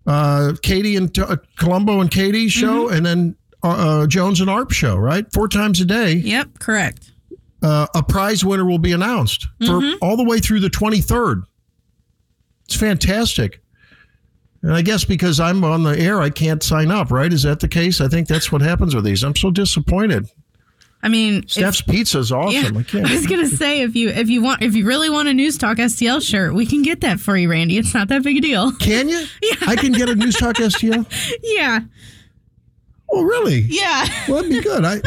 uh, 0.06 0.52
Katie 0.62 0.96
and 0.96 1.18
uh, 1.18 1.36
Columbo 1.58 2.00
and 2.00 2.10
Katie's 2.10 2.52
show, 2.52 2.86
Mm-hmm. 2.86 2.96
and 2.96 3.06
then 3.06 3.36
uh, 3.62 3.68
uh, 4.02 4.06
Jones 4.06 4.40
and 4.42 4.50
Arp 4.50 4.70
show. 4.72 4.96
Right, 4.96 5.24
four 5.32 5.48
times 5.48 5.80
a 5.80 5.86
day, 5.86 6.12
Yep. 6.16 6.58
Correct. 6.58 7.12
uh, 7.62 7.86
a 7.94 8.02
prize 8.02 8.44
winner 8.44 8.66
will 8.66 8.78
be 8.78 8.92
announced 8.92 9.48
for 9.60 9.80
Mm-hmm. 9.80 9.96
all 10.02 10.16
the 10.18 10.24
way 10.24 10.38
through 10.38 10.60
the 10.60 10.68
twenty 10.70 11.00
third. 11.00 11.42
It's 12.66 12.76
fantastic. 12.76 13.62
And 14.62 14.72
I 14.72 14.80
guess 14.82 15.04
because 15.04 15.40
I'm 15.40 15.62
on 15.64 15.82
the 15.82 15.98
air, 15.98 16.20
I 16.22 16.30
can't 16.30 16.62
sign 16.62 16.90
up, 16.90 17.10
right? 17.10 17.30
Is 17.32 17.42
that 17.42 17.60
the 17.60 17.68
case? 17.68 18.00
I 18.00 18.08
think 18.08 18.28
that's 18.28 18.50
what 18.52 18.62
happens 18.62 18.94
with 18.94 19.04
these. 19.04 19.22
I'm 19.22 19.36
so 19.36 19.50
disappointed. 19.50 20.26
I 21.04 21.08
mean, 21.08 21.44
if- 21.44 21.50
Steph's 21.50 21.82
Pizza 21.82 22.18
is 22.18 22.30
yeah, 22.30 22.36
awesome. 22.38 22.76
I 22.78 22.80
I 22.80 22.82
can't. 22.82 23.10
was 23.10 23.26
gonna 23.26 23.46
say 23.46 23.82
if 23.82 23.94
you 23.94 24.08
if 24.08 24.30
you 24.30 24.42
want 24.42 24.62
if 24.62 24.74
you 24.74 24.86
really 24.86 25.10
want 25.10 25.28
a 25.28 25.34
News 25.34 25.58
Talk 25.58 25.76
STL 25.76 26.20
shirt, 26.22 26.54
we 26.54 26.64
can 26.64 26.80
get 26.82 27.02
that 27.02 27.20
for 27.20 27.36
you, 27.36 27.50
Randy. 27.50 27.76
It's 27.76 27.92
not 27.92 28.08
that 28.08 28.22
big 28.22 28.38
a 28.38 28.40
deal. 28.40 28.72
Can 28.72 29.08
you? 29.08 29.24
Yeah. 29.42 29.56
I 29.66 29.76
can 29.76 29.92
get 29.92 30.08
a 30.08 30.14
News 30.14 30.36
Talk 30.36 30.56
STL. 30.56 31.06
Yeah. 31.42 31.80
Oh, 33.10 33.22
really? 33.22 33.60
Yeah. 33.68 34.06
Well, 34.26 34.36
that'd 34.42 34.50
be 34.50 34.60
good. 34.62 34.84
I, 34.84 35.00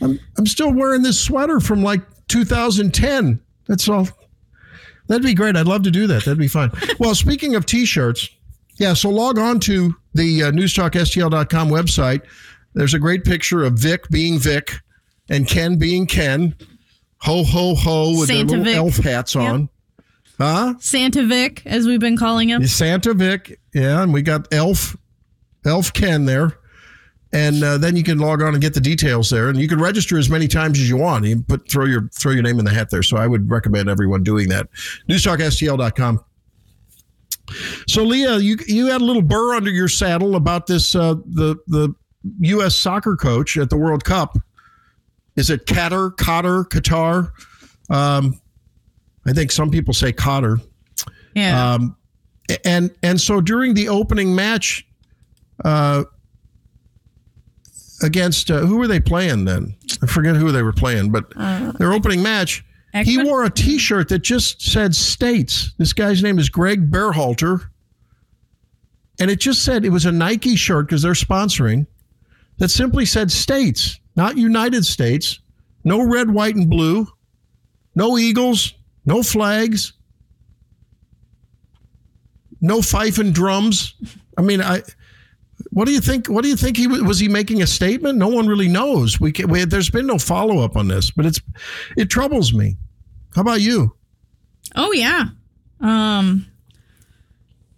I'm, 0.00 0.18
I'm 0.38 0.46
still 0.46 0.72
wearing 0.72 1.02
this 1.02 1.20
sweater 1.20 1.60
from 1.60 1.82
like 1.82 2.00
2010. 2.28 3.38
That's 3.68 3.88
all. 3.88 4.08
That'd 5.08 5.22
be 5.22 5.34
great. 5.34 5.56
I'd 5.56 5.66
love 5.66 5.82
to 5.82 5.90
do 5.90 6.06
that. 6.06 6.24
That'd 6.24 6.38
be 6.38 6.48
fun. 6.48 6.72
Well, 6.98 7.14
speaking 7.14 7.54
of 7.54 7.66
t-shirts, 7.66 8.28
yeah. 8.78 8.94
So 8.94 9.10
log 9.10 9.38
on 9.38 9.60
to 9.60 9.94
the 10.14 10.44
uh, 10.44 10.50
newstalkstl.com 10.52 11.68
website. 11.68 12.22
There's 12.74 12.94
a 12.94 12.98
great 12.98 13.24
picture 13.24 13.62
of 13.64 13.74
Vic 13.74 14.08
being 14.08 14.38
Vic 14.38 14.72
and 15.28 15.46
Ken 15.46 15.78
being 15.78 16.06
Ken. 16.06 16.54
Ho 17.18 17.44
ho 17.44 17.74
ho 17.74 18.18
with 18.18 18.28
Santa 18.28 18.56
their 18.56 18.58
little 18.58 18.64
Vic. 18.64 18.76
elf 18.76 18.96
hats 18.96 19.36
on. 19.36 19.68
Huh? 20.38 20.74
Santa 20.80 21.24
Vic, 21.24 21.62
as 21.66 21.86
we've 21.86 22.00
been 22.00 22.16
calling 22.16 22.48
him. 22.48 22.66
Santa 22.66 23.14
Vic, 23.14 23.60
yeah, 23.72 24.02
and 24.02 24.12
we 24.12 24.22
got 24.22 24.52
Elf, 24.52 24.96
Elf 25.64 25.92
Ken 25.92 26.24
there, 26.24 26.58
and 27.32 27.62
uh, 27.62 27.78
then 27.78 27.94
you 27.94 28.02
can 28.02 28.18
log 28.18 28.42
on 28.42 28.54
and 28.54 28.60
get 28.60 28.74
the 28.74 28.80
details 28.80 29.30
there, 29.30 29.48
and 29.48 29.58
you 29.58 29.68
can 29.68 29.80
register 29.80 30.18
as 30.18 30.28
many 30.28 30.48
times 30.48 30.80
as 30.80 30.88
you 30.88 30.96
want. 30.96 31.24
You 31.24 31.42
put 31.42 31.70
throw 31.70 31.84
your 31.84 32.08
throw 32.08 32.32
your 32.32 32.42
name 32.42 32.58
in 32.58 32.64
the 32.64 32.72
hat 32.72 32.90
there. 32.90 33.04
So 33.04 33.16
I 33.16 33.26
would 33.26 33.48
recommend 33.50 33.88
everyone 33.88 34.24
doing 34.24 34.48
that. 34.48 34.68
NewsTalkSTL.com. 35.08 36.24
So 37.86 38.02
Leah, 38.02 38.38
you 38.38 38.56
you 38.66 38.86
had 38.86 39.00
a 39.00 39.04
little 39.04 39.22
burr 39.22 39.54
under 39.54 39.70
your 39.70 39.88
saddle 39.88 40.34
about 40.34 40.66
this 40.66 40.94
uh, 40.94 41.14
the 41.26 41.56
the 41.68 41.94
U.S. 42.40 42.74
soccer 42.74 43.16
coach 43.16 43.56
at 43.56 43.70
the 43.70 43.76
World 43.76 44.04
Cup. 44.04 44.36
Is 45.36 45.50
it 45.50 45.66
Qatar, 45.66 46.14
Qatar, 46.16 46.68
Qatar? 46.68 47.30
Um, 47.94 48.40
I 49.26 49.32
think 49.32 49.50
some 49.50 49.70
people 49.70 49.94
say 49.94 50.12
Qatar. 50.12 50.60
Yeah. 51.34 51.74
Um, 51.74 51.96
and 52.64 52.90
and 53.02 53.20
so 53.20 53.40
during 53.40 53.74
the 53.74 53.88
opening 53.88 54.34
match, 54.34 54.86
uh, 55.64 56.04
against 58.02 58.50
uh, 58.50 58.60
who 58.60 58.76
were 58.76 58.88
they 58.88 59.00
playing 59.00 59.44
then? 59.44 59.76
I 60.02 60.06
forget 60.06 60.36
who 60.36 60.52
they 60.52 60.62
were 60.62 60.72
playing, 60.72 61.10
but 61.10 61.30
their 61.78 61.92
opening 61.92 62.22
match, 62.22 62.64
he 63.04 63.22
wore 63.22 63.44
a 63.44 63.50
T-shirt 63.50 64.08
that 64.08 64.20
just 64.20 64.60
said 64.60 64.94
"States." 64.94 65.72
This 65.78 65.92
guy's 65.92 66.22
name 66.22 66.38
is 66.38 66.48
Gregg 66.48 66.90
Berhalter, 66.90 67.68
and 69.20 69.30
it 69.30 69.40
just 69.40 69.64
said 69.64 69.84
it 69.84 69.90
was 69.90 70.04
a 70.04 70.12
Nike 70.12 70.56
shirt 70.56 70.86
because 70.86 71.02
they're 71.02 71.12
sponsoring. 71.12 71.86
That 72.58 72.70
simply 72.70 73.06
said 73.06 73.30
"States," 73.30 73.98
not 74.16 74.36
United 74.36 74.84
States. 74.84 75.40
No 75.84 76.02
red, 76.02 76.30
white, 76.30 76.54
and 76.54 76.68
blue. 76.68 77.06
No 77.94 78.18
eagles. 78.18 78.74
No 79.04 79.22
flags 79.22 79.94
no 82.62 82.80
fife 82.80 83.18
and 83.18 83.34
drums. 83.34 83.94
I 84.38 84.42
mean, 84.42 84.62
I. 84.62 84.82
What 85.70 85.86
do 85.86 85.92
you 85.92 86.00
think? 86.00 86.28
What 86.28 86.42
do 86.42 86.48
you 86.48 86.56
think 86.56 86.76
he 86.76 86.86
was? 86.86 87.18
He 87.18 87.28
making 87.28 87.60
a 87.60 87.66
statement? 87.66 88.18
No 88.18 88.28
one 88.28 88.46
really 88.46 88.68
knows. 88.68 89.20
We, 89.20 89.32
can, 89.32 89.48
we 89.48 89.64
there's 89.64 89.90
been 89.90 90.06
no 90.06 90.18
follow 90.18 90.64
up 90.64 90.76
on 90.76 90.88
this, 90.88 91.10
but 91.10 91.26
it's 91.26 91.40
it 91.96 92.08
troubles 92.08 92.54
me. 92.54 92.76
How 93.34 93.42
about 93.42 93.60
you? 93.60 93.94
Oh 94.76 94.92
yeah. 94.92 95.26
Um 95.80 96.46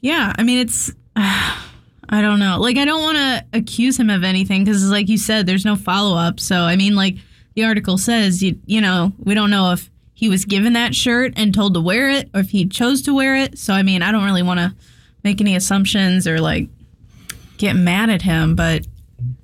Yeah, 0.01 0.32
I 0.37 0.43
mean 0.43 0.59
it's 0.59 0.93
I 2.14 2.20
don't 2.20 2.38
know. 2.38 2.60
Like 2.60 2.76
I 2.76 2.84
don't 2.84 3.02
want 3.02 3.16
to 3.16 3.44
accuse 3.58 3.98
him 3.98 4.08
of 4.08 4.22
anything 4.22 4.64
cuz 4.64 4.88
like 4.88 5.08
you 5.08 5.18
said 5.18 5.46
there's 5.46 5.64
no 5.64 5.74
follow-up. 5.74 6.38
So 6.38 6.60
I 6.60 6.76
mean 6.76 6.94
like 6.94 7.16
the 7.54 7.64
article 7.64 7.98
says 7.98 8.40
you 8.40 8.56
you 8.66 8.80
know, 8.80 9.12
we 9.18 9.34
don't 9.34 9.50
know 9.50 9.72
if 9.72 9.90
he 10.12 10.28
was 10.28 10.44
given 10.44 10.74
that 10.74 10.94
shirt 10.94 11.32
and 11.34 11.52
told 11.52 11.74
to 11.74 11.80
wear 11.80 12.08
it 12.08 12.30
or 12.32 12.38
if 12.38 12.50
he 12.50 12.66
chose 12.66 13.02
to 13.02 13.14
wear 13.14 13.34
it. 13.34 13.58
So 13.58 13.74
I 13.74 13.82
mean, 13.82 14.00
I 14.00 14.12
don't 14.12 14.24
really 14.24 14.44
want 14.44 14.60
to 14.60 14.72
make 15.24 15.40
any 15.40 15.56
assumptions 15.56 16.28
or 16.28 16.38
like 16.40 16.68
get 17.58 17.74
mad 17.74 18.10
at 18.10 18.22
him, 18.22 18.54
but 18.54 18.86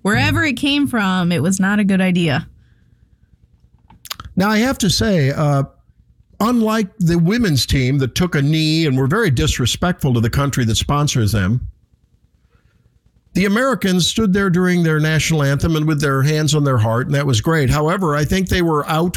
wherever 0.02 0.44
it 0.44 0.56
came 0.56 0.86
from, 0.86 1.32
it 1.32 1.42
was 1.42 1.58
not 1.58 1.80
a 1.80 1.84
good 1.84 2.00
idea. 2.00 2.48
Now 4.36 4.48
I 4.48 4.58
have 4.58 4.78
to 4.78 4.90
say, 4.90 5.30
uh, 5.30 5.64
unlike 6.38 6.96
the 6.98 7.18
women's 7.18 7.66
team 7.66 7.98
that 7.98 8.14
took 8.14 8.36
a 8.36 8.42
knee 8.42 8.86
and 8.86 8.96
were 8.96 9.08
very 9.08 9.30
disrespectful 9.30 10.14
to 10.14 10.20
the 10.20 10.30
country 10.30 10.64
that 10.66 10.76
sponsors 10.76 11.32
them, 11.32 11.68
the 13.40 13.46
Americans 13.46 14.06
stood 14.06 14.34
there 14.34 14.50
during 14.50 14.82
their 14.82 15.00
national 15.00 15.42
anthem 15.42 15.74
and 15.74 15.88
with 15.88 15.98
their 15.98 16.20
hands 16.20 16.54
on 16.54 16.62
their 16.62 16.76
heart, 16.76 17.06
and 17.06 17.14
that 17.14 17.24
was 17.24 17.40
great. 17.40 17.70
However, 17.70 18.14
I 18.14 18.22
think 18.22 18.50
they 18.50 18.60
were 18.60 18.86
out 18.86 19.16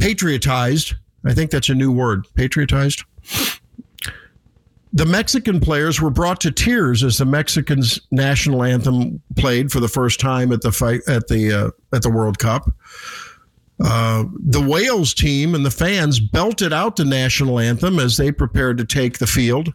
patriotized. 0.00 0.96
I 1.24 1.32
think 1.32 1.52
that's 1.52 1.68
a 1.68 1.76
new 1.76 1.92
word, 1.92 2.26
patriotized. 2.34 3.04
The 4.92 5.06
Mexican 5.06 5.60
players 5.60 6.00
were 6.00 6.10
brought 6.10 6.40
to 6.40 6.50
tears 6.50 7.04
as 7.04 7.18
the 7.18 7.24
Mexicans' 7.24 8.00
national 8.10 8.64
anthem 8.64 9.22
played 9.36 9.70
for 9.70 9.78
the 9.78 9.86
first 9.86 10.18
time 10.18 10.50
at 10.50 10.62
the 10.62 10.72
fight 10.72 11.02
at 11.06 11.28
the 11.28 11.52
uh, 11.52 11.70
at 11.94 12.02
the 12.02 12.10
World 12.10 12.40
Cup. 12.40 12.68
Uh, 13.80 14.24
the 14.40 14.60
Wales 14.60 15.14
team 15.14 15.54
and 15.54 15.64
the 15.64 15.70
fans 15.70 16.18
belted 16.18 16.72
out 16.72 16.96
the 16.96 17.04
national 17.04 17.60
anthem 17.60 18.00
as 18.00 18.16
they 18.16 18.32
prepared 18.32 18.76
to 18.78 18.84
take 18.84 19.18
the 19.18 19.26
field. 19.28 19.72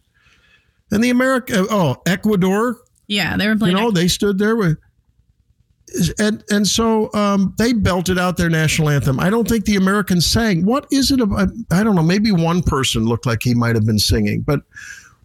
And 0.92 1.02
the 1.02 1.10
America, 1.10 1.66
oh, 1.70 2.02
Ecuador, 2.06 2.78
Yeah, 3.08 3.38
they 3.38 3.48
were 3.48 3.56
playing. 3.56 3.76
you 3.76 3.82
know, 3.82 3.92
they 3.92 4.08
stood 4.08 4.38
there 4.38 4.56
with, 4.56 4.78
and 6.20 6.44
and 6.50 6.68
so 6.68 7.12
um, 7.14 7.54
they 7.58 7.72
belted 7.74 8.18
out 8.20 8.36
their 8.38 8.50
national 8.50 8.90
anthem. 8.90 9.20
I 9.20 9.30
don't 9.30 9.48
think 9.48 9.66
the 9.66 9.78
Americans 9.78 10.26
sang. 10.26 10.66
What 10.66 10.86
is 10.92 11.12
it 11.12 11.22
about? 11.22 11.50
I 11.72 11.84
don't 11.84 11.96
know. 11.96 12.04
Maybe 12.04 12.32
one 12.32 12.62
person 12.62 13.06
looked 13.06 13.26
like 13.26 13.42
he 13.44 13.56
might 13.56 13.76
have 13.76 13.86
been 13.86 14.00
singing, 14.00 14.42
but 14.42 14.62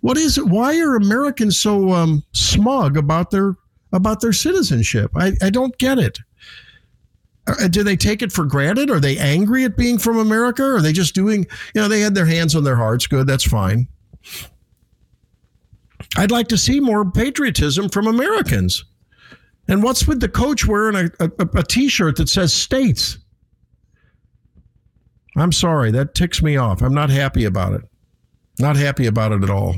what 0.01 0.16
is 0.16 0.39
it? 0.39 0.47
Why 0.47 0.78
are 0.80 0.95
Americans 0.97 1.59
so 1.59 1.91
um, 1.93 2.22
smug 2.33 2.97
about 2.97 3.30
their 3.33 3.57
about 3.93 4.20
their 4.20 4.33
citizenship? 4.33 5.11
I, 5.16 5.33
I 5.43 5.51
don't 5.51 5.76
get 5.78 5.99
it. 5.99 6.18
Uh, 7.49 7.66
Do 7.66 7.83
they 7.83 7.97
take 7.97 8.22
it 8.22 8.30
for 8.30 8.45
granted? 8.45 8.89
Are 8.91 9.01
they 9.01 9.18
angry 9.18 9.64
at 9.64 9.76
being 9.76 9.99
from 9.99 10.16
America? 10.18 10.62
Are 10.62 10.80
they 10.80 10.93
just 10.93 11.12
doing? 11.14 11.45
You 11.74 11.80
know, 11.80 11.89
they 11.89 12.01
had 12.01 12.14
their 12.14 12.26
hands 12.26 12.55
on 12.55 12.62
their 12.62 12.76
hearts. 12.76 13.09
Good, 13.09 13.26
that's 13.26 13.43
fine. 13.45 13.89
I'd 16.16 16.30
like 16.30 16.48
to 16.48 16.58
see 16.58 16.80
more 16.80 17.10
patriotism 17.10 17.88
from 17.88 18.06
Americans. 18.06 18.84
And 19.68 19.82
what's 19.82 20.06
with 20.06 20.20
the 20.20 20.28
coach 20.28 20.66
wearing 20.66 21.10
a, 21.20 21.24
a, 21.24 21.30
a 21.54 21.62
t-shirt 21.62 22.16
that 22.16 22.28
says 22.28 22.52
states? 22.52 23.18
I'm 25.36 25.52
sorry. 25.52 25.90
That 25.90 26.14
ticks 26.14 26.42
me 26.42 26.56
off. 26.56 26.82
I'm 26.82 26.94
not 26.94 27.10
happy 27.10 27.44
about 27.44 27.72
it. 27.72 27.82
Not 28.58 28.76
happy 28.76 29.06
about 29.06 29.32
it 29.32 29.42
at 29.42 29.50
all. 29.50 29.76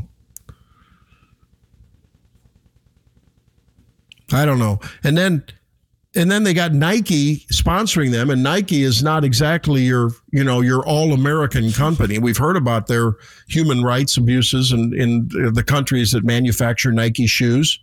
I 4.32 4.44
don't 4.44 4.58
know. 4.58 4.80
And 5.04 5.16
then 5.16 5.44
and 6.16 6.30
then 6.30 6.44
they 6.44 6.54
got 6.54 6.72
Nike 6.72 7.46
sponsoring 7.52 8.10
them 8.10 8.30
and 8.30 8.42
Nike 8.42 8.82
is 8.82 9.02
not 9.02 9.24
exactly 9.24 9.82
your, 9.82 10.10
you 10.30 10.44
know, 10.44 10.60
your 10.60 10.84
all-American 10.86 11.72
company. 11.72 12.18
We've 12.18 12.36
heard 12.36 12.56
about 12.56 12.86
their 12.86 13.14
human 13.48 13.82
rights 13.82 14.16
abuses 14.16 14.72
in 14.72 14.94
in 14.98 15.28
the 15.54 15.64
countries 15.64 16.12
that 16.12 16.24
manufacture 16.24 16.92
Nike 16.92 17.26
shoes. 17.26 17.78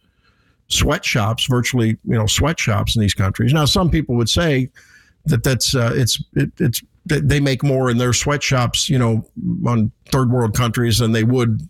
Sweatshops, 0.67 1.45
virtually, 1.45 1.97
you 2.05 2.15
know, 2.15 2.27
sweatshops 2.27 2.95
in 2.95 3.01
these 3.01 3.13
countries. 3.13 3.51
Now 3.53 3.65
some 3.65 3.89
people 3.89 4.15
would 4.15 4.29
say 4.29 4.69
that 5.25 5.43
that's 5.43 5.75
uh, 5.75 5.91
it's 5.93 6.23
it, 6.33 6.51
it's 6.59 6.81
they 7.05 7.39
make 7.39 7.63
more 7.63 7.89
in 7.89 7.97
their 7.97 8.13
sweatshops, 8.13 8.87
you 8.87 8.97
know, 8.97 9.25
on 9.65 9.91
third 10.11 10.31
world 10.31 10.55
countries 10.55 10.99
than 10.99 11.11
they 11.11 11.23
would 11.23 11.67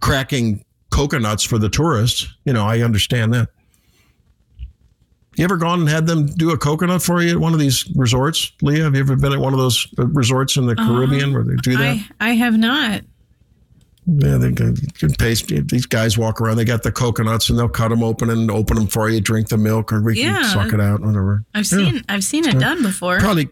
cracking 0.00 0.64
coconuts 0.90 1.44
for 1.44 1.56
the 1.56 1.68
tourists. 1.68 2.28
You 2.44 2.52
know, 2.52 2.66
I 2.66 2.80
understand 2.80 3.32
that. 3.34 3.48
You 5.36 5.44
ever 5.44 5.56
gone 5.56 5.80
and 5.80 5.88
had 5.88 6.06
them 6.06 6.26
do 6.26 6.50
a 6.50 6.58
coconut 6.58 7.02
for 7.02 7.22
you 7.22 7.30
at 7.30 7.38
one 7.38 7.54
of 7.54 7.58
these 7.58 7.90
resorts, 7.96 8.52
Leah? 8.60 8.84
Have 8.84 8.94
you 8.94 9.00
ever 9.00 9.16
been 9.16 9.32
at 9.32 9.38
one 9.38 9.54
of 9.54 9.58
those 9.58 9.86
uh, 9.98 10.06
resorts 10.08 10.56
in 10.58 10.66
the 10.66 10.76
Caribbean 10.76 11.32
where 11.32 11.42
they 11.42 11.56
do 11.62 11.76
that? 11.78 11.96
I, 12.20 12.30
I 12.30 12.34
have 12.34 12.58
not. 12.58 13.00
Yeah, 14.04 14.36
they 14.36 14.52
can, 14.52 14.74
can 14.76 15.12
pay. 15.14 15.32
These 15.34 15.86
guys 15.86 16.18
walk 16.18 16.40
around. 16.40 16.56
They 16.56 16.64
got 16.64 16.82
the 16.82 16.90
coconuts 16.92 17.48
and 17.48 17.58
they'll 17.58 17.68
cut 17.68 17.88
them 17.88 18.02
open 18.02 18.30
and 18.30 18.50
open 18.50 18.76
them 18.76 18.88
for 18.88 19.08
you. 19.08 19.20
Drink 19.20 19.48
the 19.48 19.56
milk, 19.56 19.92
or 19.92 20.02
we 20.02 20.16
can 20.16 20.44
suck 20.44 20.72
it 20.72 20.80
out, 20.80 21.00
whatever. 21.00 21.44
I've 21.54 21.70
Yeah. 21.70 21.78
seen 21.78 22.02
I've 22.08 22.24
seen 22.24 22.46
it 22.46 22.58
done 22.58 22.82
before. 22.82 23.18
probably 23.20 23.48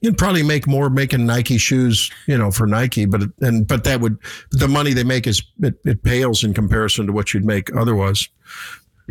you'd 0.00 0.16
probably 0.16 0.44
make 0.44 0.66
more 0.68 0.88
making 0.88 1.26
Nike 1.26 1.58
shoes, 1.58 2.10
you 2.26 2.38
know, 2.38 2.50
for 2.52 2.66
Nike, 2.66 3.06
but 3.06 3.22
and 3.40 3.66
but 3.66 3.82
that 3.84 4.00
would 4.00 4.18
the 4.52 4.68
money 4.68 4.92
they 4.94 5.04
make 5.04 5.26
is 5.26 5.42
it, 5.60 5.74
it 5.84 6.02
pales 6.04 6.44
in 6.44 6.54
comparison 6.54 7.06
to 7.06 7.12
what 7.12 7.34
you'd 7.34 7.44
make 7.44 7.74
otherwise. 7.76 8.28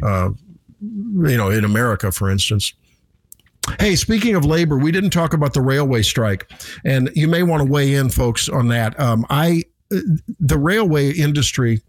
Uh, 0.01 0.29
you 0.81 1.37
know, 1.37 1.49
in 1.49 1.63
America, 1.63 2.11
for 2.11 2.29
instance. 2.29 2.73
Hey, 3.79 3.95
speaking 3.95 4.35
of 4.35 4.43
labor, 4.43 4.77
we 4.77 4.91
didn't 4.91 5.11
talk 5.11 5.33
about 5.33 5.53
the 5.53 5.61
railway 5.61 6.01
strike, 6.01 6.51
and 6.83 7.11
you 7.15 7.27
may 7.27 7.43
want 7.43 7.61
to 7.61 7.71
weigh 7.71 7.93
in, 7.93 8.09
folks, 8.09 8.49
on 8.49 8.67
that. 8.69 8.99
Um, 8.99 9.25
I 9.29 9.63
the 10.39 10.57
railway 10.57 11.11
industry. 11.11 11.81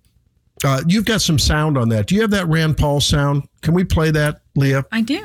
Uh, 0.65 0.83
you've 0.87 1.05
got 1.05 1.23
some 1.23 1.39
sound 1.39 1.79
on 1.79 1.89
that. 1.89 2.07
Do 2.07 2.15
you 2.15 2.21
have 2.21 2.31
that 2.31 2.47
Rand 2.49 2.77
Paul 2.77 3.01
sound? 3.01 3.49
Can 3.63 3.75
we 3.75 3.85
play 3.85 4.11
that, 4.11 4.43
Leah? 4.55 4.85
I 4.93 5.01
do. 5.01 5.25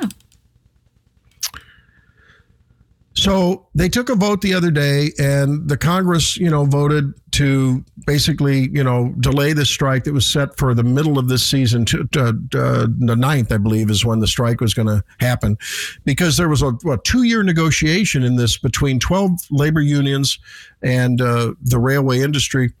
So 3.18 3.66
they 3.74 3.88
took 3.88 4.10
a 4.10 4.14
vote 4.14 4.42
the 4.42 4.54
other 4.54 4.70
day, 4.70 5.10
and 5.18 5.68
the 5.68 5.76
Congress, 5.76 6.36
you 6.36 6.48
know, 6.48 6.64
voted 6.64 7.12
to 7.32 7.84
basically, 8.06 8.70
you 8.70 8.84
know, 8.84 9.12
delay 9.18 9.52
the 9.52 9.66
strike 9.66 10.04
that 10.04 10.12
was 10.12 10.24
set 10.24 10.56
for 10.56 10.72
the 10.72 10.84
middle 10.84 11.18
of 11.18 11.26
this 11.26 11.44
season. 11.44 11.84
To, 11.86 12.04
to 12.12 12.20
uh, 12.28 12.86
the 12.86 13.16
9th, 13.18 13.50
I 13.50 13.56
believe, 13.56 13.90
is 13.90 14.04
when 14.04 14.20
the 14.20 14.28
strike 14.28 14.60
was 14.60 14.72
going 14.72 14.86
to 14.86 15.02
happen, 15.18 15.58
because 16.04 16.36
there 16.36 16.48
was 16.48 16.62
a, 16.62 16.68
a 16.88 16.96
two-year 17.02 17.42
negotiation 17.42 18.22
in 18.22 18.36
this 18.36 18.56
between 18.56 19.00
12 19.00 19.32
labor 19.50 19.80
unions 19.80 20.38
and 20.80 21.20
uh, 21.20 21.54
the 21.60 21.80
railway 21.80 22.20
industry, 22.20 22.72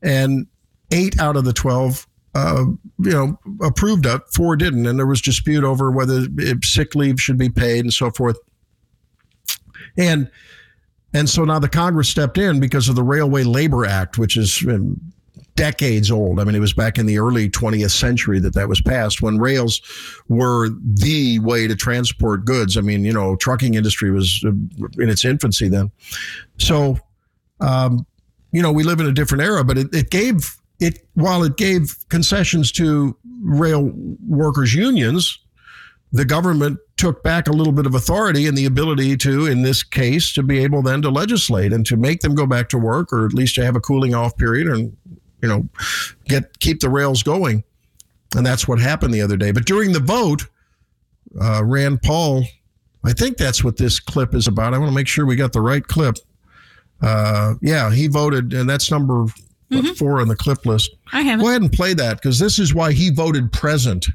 and 0.00 0.46
eight 0.90 1.20
out 1.20 1.36
of 1.36 1.44
the 1.44 1.52
12 1.52 2.06
uh, 2.34 2.64
you 2.98 3.10
know, 3.10 3.38
approved 3.60 4.06
it. 4.06 4.22
Four 4.32 4.56
didn't, 4.56 4.86
and 4.86 4.98
there 4.98 5.06
was 5.06 5.20
dispute 5.20 5.64
over 5.64 5.90
whether 5.90 6.26
sick 6.62 6.94
leave 6.94 7.20
should 7.20 7.36
be 7.36 7.50
paid 7.50 7.80
and 7.80 7.92
so 7.92 8.10
forth. 8.10 8.38
And 9.96 10.30
and 11.14 11.28
so 11.28 11.44
now 11.44 11.58
the 11.58 11.68
Congress 11.68 12.08
stepped 12.08 12.38
in 12.38 12.58
because 12.58 12.88
of 12.88 12.96
the 12.96 13.02
Railway 13.02 13.44
Labor 13.44 13.84
Act, 13.84 14.16
which 14.16 14.36
is 14.36 14.64
um, 14.66 14.98
decades 15.54 16.10
old. 16.10 16.40
I 16.40 16.44
mean, 16.44 16.54
it 16.54 16.60
was 16.60 16.72
back 16.72 16.98
in 16.98 17.06
the 17.06 17.18
early 17.18 17.50
20th 17.50 17.90
century 17.90 18.38
that 18.40 18.54
that 18.54 18.68
was 18.68 18.80
passed 18.80 19.20
when 19.20 19.38
rails 19.38 19.80
were 20.28 20.70
the 20.82 21.38
way 21.40 21.68
to 21.68 21.76
transport 21.76 22.44
goods. 22.44 22.76
I 22.76 22.80
mean, 22.80 23.04
you 23.04 23.12
know, 23.12 23.36
trucking 23.36 23.74
industry 23.74 24.10
was 24.10 24.42
uh, 24.46 24.50
in 24.98 25.08
its 25.10 25.24
infancy 25.24 25.68
then. 25.68 25.90
So, 26.58 26.98
um, 27.60 28.06
you 28.52 28.62
know, 28.62 28.72
we 28.72 28.82
live 28.82 29.00
in 29.00 29.06
a 29.06 29.12
different 29.12 29.42
era, 29.42 29.64
but 29.64 29.78
it, 29.78 29.94
it 29.94 30.10
gave 30.10 30.56
it 30.80 31.06
while 31.14 31.42
it 31.42 31.56
gave 31.56 31.96
concessions 32.08 32.72
to 32.72 33.16
rail 33.42 33.92
workers 34.26 34.74
unions, 34.74 35.38
the 36.12 36.24
government 36.24 36.78
took 36.96 37.22
back 37.22 37.48
a 37.48 37.52
little 37.52 37.72
bit 37.72 37.86
of 37.86 37.94
authority 37.94 38.46
and 38.46 38.56
the 38.56 38.66
ability 38.66 39.16
to, 39.16 39.46
in 39.46 39.62
this 39.62 39.82
case, 39.82 40.32
to 40.34 40.42
be 40.42 40.58
able 40.58 40.82
then 40.82 41.02
to 41.02 41.10
legislate 41.10 41.72
and 41.72 41.86
to 41.86 41.96
make 41.96 42.20
them 42.20 42.34
go 42.34 42.46
back 42.46 42.68
to 42.68 42.78
work, 42.78 43.12
or 43.12 43.24
at 43.24 43.32
least 43.32 43.54
to 43.54 43.64
have 43.64 43.76
a 43.76 43.80
cooling 43.80 44.14
off 44.14 44.36
period 44.36 44.68
and 44.68 44.96
you 45.40 45.48
know 45.48 45.66
get 46.26 46.58
keep 46.60 46.80
the 46.80 46.90
rails 46.90 47.22
going. 47.22 47.64
And 48.36 48.46
that's 48.46 48.68
what 48.68 48.78
happened 48.78 49.12
the 49.12 49.22
other 49.22 49.36
day. 49.36 49.52
But 49.52 49.66
during 49.66 49.92
the 49.92 50.00
vote, 50.00 50.46
uh, 51.40 51.62
Rand 51.64 52.02
Paul, 52.02 52.44
I 53.04 53.12
think 53.12 53.36
that's 53.36 53.64
what 53.64 53.76
this 53.76 53.98
clip 53.98 54.34
is 54.34 54.46
about. 54.46 54.74
I 54.74 54.78
want 54.78 54.90
to 54.90 54.94
make 54.94 55.08
sure 55.08 55.26
we 55.26 55.36
got 55.36 55.52
the 55.52 55.60
right 55.60 55.86
clip. 55.86 56.16
Uh, 57.02 57.54
yeah, 57.60 57.90
he 57.90 58.06
voted, 58.06 58.52
and 58.52 58.70
that's 58.70 58.90
number 58.90 59.26
what, 59.68 59.96
four 59.96 60.20
on 60.20 60.28
the 60.28 60.36
clip 60.36 60.64
list. 60.66 60.94
I 61.12 61.22
haven't. 61.22 61.44
Go 61.44 61.48
ahead 61.48 61.62
and 61.62 61.72
play 61.72 61.94
that 61.94 62.18
because 62.18 62.38
this 62.38 62.58
is 62.58 62.74
why 62.74 62.92
he 62.92 63.10
voted 63.10 63.50
present. 63.50 64.06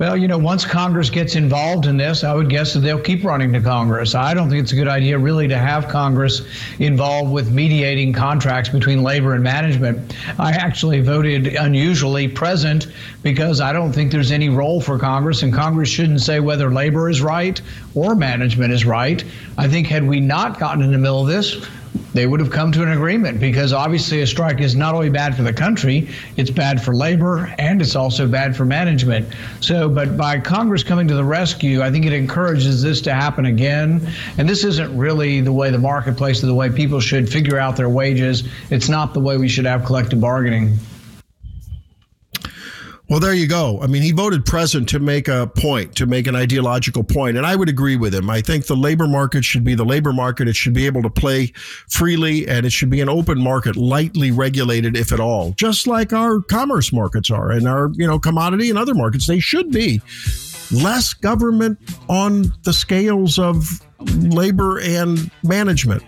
Well, 0.00 0.16
you 0.16 0.28
know, 0.28 0.38
once 0.38 0.64
Congress 0.64 1.10
gets 1.10 1.36
involved 1.36 1.84
in 1.84 1.98
this, 1.98 2.24
I 2.24 2.32
would 2.32 2.48
guess 2.48 2.72
that 2.72 2.80
they'll 2.80 3.02
keep 3.02 3.22
running 3.22 3.52
to 3.52 3.60
Congress. 3.60 4.14
I 4.14 4.32
don't 4.32 4.48
think 4.48 4.62
it's 4.62 4.72
a 4.72 4.74
good 4.74 4.88
idea, 4.88 5.18
really, 5.18 5.46
to 5.48 5.58
have 5.58 5.88
Congress 5.88 6.40
involved 6.78 7.30
with 7.30 7.52
mediating 7.52 8.14
contracts 8.14 8.70
between 8.70 9.02
labor 9.02 9.34
and 9.34 9.44
management. 9.44 10.16
I 10.38 10.52
actually 10.52 11.02
voted 11.02 11.48
unusually 11.48 12.28
present 12.28 12.86
because 13.22 13.60
I 13.60 13.74
don't 13.74 13.92
think 13.92 14.10
there's 14.10 14.32
any 14.32 14.48
role 14.48 14.80
for 14.80 14.98
Congress, 14.98 15.42
and 15.42 15.52
Congress 15.52 15.90
shouldn't 15.90 16.22
say 16.22 16.40
whether 16.40 16.70
labor 16.70 17.10
is 17.10 17.20
right 17.20 17.60
or 17.94 18.14
management 18.14 18.72
is 18.72 18.86
right. 18.86 19.22
I 19.58 19.68
think 19.68 19.86
had 19.86 20.08
we 20.08 20.18
not 20.18 20.58
gotten 20.58 20.82
in 20.82 20.92
the 20.92 20.98
middle 20.98 21.20
of 21.20 21.28
this, 21.28 21.62
they 22.12 22.26
would 22.26 22.40
have 22.40 22.50
come 22.50 22.72
to 22.72 22.82
an 22.82 22.90
agreement 22.90 23.40
because 23.40 23.72
obviously 23.72 24.20
a 24.20 24.26
strike 24.26 24.60
is 24.60 24.74
not 24.74 24.94
only 24.94 25.10
bad 25.10 25.34
for 25.34 25.42
the 25.42 25.52
country, 25.52 26.08
it's 26.36 26.50
bad 26.50 26.82
for 26.82 26.94
labor 26.94 27.54
and 27.58 27.80
it's 27.80 27.94
also 27.94 28.26
bad 28.26 28.56
for 28.56 28.64
management. 28.64 29.26
So, 29.60 29.88
but 29.88 30.16
by 30.16 30.40
Congress 30.40 30.82
coming 30.82 31.06
to 31.08 31.14
the 31.14 31.24
rescue, 31.24 31.82
I 31.82 31.90
think 31.90 32.06
it 32.06 32.12
encourages 32.12 32.82
this 32.82 33.00
to 33.02 33.14
happen 33.14 33.46
again. 33.46 34.08
And 34.38 34.48
this 34.48 34.64
isn't 34.64 34.96
really 34.96 35.40
the 35.40 35.52
way 35.52 35.70
the 35.70 35.78
marketplace, 35.78 36.42
or 36.42 36.46
the 36.46 36.54
way 36.54 36.70
people 36.70 37.00
should 37.00 37.30
figure 37.30 37.58
out 37.58 37.76
their 37.76 37.88
wages. 37.88 38.48
It's 38.70 38.88
not 38.88 39.14
the 39.14 39.20
way 39.20 39.36
we 39.36 39.48
should 39.48 39.66
have 39.66 39.84
collective 39.84 40.20
bargaining. 40.20 40.78
Well, 43.10 43.18
there 43.18 43.34
you 43.34 43.48
go. 43.48 43.80
I 43.82 43.88
mean, 43.88 44.02
he 44.02 44.12
voted 44.12 44.46
present 44.46 44.88
to 44.90 45.00
make 45.00 45.26
a 45.26 45.48
point, 45.48 45.96
to 45.96 46.06
make 46.06 46.28
an 46.28 46.36
ideological 46.36 47.02
point, 47.02 47.36
and 47.36 47.44
I 47.44 47.56
would 47.56 47.68
agree 47.68 47.96
with 47.96 48.14
him. 48.14 48.30
I 48.30 48.40
think 48.40 48.66
the 48.66 48.76
labor 48.76 49.08
market 49.08 49.44
should 49.44 49.64
be 49.64 49.74
the 49.74 49.84
labor 49.84 50.12
market. 50.12 50.46
It 50.46 50.54
should 50.54 50.74
be 50.74 50.86
able 50.86 51.02
to 51.02 51.10
play 51.10 51.46
freely, 51.88 52.46
and 52.46 52.64
it 52.64 52.70
should 52.70 52.88
be 52.88 53.00
an 53.00 53.08
open 53.08 53.40
market, 53.40 53.74
lightly 53.74 54.30
regulated, 54.30 54.96
if 54.96 55.10
at 55.10 55.18
all, 55.18 55.50
just 55.56 55.88
like 55.88 56.12
our 56.12 56.40
commerce 56.40 56.92
markets 56.92 57.32
are, 57.32 57.50
and 57.50 57.66
our 57.66 57.90
you 57.94 58.06
know 58.06 58.20
commodity 58.20 58.70
and 58.70 58.78
other 58.78 58.94
markets. 58.94 59.26
They 59.26 59.40
should 59.40 59.72
be 59.72 60.00
less 60.70 61.12
government 61.12 61.80
on 62.08 62.54
the 62.62 62.72
scales 62.72 63.40
of 63.40 63.80
labor 64.18 64.78
and 64.78 65.32
management. 65.42 66.04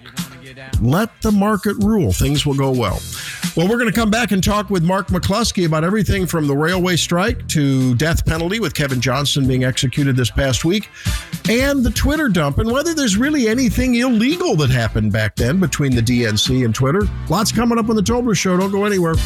Let 0.81 1.11
the 1.23 1.33
market 1.33 1.75
rule. 1.83 2.13
Things 2.13 2.47
will 2.47 2.55
go 2.55 2.71
well. 2.71 3.01
Well, 3.55 3.69
we're 3.69 3.77
going 3.77 3.91
to 3.91 3.95
come 3.95 4.11
back 4.11 4.33
and 4.33 4.43
talk 4.43 4.71
with 4.71 4.83
Mark 4.83 5.09
McCloskey 5.09 5.67
about 5.67 5.85
everything 5.85 6.25
from 6.25 6.47
the 6.47 6.57
railway 6.57 6.97
strike 6.97 7.47
to 7.49 7.95
death 7.97 8.25
penalty 8.25 8.61
with 8.61 8.73
Kevin 8.75 8.99
Johnson 8.99 9.47
being 9.47 9.63
executed 9.63 10.17
this 10.17 10.31
past 10.31 10.65
week 10.65 10.89
and 11.51 11.85
the 11.85 11.91
Twitter 11.91 12.31
dump 12.31 12.57
and 12.57 12.73
whether 12.73 12.95
there's 12.95 13.19
really 13.19 13.49
anything 13.49 13.97
illegal 13.97 14.57
that 14.57 14.71
happened 14.71 15.13
back 15.13 15.37
then 15.37 15.61
between 15.61 15.95
the 15.95 16.01
DNC 16.01 16.65
and 16.65 16.75
Twitter. 16.75 17.03
Lots 17.29 17.53
coming 17.53 17.79
up 17.79 17.91
on 17.91 17.97
the 17.97 18.03
Tobler 18.03 18.35
Show. 18.35 18.57
Don't 18.57 18.73
go 18.73 18.87
anywhere. 18.87 19.17